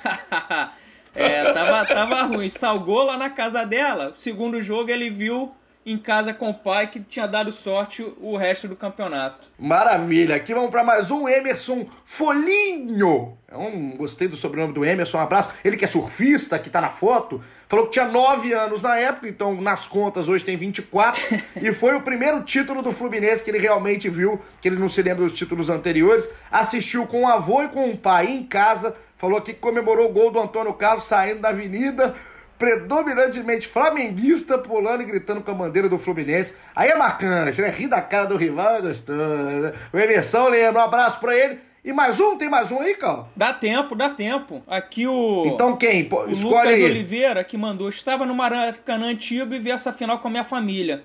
É, 1.15 1.53
tava, 1.53 1.85
tava 1.87 2.23
ruim. 2.23 2.51
Salgou 2.51 3.05
lá 3.05 3.17
na 3.17 3.31
casa 3.31 3.65
dela. 3.65 4.11
O 4.11 4.17
segundo 4.17 4.63
jogo 4.63 4.91
ele 4.91 5.11
viu 5.11 5.53
em 5.85 5.97
casa 5.97 6.35
com 6.35 6.51
o 6.51 6.55
pai 6.55 6.89
que 6.89 7.01
tinha 7.01 7.27
dado 7.27 7.51
sorte 7.51 8.07
o 8.21 8.37
resto 8.37 8.69
do 8.69 8.77
campeonato. 8.77 9.49
Maravilha. 9.59 10.37
Aqui 10.37 10.53
vamos 10.53 10.71
para 10.71 10.85
mais 10.85 11.11
um 11.11 11.29
Emerson 11.29 11.87
Folinho. 12.05 13.37
É 13.49 13.57
um, 13.57 13.97
gostei 13.97 14.29
do 14.29 14.37
sobrenome 14.37 14.75
do 14.75 14.85
Emerson, 14.85 15.19
um 15.19 15.23
abraço. 15.23 15.51
Ele 15.65 15.77
que 15.77 15.85
é 15.85 15.89
surfista, 15.89 16.59
que 16.59 16.71
tá 16.71 16.81
na 16.81 16.91
foto, 16.91 17.43
falou 17.67 17.87
que 17.87 17.93
tinha 17.93 18.07
9 18.07 18.53
anos 18.53 18.83
na 18.83 18.97
época, 18.97 19.29
então 19.29 19.61
nas 19.61 19.87
contas 19.87 20.29
hoje 20.29 20.45
tem 20.45 20.57
24. 20.57 21.21
e 21.61 21.73
foi 21.73 21.97
o 21.97 22.03
primeiro 22.03 22.43
título 22.43 22.83
do 22.83 22.93
Fluminense 22.93 23.43
que 23.43 23.51
ele 23.51 23.59
realmente 23.59 24.09
viu, 24.09 24.41
que 24.61 24.69
ele 24.69 24.77
não 24.77 24.89
se 24.89 25.03
lembra 25.03 25.25
dos 25.25 25.37
títulos 25.37 25.71
anteriores. 25.71 26.29
Assistiu 26.51 27.07
com 27.07 27.23
o 27.23 27.27
avô 27.27 27.63
e 27.63 27.69
com 27.69 27.91
o 27.91 27.97
pai 27.97 28.27
em 28.27 28.45
casa 28.45 28.95
falou 29.21 29.39
aqui 29.39 29.53
que 29.53 29.61
comemorou 29.61 30.09
o 30.09 30.13
gol 30.13 30.31
do 30.31 30.41
Antônio 30.41 30.73
Carlos 30.73 31.05
saindo 31.05 31.43
da 31.43 31.51
avenida, 31.51 32.15
predominantemente 32.59 33.69
flamenguista, 33.69 34.57
pulando 34.59 35.03
e 35.03 35.07
gritando 35.07 35.43
com 35.43 35.51
a 35.51 35.55
bandeira 35.55 35.89
do 35.89 35.99
Fluminense. 35.99 36.55
Aí 36.75 36.89
é 36.89 36.97
marcante, 36.97 37.61
né? 37.61 37.71
Rir 37.71 37.89
da 37.89 38.01
cara 38.01 38.27
do 38.27 38.37
rival 38.37 38.77
é 38.77 38.81
gostoso. 38.81 39.19
Né? 39.19 39.73
O 39.93 39.99
Emerson 39.99 40.49
lembra, 40.49 40.81
um 40.81 40.85
abraço 40.85 41.21
pra 41.21 41.37
ele. 41.37 41.59
E 41.83 41.93
mais 41.93 42.21
um? 42.21 42.37
Tem 42.37 42.49
mais 42.49 42.71
um 42.71 42.81
aí, 42.81 42.95
Cal? 42.95 43.31
Dá 43.35 43.55
tempo, 43.55 43.95
dá 43.95 44.11
tempo. 44.11 44.63
Aqui 44.67 45.07
o. 45.07 45.47
Então 45.47 45.77
quem? 45.77 46.05
Pô, 46.05 46.25
o 46.25 46.31
escolhe 46.31 46.55
Lucas 46.55 46.73
aí. 46.75 46.85
Oliveira 46.85 47.43
que 47.43 47.57
mandou. 47.57 47.89
Estava 47.89 48.27
no 48.27 48.35
Maracanã 48.35 49.07
antigo 49.07 49.55
e 49.55 49.59
vi 49.59 49.71
essa 49.71 49.91
final 49.91 50.19
com 50.19 50.29
a 50.29 50.31
minha 50.31 50.45
família. 50.45 51.03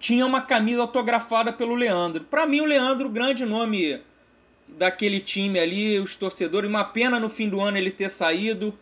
Tinha 0.00 0.24
uma 0.24 0.40
camisa 0.40 0.80
autografada 0.80 1.52
pelo 1.52 1.74
Leandro. 1.74 2.24
Para 2.24 2.46
mim, 2.46 2.60
o 2.62 2.64
Leandro, 2.64 3.10
grande 3.10 3.44
nome 3.44 4.00
daquele 4.68 5.20
time 5.20 5.58
ali, 5.58 5.98
os 5.98 6.16
torcedores. 6.16 6.68
Uma 6.68 6.84
pena 6.84 7.20
no 7.20 7.28
fim 7.28 7.48
do 7.48 7.60
ano 7.60 7.78
ele 7.78 7.90
ter 7.90 8.10
saído. 8.10 8.74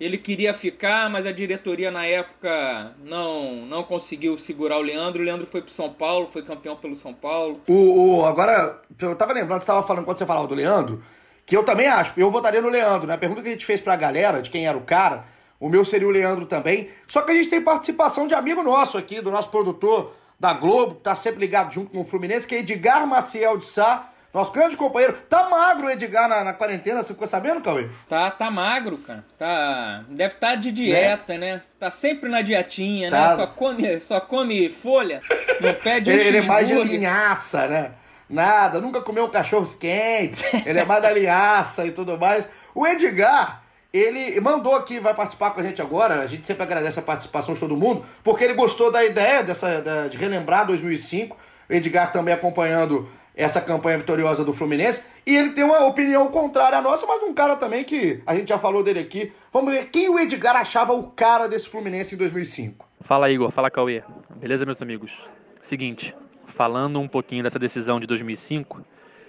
Ele 0.00 0.16
queria 0.16 0.54
ficar, 0.54 1.10
mas 1.10 1.26
a 1.26 1.32
diretoria 1.32 1.90
na 1.90 2.06
época 2.06 2.92
não 3.04 3.66
não 3.66 3.82
conseguiu 3.82 4.38
segurar 4.38 4.78
o 4.78 4.82
Leandro. 4.82 5.20
O 5.20 5.24
Leandro 5.24 5.46
foi 5.46 5.60
pro 5.60 5.72
São 5.72 5.92
Paulo, 5.92 6.28
foi 6.28 6.42
campeão 6.42 6.76
pelo 6.76 6.94
São 6.94 7.12
Paulo. 7.12 7.60
O, 7.68 8.18
o 8.18 8.24
agora, 8.24 8.80
eu 9.00 9.16
tava 9.16 9.32
lembrando, 9.32 9.60
você 9.60 9.66
tava 9.66 9.84
falando 9.84 10.04
quando 10.04 10.18
você 10.18 10.26
falava 10.26 10.46
do 10.46 10.54
Leandro, 10.54 11.02
que 11.44 11.56
eu 11.56 11.64
também 11.64 11.88
acho, 11.88 12.12
eu 12.16 12.30
votaria 12.30 12.62
no 12.62 12.68
Leandro, 12.68 13.08
né? 13.08 13.14
A 13.14 13.18
pergunta 13.18 13.42
que 13.42 13.48
a 13.48 13.50
gente 13.50 13.64
fez 13.64 13.80
pra 13.80 13.96
galera 13.96 14.40
de 14.40 14.50
quem 14.50 14.68
era 14.68 14.78
o 14.78 14.82
cara, 14.82 15.24
o 15.58 15.68
meu 15.68 15.84
seria 15.84 16.06
o 16.06 16.12
Leandro 16.12 16.46
também. 16.46 16.90
Só 17.08 17.22
que 17.22 17.32
a 17.32 17.34
gente 17.34 17.48
tem 17.48 17.60
participação 17.60 18.28
de 18.28 18.34
amigo 18.34 18.62
nosso 18.62 18.96
aqui, 18.96 19.20
do 19.20 19.32
nosso 19.32 19.50
produtor 19.50 20.14
da 20.38 20.52
Globo, 20.52 20.94
que 20.94 21.00
tá 21.00 21.16
sempre 21.16 21.40
ligado 21.40 21.72
junto 21.72 21.90
com 21.90 22.02
o 22.02 22.04
Fluminense, 22.04 22.46
que 22.46 22.54
é 22.54 22.60
Edgar 22.60 23.04
Maciel 23.04 23.56
de 23.56 23.66
Sá 23.66 24.12
nosso 24.32 24.52
grande 24.52 24.76
companheiro. 24.76 25.16
Tá 25.28 25.48
magro 25.48 25.86
o 25.86 25.90
Edgar 25.90 26.28
na, 26.28 26.44
na, 26.44 26.52
quarentena, 26.52 27.02
você 27.02 27.12
ficou 27.12 27.26
sabendo, 27.26 27.60
Cauê? 27.60 27.88
Tá, 28.08 28.30
tá 28.30 28.50
magro, 28.50 28.98
cara. 28.98 29.24
Tá. 29.38 30.04
Deve 30.08 30.34
estar 30.34 30.48
tá 30.48 30.54
de 30.54 30.70
dieta, 30.70 31.38
né? 31.38 31.54
né? 31.54 31.62
Tá 31.78 31.90
sempre 31.90 32.28
na 32.28 32.42
dietinha, 32.42 33.10
né? 33.10 33.16
tá. 33.16 33.28
né? 33.28 33.36
Só 33.36 33.46
come, 33.46 34.00
só 34.00 34.20
come 34.20 34.68
folha, 34.70 35.22
não 35.60 35.74
pede 35.74 36.10
um 36.10 36.14
Ele, 36.14 36.28
ele 36.28 36.38
é 36.38 36.42
mais 36.42 36.68
de 36.68 36.74
linhaça, 36.74 37.66
né? 37.66 37.92
Nada, 38.28 38.78
nunca 38.80 39.00
comeu 39.00 39.24
um 39.24 39.30
cachorro 39.30 39.66
quente. 39.78 40.44
Ele 40.66 40.78
é 40.78 40.84
mais 40.84 41.00
da 41.00 41.10
linhaça 41.10 41.86
e 41.86 41.90
tudo 41.90 42.18
mais. 42.18 42.46
O 42.74 42.86
Edgar, 42.86 43.62
ele 43.90 44.38
mandou 44.40 44.76
aqui, 44.76 45.00
vai 45.00 45.14
participar 45.14 45.52
com 45.52 45.60
a 45.60 45.64
gente 45.64 45.80
agora. 45.80 46.20
A 46.20 46.26
gente 46.26 46.46
sempre 46.46 46.62
agradece 46.62 46.98
a 46.98 47.02
participação 47.02 47.54
de 47.54 47.60
todo 47.60 47.74
mundo, 47.74 48.04
porque 48.22 48.44
ele 48.44 48.52
gostou 48.52 48.92
da 48.92 49.02
ideia 49.02 49.42
dessa, 49.42 49.80
da, 49.80 50.08
de 50.08 50.18
relembrar 50.18 50.66
2005. 50.66 51.34
O 51.70 51.72
Edgar 51.72 52.12
também 52.12 52.34
acompanhando 52.34 53.08
essa 53.38 53.60
campanha 53.60 53.98
vitoriosa 53.98 54.44
do 54.44 54.52
Fluminense. 54.52 55.06
E 55.24 55.36
ele 55.36 55.50
tem 55.50 55.62
uma 55.62 55.86
opinião 55.86 56.26
contrária 56.26 56.76
à 56.76 56.82
nossa, 56.82 57.06
mas 57.06 57.22
um 57.22 57.32
cara 57.32 57.54
também 57.54 57.84
que 57.84 58.20
a 58.26 58.34
gente 58.34 58.48
já 58.48 58.58
falou 58.58 58.82
dele 58.82 58.98
aqui. 58.98 59.32
Vamos 59.52 59.72
ver 59.72 59.90
quem 59.90 60.08
o 60.08 60.18
Edgar 60.18 60.56
achava 60.56 60.92
o 60.92 61.04
cara 61.04 61.46
desse 61.46 61.68
Fluminense 61.68 62.16
em 62.16 62.18
2005. 62.18 62.84
Fala 63.02 63.30
Igor, 63.30 63.52
fala 63.52 63.70
Cauê. 63.70 64.02
Beleza, 64.36 64.66
meus 64.66 64.82
amigos? 64.82 65.22
Seguinte, 65.62 66.12
falando 66.48 66.98
um 66.98 67.06
pouquinho 67.06 67.44
dessa 67.44 67.60
decisão 67.60 68.00
de 68.00 68.08
2005, 68.08 68.84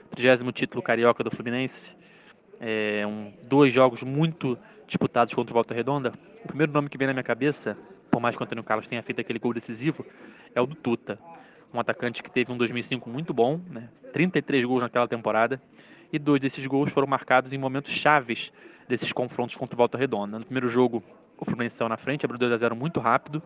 30 0.10 0.52
título 0.54 0.82
carioca 0.82 1.24
do 1.24 1.30
Fluminense. 1.30 1.96
É, 2.60 3.06
um, 3.06 3.32
dois 3.44 3.72
jogos 3.72 4.02
muito 4.02 4.58
disputados 4.88 5.36
contra 5.36 5.52
o 5.52 5.54
Volta 5.54 5.76
Redonda. 5.76 6.14
O 6.44 6.48
primeiro 6.48 6.72
nome 6.72 6.90
que 6.90 6.98
vem 6.98 7.06
na 7.06 7.14
minha 7.14 7.24
cabeça, 7.24 7.78
por 8.10 8.20
mais 8.20 8.36
que 8.36 8.42
o 8.42 8.44
Antônio 8.44 8.64
Carlos 8.64 8.88
tenha 8.88 9.04
feito 9.04 9.22
aquele 9.22 9.38
gol 9.38 9.54
decisivo, 9.54 10.04
é 10.56 10.60
o 10.60 10.66
do 10.66 10.74
Tuta. 10.74 11.20
Um 11.74 11.80
atacante 11.80 12.24
que 12.24 12.32
teve 12.32 12.52
um 12.52 12.58
2005 12.58 13.10
muito 13.10 13.34
bom, 13.34 13.60
né? 13.70 13.90
33 14.14 14.66
gols 14.66 14.82
naquela 14.82 15.08
temporada. 15.08 15.62
E 16.12 16.18
dois 16.18 16.42
desses 16.42 16.66
gols 16.66 16.92
foram 16.92 17.08
marcados 17.08 17.54
em 17.54 17.58
momentos 17.58 17.92
chaves 17.92 18.52
desses 18.88 19.12
confrontos 19.12 19.56
contra 19.56 19.76
o 19.76 19.78
Volta 19.78 19.98
Redonda. 19.98 20.40
No 20.40 20.46
primeiro 20.46 20.68
jogo, 20.68 21.04
o 21.38 21.46
Fluminense 21.46 21.76
saiu 21.76 21.88
na 21.88 21.98
frente, 21.98 22.26
abriu 22.26 22.40
2 22.40 22.52
a 22.52 22.58
0 22.58 22.76
muito 22.76 23.00
rápido. 23.00 23.44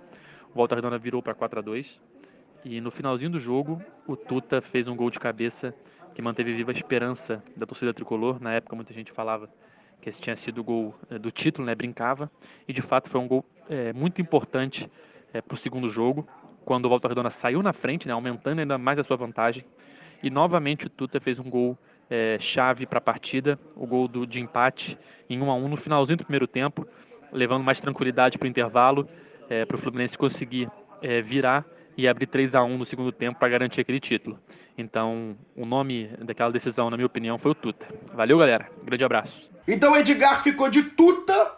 O 0.52 0.56
Volta 0.56 0.76
Redonda 0.76 0.98
virou 0.98 1.22
para 1.22 1.34
4 1.34 1.60
a 1.60 1.62
2 1.62 2.00
e 2.66 2.80
no 2.80 2.90
finalzinho 2.90 3.30
do 3.30 3.40
jogo, 3.40 3.82
o 4.08 4.16
Tuta 4.16 4.62
fez 4.62 4.88
um 4.88 4.96
gol 4.96 5.10
de 5.10 5.20
cabeça 5.20 5.76
que 6.16 6.22
manteve 6.22 6.54
viva 6.54 6.72
a 6.72 6.74
esperança 6.74 7.44
da 7.58 7.66
torcida 7.66 7.94
tricolor. 7.94 8.42
Na 8.42 8.54
época, 8.54 8.74
muita 8.74 8.94
gente 8.94 9.12
falava 9.12 9.50
que 10.00 10.08
esse 10.08 10.22
tinha 10.22 10.36
sido 10.36 10.62
o 10.62 10.64
gol 10.64 10.96
eh, 11.10 11.20
do 11.20 11.30
título, 11.30 11.66
né? 11.66 11.76
Brincava. 11.76 12.32
E 12.66 12.72
de 12.72 12.82
fato 12.82 13.10
foi 13.10 13.20
um 13.20 13.28
gol 13.28 13.46
é, 13.70 13.92
muito 13.92 14.22
importante 14.22 14.90
é, 15.34 15.42
para 15.42 15.56
o 15.56 15.58
segundo 15.58 15.90
jogo, 15.90 16.26
quando 16.66 16.86
o 16.86 16.90
Volta 16.90 17.08
Redonda 17.08 17.30
saiu 17.30 17.62
na 17.62 17.74
frente, 17.74 18.08
né? 18.08 18.14
aumentando 18.14 18.60
ainda 18.60 18.78
mais 18.78 19.00
a 19.00 19.04
sua 19.04 19.18
vantagem. 19.18 19.66
E 20.22 20.30
novamente 20.30 20.88
o 20.88 20.90
Tuta 20.90 21.20
fez 21.20 21.40
um 21.40 21.50
gol 21.50 21.78
é, 22.10 22.38
chave 22.40 22.86
para 22.86 23.00
a 23.00 23.02
partida, 23.02 23.60
o 23.76 23.86
gol 23.86 24.08
do, 24.08 24.26
de 24.26 24.40
empate 24.40 24.98
em 25.30 25.42
1 25.42 25.52
a 25.52 25.56
1 25.56 25.68
no 25.68 25.78
finalzinho 25.78 26.18
do 26.18 26.24
primeiro 26.24 26.48
tempo, 26.48 26.88
levando 27.32 27.64
mais 27.64 27.80
tranquilidade 27.82 28.38
para 28.38 28.46
o 28.46 28.50
intervalo, 28.50 29.08
para 29.68 29.76
o 29.76 29.78
Fluminense 29.78 30.18
conseguir 30.18 30.70
virar 31.26 31.66
e 31.98 32.08
abrir 32.08 32.28
3 32.28 32.56
a 32.56 32.64
1 32.64 32.78
no 32.78 32.86
segundo 32.86 33.12
tempo 33.12 33.40
para 33.40 33.50
garantir 33.50 33.82
aquele 33.82 34.00
título. 34.00 34.40
Então, 34.78 35.38
o 35.56 35.66
nome 35.66 36.10
daquela 36.20 36.52
decisão, 36.52 36.90
na 36.90 36.98
minha 36.98 37.06
opinião, 37.06 37.38
foi 37.38 37.52
o 37.52 37.56
Tuta. 37.56 37.88
Valeu, 38.14 38.38
galera. 38.38 38.70
Grande 38.84 39.04
abraço. 39.04 39.50
Então, 39.68 39.96
Edgar 39.96 40.42
ficou 40.42 40.70
de 40.70 40.84
Tuta. 40.84 41.52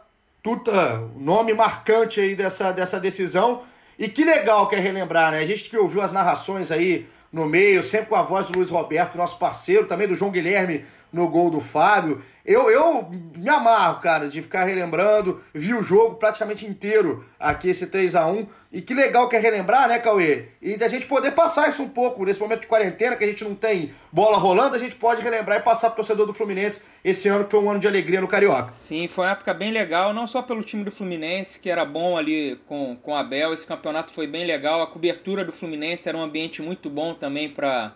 Tuta, 0.43 0.99
nome 1.16 1.53
marcante 1.53 2.20
aí 2.20 2.36
dessa, 2.36 2.72
dessa 2.72 2.99
decisão. 2.99 3.64
E 3.98 4.08
que 4.08 4.24
legal 4.24 4.68
que 4.68 4.76
é 4.76 4.80
relembrar, 4.80 5.32
né? 5.32 5.39
A 5.39 5.46
gente 5.46 5.70
que 5.70 5.78
ouviu 5.78 6.02
as 6.02 6.12
narrações 6.12 6.72
aí 6.72 7.08
no 7.32 7.46
meio, 7.46 7.84
sempre 7.84 8.08
com 8.08 8.16
a 8.16 8.22
voz 8.22 8.48
do 8.48 8.58
Luiz 8.58 8.70
Roberto, 8.70 9.18
nosso 9.18 9.38
parceiro, 9.38 9.88
também 9.88 10.08
do 10.08 10.16
João 10.16 10.32
Guilherme 10.32 10.86
no 11.16 11.30
gol 11.30 11.49
do 11.49 11.61
Fábio. 11.61 12.22
Eu, 12.45 12.70
eu 12.70 13.09
me 13.09 13.49
amarro, 13.49 14.01
cara, 14.01 14.28
de 14.28 14.41
ficar 14.41 14.66
relembrando. 14.66 15.41
Vi 15.53 15.74
o 15.74 15.82
jogo 15.82 16.16
praticamente 16.16 16.66
inteiro 16.66 17.26
aqui, 17.39 17.70
esse 17.70 17.88
3 17.88 18.16
a 18.16 18.28
1 18.28 18.47
E 18.72 18.82
que 18.82 18.93
legal 18.93 19.30
que 19.30 19.36
é 19.36 19.39
relembrar, 19.39 19.88
né, 19.88 19.97
Cauê? 19.97 20.49
E 20.61 20.76
da 20.76 20.89
gente 20.89 21.07
poder 21.07 21.32
passar 21.32 21.70
isso 21.70 21.82
um 21.82 21.88
pouco 21.88 22.24
nesse 22.26 22.39
momento 22.39 22.61
de 22.61 22.68
quarentena, 22.68 23.16
que 23.16 23.24
a 23.24 23.28
gente 23.28 23.43
não 23.45 23.55
tem 23.55 23.93
bola 24.11 24.38
rolando, 24.38 24.76
a 24.76 24.80
gente 24.80 24.95
pode 24.95 25.22
relembrar 25.22 25.57
e 25.57 25.63
passar 25.63 25.88
pro 25.89 25.97
torcedor 25.97 26.28
do 26.28 26.34
Fluminense 26.34 26.84
esse 27.03 27.30
ano, 27.30 27.45
que 27.45 27.51
foi 27.51 27.61
um 27.61 27.72
ano 27.72 27.80
de 27.80 27.88
alegria 27.88 28.20
no 28.20 28.28
Carioca. 28.28 28.74
Sim, 28.74 29.07
foi 29.07 29.26
uma 29.26 29.32
época 29.32 29.53
bem 29.53 29.72
legal, 29.72 30.13
não 30.13 30.28
só 30.28 30.41
pelo 30.41 30.63
time 30.63 30.84
do 30.84 30.91
Fluminense, 30.91 31.59
que 31.59 31.70
era 31.70 31.86
bom 31.86 32.18
ali 32.18 32.59
com, 32.68 32.97
com 32.97 33.16
a 33.16 33.22
Abel. 33.22 33.53
Esse 33.53 33.66
campeonato 33.66 34.11
foi 34.11 34.28
bem 34.28 34.45
legal. 34.45 34.82
A 34.82 34.88
cobertura 34.88 35.45
do 35.45 35.53
Fluminense 35.53 36.09
era 36.09 36.18
um 36.18 36.22
ambiente 36.22 36.61
muito 36.61 36.89
bom 36.89 37.13
também 37.13 37.49
para 37.49 37.95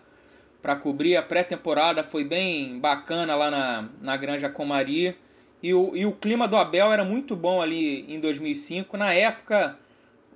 para 0.62 0.76
cobrir 0.76 1.16
a 1.16 1.22
pré-temporada, 1.22 2.04
foi 2.04 2.24
bem 2.24 2.78
bacana 2.78 3.34
lá 3.34 3.50
na, 3.50 3.88
na 4.00 4.16
Granja 4.16 4.48
Comari. 4.48 5.16
E 5.62 5.74
o, 5.74 5.94
e 5.94 6.06
o 6.06 6.12
clima 6.12 6.48
do 6.48 6.56
Abel 6.56 6.92
era 6.92 7.04
muito 7.04 7.36
bom 7.36 7.60
ali 7.60 8.04
em 8.12 8.20
2005. 8.20 8.96
Na 8.96 9.12
época, 9.12 9.78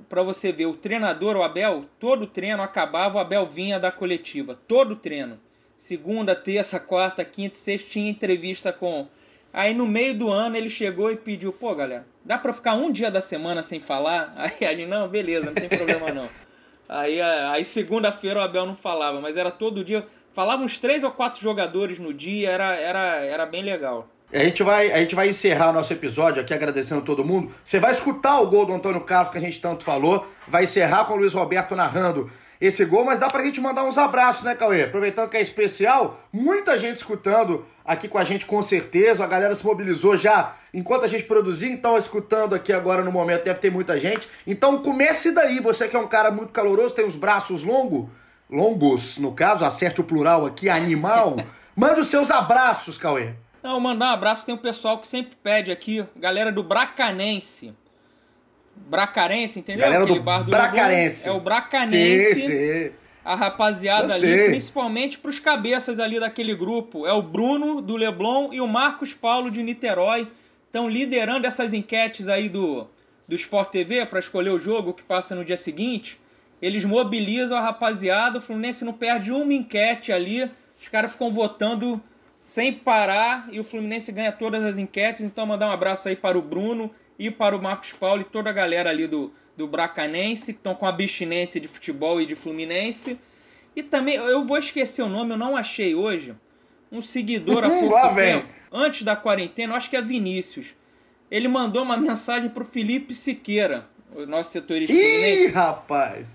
para 0.08 0.22
você 0.22 0.52
ver, 0.52 0.66
o 0.66 0.74
treinador, 0.74 1.36
o 1.36 1.42
Abel, 1.42 1.86
todo 1.98 2.26
treino 2.26 2.62
acabava, 2.62 3.18
o 3.18 3.20
Abel 3.20 3.46
vinha 3.46 3.78
da 3.78 3.90
coletiva. 3.90 4.58
Todo 4.66 4.96
treino. 4.96 5.38
Segunda, 5.76 6.34
terça, 6.34 6.78
quarta, 6.78 7.24
quinta, 7.24 7.56
sexta, 7.56 7.90
tinha 7.90 8.10
entrevista 8.10 8.72
com. 8.72 9.06
Aí 9.52 9.74
no 9.74 9.86
meio 9.86 10.14
do 10.18 10.30
ano 10.30 10.56
ele 10.56 10.70
chegou 10.70 11.10
e 11.10 11.16
pediu: 11.16 11.52
pô, 11.52 11.74
galera, 11.74 12.06
dá 12.24 12.38
para 12.38 12.52
ficar 12.52 12.74
um 12.74 12.90
dia 12.90 13.10
da 13.10 13.20
semana 13.20 13.62
sem 13.62 13.80
falar? 13.80 14.32
Aí 14.36 14.66
a 14.66 14.74
gente, 14.74 14.88
não, 14.88 15.08
beleza, 15.08 15.46
não 15.46 15.54
tem 15.54 15.68
problema 15.68 16.12
não. 16.12 16.28
Aí, 16.88 17.20
aí 17.20 17.64
segunda-feira 17.64 18.40
o 18.40 18.42
Abel 18.42 18.66
não 18.66 18.76
falava, 18.76 19.20
mas 19.20 19.36
era 19.36 19.50
todo 19.50 19.84
dia. 19.84 20.06
Falava 20.32 20.62
uns 20.62 20.78
três 20.78 21.04
ou 21.04 21.10
quatro 21.10 21.40
jogadores 21.40 21.98
no 21.98 22.12
dia, 22.12 22.50
era, 22.50 22.74
era, 22.76 23.24
era 23.24 23.46
bem 23.46 23.62
legal. 23.62 24.08
A 24.32 24.38
gente, 24.38 24.64
vai, 24.64 24.90
a 24.90 24.98
gente 24.98 25.14
vai 25.14 25.28
encerrar 25.28 25.70
o 25.70 25.72
nosso 25.72 25.92
episódio 25.92 26.42
aqui 26.42 26.52
agradecendo 26.52 27.02
todo 27.02 27.24
mundo. 27.24 27.54
Você 27.64 27.78
vai 27.78 27.92
escutar 27.92 28.40
o 28.40 28.48
gol 28.48 28.66
do 28.66 28.72
Antônio 28.72 29.00
Carlos 29.02 29.30
que 29.30 29.38
a 29.38 29.40
gente 29.40 29.60
tanto 29.60 29.84
falou. 29.84 30.26
Vai 30.48 30.64
encerrar 30.64 31.04
com 31.04 31.12
o 31.12 31.16
Luiz 31.16 31.32
Roberto 31.32 31.76
narrando 31.76 32.28
esse 32.60 32.84
gol, 32.84 33.04
mas 33.04 33.18
dá 33.18 33.28
pra 33.28 33.42
gente 33.42 33.60
mandar 33.60 33.84
uns 33.84 33.98
abraços, 33.98 34.42
né, 34.42 34.54
Cauê? 34.54 34.84
Aproveitando 34.84 35.28
que 35.28 35.36
é 35.36 35.40
especial, 35.40 36.20
muita 36.32 36.78
gente 36.78 36.96
escutando 36.96 37.66
aqui 37.84 38.08
com 38.08 38.18
a 38.18 38.24
gente 38.24 38.46
com 38.46 38.62
certeza. 38.62 39.24
A 39.24 39.26
galera 39.26 39.54
se 39.54 39.64
mobilizou 39.64 40.16
já 40.16 40.54
enquanto 40.72 41.04
a 41.04 41.08
gente 41.08 41.24
produzia, 41.24 41.70
então 41.70 41.98
escutando 41.98 42.54
aqui 42.54 42.72
agora 42.72 43.02
no 43.02 43.12
momento 43.12 43.44
deve 43.44 43.58
ter 43.58 43.70
muita 43.70 43.98
gente. 43.98 44.28
Então 44.46 44.78
comece 44.82 45.32
daí, 45.32 45.60
você 45.60 45.88
que 45.88 45.96
é 45.96 45.98
um 45.98 46.08
cara 46.08 46.30
muito 46.30 46.52
caloroso, 46.52 46.94
tem 46.94 47.06
os 47.06 47.16
braços 47.16 47.62
longos, 47.62 48.08
longos 48.50 49.18
no 49.18 49.32
caso, 49.32 49.64
acerte 49.64 50.00
o 50.00 50.04
plural 50.04 50.46
aqui, 50.46 50.68
animal. 50.68 51.36
Mande 51.76 52.00
os 52.00 52.06
seus 52.06 52.30
abraços, 52.30 52.96
Cauê. 52.96 53.34
Não, 53.62 53.80
mandar 53.80 54.10
um 54.10 54.14
abraço, 54.14 54.44
tem 54.44 54.54
um 54.54 54.58
pessoal 54.58 54.98
que 54.98 55.08
sempre 55.08 55.34
pede 55.42 55.72
aqui, 55.72 56.04
galera 56.16 56.52
do 56.52 56.62
Bracanense. 56.62 57.74
Bracarense, 58.76 59.60
entendeu? 59.60 59.84
Galera 59.84 60.04
Aquele 60.04 60.18
do 60.18 60.24
bar 60.24 60.42
do 60.42 60.50
Bracarense. 60.50 61.28
É 61.28 61.32
o 61.32 61.40
Bracanense. 61.40 62.34
Sim, 62.34 62.48
sim. 62.48 62.90
A 63.24 63.34
rapaziada 63.34 64.12
ali, 64.12 64.48
principalmente 64.48 65.16
para 65.18 65.30
os 65.30 65.38
cabeças 65.38 65.98
ali 65.98 66.20
daquele 66.20 66.54
grupo. 66.54 67.06
É 67.06 67.12
o 67.12 67.22
Bruno 67.22 67.80
do 67.80 67.96
Leblon 67.96 68.52
e 68.52 68.60
o 68.60 68.66
Marcos 68.66 69.14
Paulo 69.14 69.50
de 69.50 69.62
Niterói. 69.62 70.28
Estão 70.66 70.88
liderando 70.88 71.46
essas 71.46 71.72
enquetes 71.72 72.28
aí 72.28 72.50
do, 72.50 72.86
do 73.26 73.34
Sport 73.34 73.70
TV 73.70 74.04
para 74.04 74.18
escolher 74.18 74.50
o 74.50 74.58
jogo 74.58 74.92
que 74.92 75.02
passa 75.02 75.34
no 75.34 75.44
dia 75.44 75.56
seguinte. 75.56 76.20
Eles 76.60 76.84
mobilizam 76.84 77.56
a 77.56 77.62
rapaziada. 77.62 78.38
O 78.38 78.42
Fluminense 78.42 78.84
não 78.84 78.92
perde 78.92 79.32
uma 79.32 79.54
enquete 79.54 80.12
ali. 80.12 80.50
Os 80.78 80.88
caras 80.88 81.12
ficam 81.12 81.30
votando 81.32 82.02
sem 82.38 82.74
parar 82.74 83.48
e 83.50 83.58
o 83.58 83.64
Fluminense 83.64 84.12
ganha 84.12 84.32
todas 84.32 84.62
as 84.64 84.76
enquetes. 84.76 85.22
Então, 85.22 85.46
mandar 85.46 85.68
um 85.68 85.72
abraço 85.72 86.08
aí 86.08 86.16
para 86.16 86.38
o 86.38 86.42
Bruno 86.42 86.90
e 87.18 87.30
para 87.30 87.56
o 87.56 87.62
Marcos 87.62 87.92
Paulo 87.92 88.22
e 88.22 88.24
toda 88.24 88.50
a 88.50 88.52
galera 88.52 88.90
ali 88.90 89.06
do, 89.06 89.32
do 89.56 89.66
Bracanense, 89.66 90.52
que 90.52 90.58
estão 90.58 90.74
com 90.74 90.86
abstinência 90.86 91.60
de 91.60 91.68
futebol 91.68 92.20
e 92.20 92.26
de 92.26 92.34
Fluminense. 92.34 93.18
E 93.76 93.82
também, 93.82 94.16
eu 94.16 94.44
vou 94.44 94.58
esquecer 94.58 95.02
o 95.02 95.08
nome, 95.08 95.32
eu 95.32 95.38
não 95.38 95.56
achei 95.56 95.94
hoje. 95.94 96.34
Um 96.90 97.02
seguidor 97.02 97.64
há 97.64 97.70
pouco 97.70 97.94
Lá 97.94 98.14
tempo, 98.14 98.48
antes 98.72 99.02
da 99.02 99.16
quarentena, 99.16 99.74
acho 99.74 99.90
que 99.90 99.96
é 99.96 100.02
Vinícius. 100.02 100.74
Ele 101.30 101.48
mandou 101.48 101.82
uma 101.82 101.96
mensagem 101.96 102.48
para 102.48 102.62
o 102.62 102.66
Felipe 102.66 103.14
Siqueira, 103.14 103.88
o 104.14 104.24
nosso 104.26 104.52
setorista 104.52 104.92
Ih, 104.92 104.96
Fluminense. 104.96 105.52
rapaz! 105.52 106.26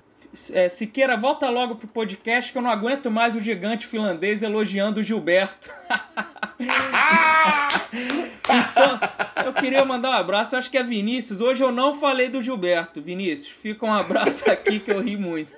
É, 0.51 0.69
Siqueira, 0.69 1.17
volta 1.17 1.49
logo 1.49 1.75
pro 1.75 1.88
podcast 1.88 2.51
que 2.51 2.57
eu 2.57 2.61
não 2.61 2.69
aguento 2.69 3.09
mais 3.09 3.36
o 3.36 3.39
gigante 3.39 3.88
finlandês 3.88 4.43
elogiando 4.43 4.99
o 4.99 5.03
Gilberto. 5.03 5.71
então, 8.49 9.45
eu 9.45 9.53
queria 9.53 9.85
mandar 9.85 10.09
um 10.09 10.13
abraço, 10.13 10.55
acho 10.55 10.69
que 10.69 10.77
é 10.77 10.83
Vinícius. 10.83 11.41
Hoje 11.41 11.63
eu 11.63 11.71
não 11.71 11.93
falei 11.93 12.29
do 12.29 12.41
Gilberto. 12.41 13.01
Vinícius, 13.01 13.49
fica 13.49 13.85
um 13.85 13.93
abraço 13.93 14.49
aqui 14.49 14.79
que 14.79 14.91
eu 14.91 15.01
ri 15.01 15.17
muito. 15.17 15.53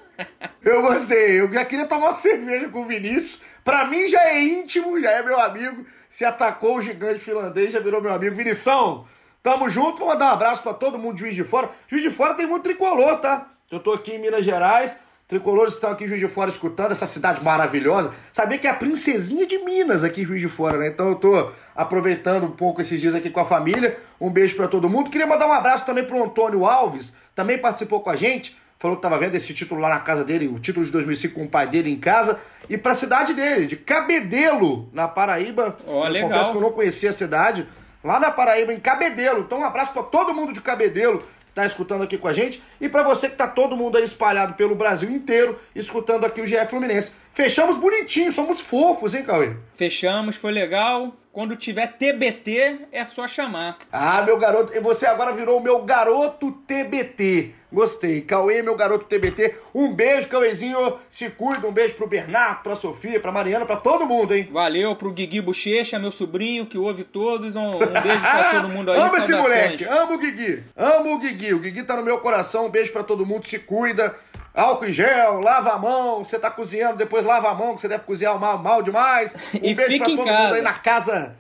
eu 0.64 0.82
gostei, 0.82 1.40
eu 1.40 1.52
já 1.52 1.66
queria 1.66 1.88
tomar 1.88 2.08
uma 2.08 2.16
cerveja 2.16 2.70
com 2.70 2.82
o 2.82 2.86
Vinícius. 2.86 3.40
Pra 3.64 3.86
mim 3.86 4.08
já 4.08 4.22
é 4.24 4.44
íntimo, 4.44 5.00
já 5.00 5.12
é 5.12 5.24
meu 5.24 5.40
amigo. 5.40 5.86
Se 6.10 6.26
atacou 6.26 6.78
o 6.78 6.82
gigante 6.82 7.20
finlandês, 7.20 7.72
já 7.72 7.80
virou 7.80 8.02
meu 8.02 8.12
amigo. 8.12 8.36
Vinição, 8.36 9.06
tamo 9.42 9.70
junto. 9.70 10.00
Vou 10.00 10.10
mandar 10.10 10.32
um 10.32 10.34
abraço 10.34 10.62
para 10.62 10.74
todo 10.74 10.98
mundo 10.98 11.16
de 11.16 11.22
Juiz 11.22 11.36
de 11.36 11.44
Fora. 11.44 11.70
Juiz 11.88 12.04
de 12.04 12.12
Fora 12.12 12.34
tem 12.34 12.46
muito 12.46 12.64
tricolor, 12.64 13.18
tá? 13.20 13.48
Eu 13.72 13.80
tô 13.80 13.94
aqui 13.94 14.12
em 14.12 14.20
Minas 14.20 14.44
Gerais, 14.44 15.00
tricolores 15.32 15.76
estão 15.76 15.90
aqui 15.90 16.04
em 16.04 16.08
Juiz 16.10 16.20
de 16.20 16.28
Fora 16.28 16.50
escutando 16.50 16.92
essa 16.92 17.08
cidade 17.08 17.42
maravilhosa. 17.42 18.14
Sabia 18.34 18.58
que 18.58 18.68
é 18.68 18.70
a 18.70 18.74
princesinha 18.74 19.48
de 19.48 19.60
Minas 19.60 20.04
aqui 20.04 20.24
em 20.24 20.26
Juiz 20.26 20.42
de 20.42 20.50
Fora, 20.50 20.78
né? 20.78 20.88
Então 20.90 21.08
eu 21.08 21.16
tô 21.16 21.52
aproveitando 21.74 22.44
um 22.44 22.52
pouco 22.52 22.82
esses 22.82 23.00
dias 23.00 23.16
aqui 23.16 23.30
com 23.30 23.40
a 23.40 23.46
família. 23.46 23.98
Um 24.20 24.30
beijo 24.30 24.58
para 24.58 24.68
todo 24.68 24.90
mundo. 24.90 25.10
Queria 25.10 25.26
mandar 25.26 25.48
um 25.48 25.54
abraço 25.54 25.86
também 25.86 26.04
pro 26.04 26.22
Antônio 26.22 26.66
Alves, 26.66 27.14
também 27.34 27.58
participou 27.58 28.02
com 28.02 28.10
a 28.10 28.16
gente. 28.18 28.58
Falou 28.78 28.98
que 28.98 29.04
tava 29.04 29.18
vendo 29.18 29.36
esse 29.36 29.54
título 29.54 29.80
lá 29.80 29.88
na 29.88 30.00
casa 30.00 30.26
dele, 30.26 30.50
o 30.50 30.60
título 30.60 30.86
de 30.86 30.92
2005 30.92 31.34
com 31.34 31.46
o 31.46 31.50
pai 31.50 31.66
dele 31.66 31.90
em 31.90 31.98
casa. 31.98 32.38
E 32.70 32.78
pra 32.78 32.94
cidade 32.94 33.34
dele, 33.34 33.68
de 33.68 33.78
Cabedelo, 33.78 34.90
na 34.92 35.08
Paraíba. 35.08 35.78
Oh, 35.86 36.04
legal. 36.10 36.30
confesso 36.30 36.52
que 36.52 36.58
eu 36.58 36.62
não 36.62 36.72
conhecia 36.72 37.12
a 37.12 37.14
cidade. 37.14 37.66
Lá 38.04 38.20
na 38.20 38.32
Paraíba, 38.32 38.74
em 38.74 38.80
Cabedelo. 38.82 39.42
Então 39.42 39.60
um 39.60 39.66
abraço 39.66 39.94
para 39.94 40.04
todo 40.04 40.34
mundo 40.34 40.52
de 40.52 40.60
Cabedelo 40.60 41.24
está 41.52 41.66
escutando 41.66 42.04
aqui 42.04 42.18
com 42.18 42.28
a 42.28 42.34
gente 42.34 42.62
e 42.80 42.90
para 42.90 43.04
você 43.04 43.28
que 43.28 43.34
está 43.34 43.48
todo 43.48 43.78
mundo 43.78 43.98
aí 43.98 44.04
espalhado 44.04 44.54
pelo 44.56 44.74
Brasil 44.74 45.10
inteiro 45.10 45.60
escutando 45.76 46.26
aqui 46.26 46.42
o 46.42 46.46
GF 46.46 46.70
Fluminense. 46.70 47.12
Fechamos 47.34 47.78
bonitinho, 47.78 48.32
somos 48.32 48.60
fofos, 48.60 49.14
hein, 49.14 49.24
Cauê? 49.24 49.56
Fechamos, 49.74 50.36
foi 50.36 50.52
legal. 50.52 51.16
Quando 51.32 51.56
tiver 51.56 51.88
TBT, 51.94 52.88
é 52.92 53.06
só 53.06 53.26
chamar. 53.26 53.78
Ah, 53.90 54.22
meu 54.24 54.38
garoto, 54.38 54.74
você 54.82 55.06
agora 55.06 55.32
virou 55.32 55.60
o 55.60 55.64
meu 55.64 55.82
garoto 55.84 56.52
TBT. 56.68 57.54
Gostei. 57.72 58.20
Cauê, 58.20 58.62
meu 58.62 58.76
garoto 58.76 59.06
TBT. 59.06 59.56
Um 59.74 59.94
beijo, 59.94 60.28
Cauêzinho. 60.28 61.00
Se 61.10 61.30
cuida. 61.30 61.66
Um 61.66 61.72
beijo 61.72 61.94
pro 61.96 62.06
Bernardo, 62.06 62.64
pra 62.64 62.76
Sofia, 62.76 63.18
pra 63.18 63.32
Mariana, 63.32 63.66
pra 63.66 63.78
todo 63.78 64.06
mundo, 64.06 64.36
hein? 64.36 64.50
Valeu 64.52 64.94
pro 64.98 65.14
Guigui 65.14 65.40
Bochecha, 65.40 65.98
meu 65.98 66.12
sobrinho, 66.12 66.66
que 66.66 66.78
ouve 66.78 67.06
todos. 67.06 67.56
Um, 67.56 67.76
um 67.76 67.80
beijo 67.80 68.20
pra 68.20 68.52
todo 68.60 68.68
mundo 68.68 68.92
aí. 68.92 69.00
Amo 69.00 69.16
esse 69.16 69.34
moleque. 69.34 69.86
Amo 69.86 70.16
o 70.16 70.18
Guigui. 70.18 70.64
Amo 70.76 71.14
o 71.14 71.18
Guigui. 71.18 71.54
O 71.54 71.60
Guigui 71.60 71.84
tá 71.84 71.96
no 71.96 72.04
meu 72.04 72.18
coração. 72.20 72.66
Um 72.66 72.70
beijo 72.70 72.92
pra 72.92 73.04
todo 73.04 73.26
mundo. 73.26 73.48
Se 73.48 73.58
cuida. 73.58 74.14
Álcool 74.54 74.86
em 74.88 74.94
gel, 74.94 75.40
lava 75.40 75.72
a 75.72 75.78
mão. 75.78 76.24
Você 76.24 76.38
tá 76.38 76.50
cozinhando, 76.52 76.98
depois 76.98 77.24
lava 77.24 77.50
a 77.50 77.56
mão, 77.56 77.76
que 77.76 77.82
você 77.82 77.88
deve 77.88 78.04
cozinhar 78.04 78.38
mal, 78.40 78.58
mal 78.58 78.82
demais. 78.82 79.34
Um 79.56 79.66
E 79.66 79.74
beijo 79.74 79.98
pra 79.98 80.06
todo 80.08 80.24
casa. 80.26 80.38
mundo 80.44 80.54
aí 80.56 80.62
na 80.62 80.74
casa. 80.74 81.36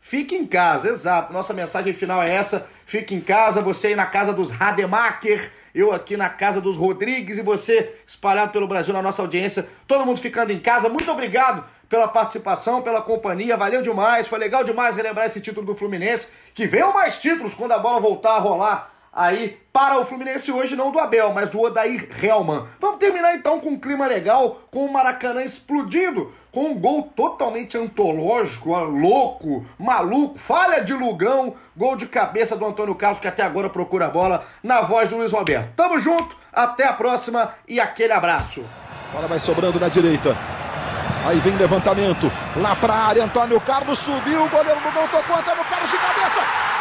Fique 0.00 0.36
em 0.36 0.46
casa, 0.46 0.88
exato. 0.88 1.32
Nossa 1.32 1.52
mensagem 1.52 1.92
final 1.92 2.22
é 2.22 2.32
essa. 2.32 2.66
Fique 2.84 3.14
em 3.14 3.20
casa, 3.20 3.60
você 3.60 3.88
aí 3.88 3.96
na 3.96 4.06
casa 4.06 4.32
dos 4.32 4.52
Rademacher, 4.52 5.50
eu 5.74 5.92
aqui 5.92 6.16
na 6.16 6.28
casa 6.28 6.60
dos 6.60 6.76
Rodrigues 6.76 7.38
e 7.38 7.42
você 7.42 7.92
espalhado 8.06 8.52
pelo 8.52 8.68
Brasil 8.68 8.94
na 8.94 9.02
nossa 9.02 9.20
audiência. 9.22 9.66
Todo 9.86 10.06
mundo 10.06 10.20
ficando 10.20 10.52
em 10.52 10.60
casa. 10.60 10.88
Muito 10.88 11.10
obrigado 11.10 11.64
pela 11.88 12.06
participação, 12.08 12.82
pela 12.82 13.02
companhia. 13.02 13.56
Valeu 13.56 13.82
demais. 13.82 14.28
Foi 14.28 14.38
legal 14.38 14.62
demais 14.62 14.94
relembrar 14.94 15.26
esse 15.26 15.40
título 15.40 15.66
do 15.66 15.74
Fluminense. 15.76 16.28
Que 16.54 16.66
venham 16.68 16.92
mais 16.92 17.18
títulos 17.18 17.54
quando 17.54 17.72
a 17.72 17.78
bola 17.78 18.00
voltar 18.00 18.36
a 18.36 18.38
rolar 18.38 18.95
aí 19.16 19.58
para 19.72 19.98
o 19.98 20.04
Fluminense 20.04 20.52
hoje, 20.52 20.76
não 20.76 20.92
do 20.92 20.98
Abel, 20.98 21.32
mas 21.32 21.48
do 21.48 21.60
Odair 21.60 22.08
Helman. 22.22 22.66
Vamos 22.78 22.98
terminar 22.98 23.34
então 23.34 23.58
com 23.58 23.70
um 23.70 23.80
clima 23.80 24.06
legal, 24.06 24.60
com 24.70 24.84
o 24.84 24.92
Maracanã 24.92 25.42
explodindo, 25.42 26.32
com 26.52 26.66
um 26.66 26.78
gol 26.78 27.10
totalmente 27.16 27.78
antológico, 27.78 28.74
louco, 28.74 29.64
maluco, 29.78 30.38
falha 30.38 30.84
de 30.84 30.92
Lugão, 30.92 31.54
gol 31.74 31.96
de 31.96 32.06
cabeça 32.06 32.56
do 32.56 32.66
Antônio 32.66 32.94
Carlos, 32.94 33.18
que 33.18 33.28
até 33.28 33.42
agora 33.42 33.70
procura 33.70 34.06
a 34.06 34.10
bola, 34.10 34.46
na 34.62 34.82
voz 34.82 35.08
do 35.08 35.16
Luiz 35.16 35.32
Roberto. 35.32 35.74
Tamo 35.74 35.98
junto, 35.98 36.36
até 36.52 36.86
a 36.86 36.92
próxima 36.92 37.54
e 37.66 37.80
aquele 37.80 38.12
abraço. 38.12 38.64
Bola 39.12 39.26
vai 39.26 39.38
sobrando 39.38 39.80
na 39.80 39.88
direita. 39.88 40.36
Aí 41.26 41.38
vem 41.40 41.56
levantamento. 41.56 42.30
Lá 42.54 42.76
pra 42.76 42.94
área, 42.94 43.24
Antônio 43.24 43.60
Carlos 43.60 43.98
subiu. 43.98 44.44
O 44.44 44.48
goleiro 44.48 44.80
gol 44.80 45.08
tocou. 45.08 45.36
Antônio 45.36 45.64
Carlos 45.64 45.90
de 45.90 45.96
cabeça. 45.96 46.75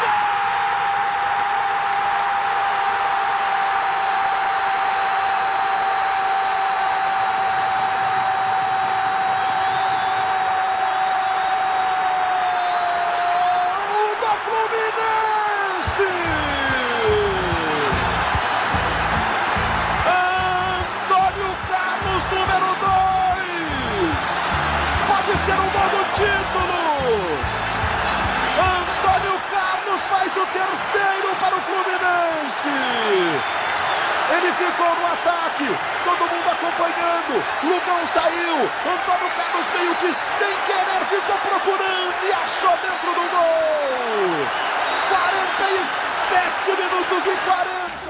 Ele 34.31 34.51
ficou 34.53 34.95
no 34.95 35.05
ataque, 35.07 35.67
todo 36.03 36.29
mundo 36.29 36.49
acompanhando. 36.49 37.43
Lugão 37.63 38.07
saiu, 38.07 38.71
Antônio 38.85 39.31
Carlos 39.35 39.65
meio 39.77 39.95
que 39.95 40.13
sem 40.13 40.55
querer 40.65 41.05
ficou 41.09 41.37
procurando 41.37 42.15
e 42.23 42.31
achou 42.33 42.77
dentro 42.77 43.13
do 43.13 43.29
gol. 43.29 44.65
47 45.09 46.71
minutos 46.71 47.25
e 47.25 47.37
40. 47.45 48.04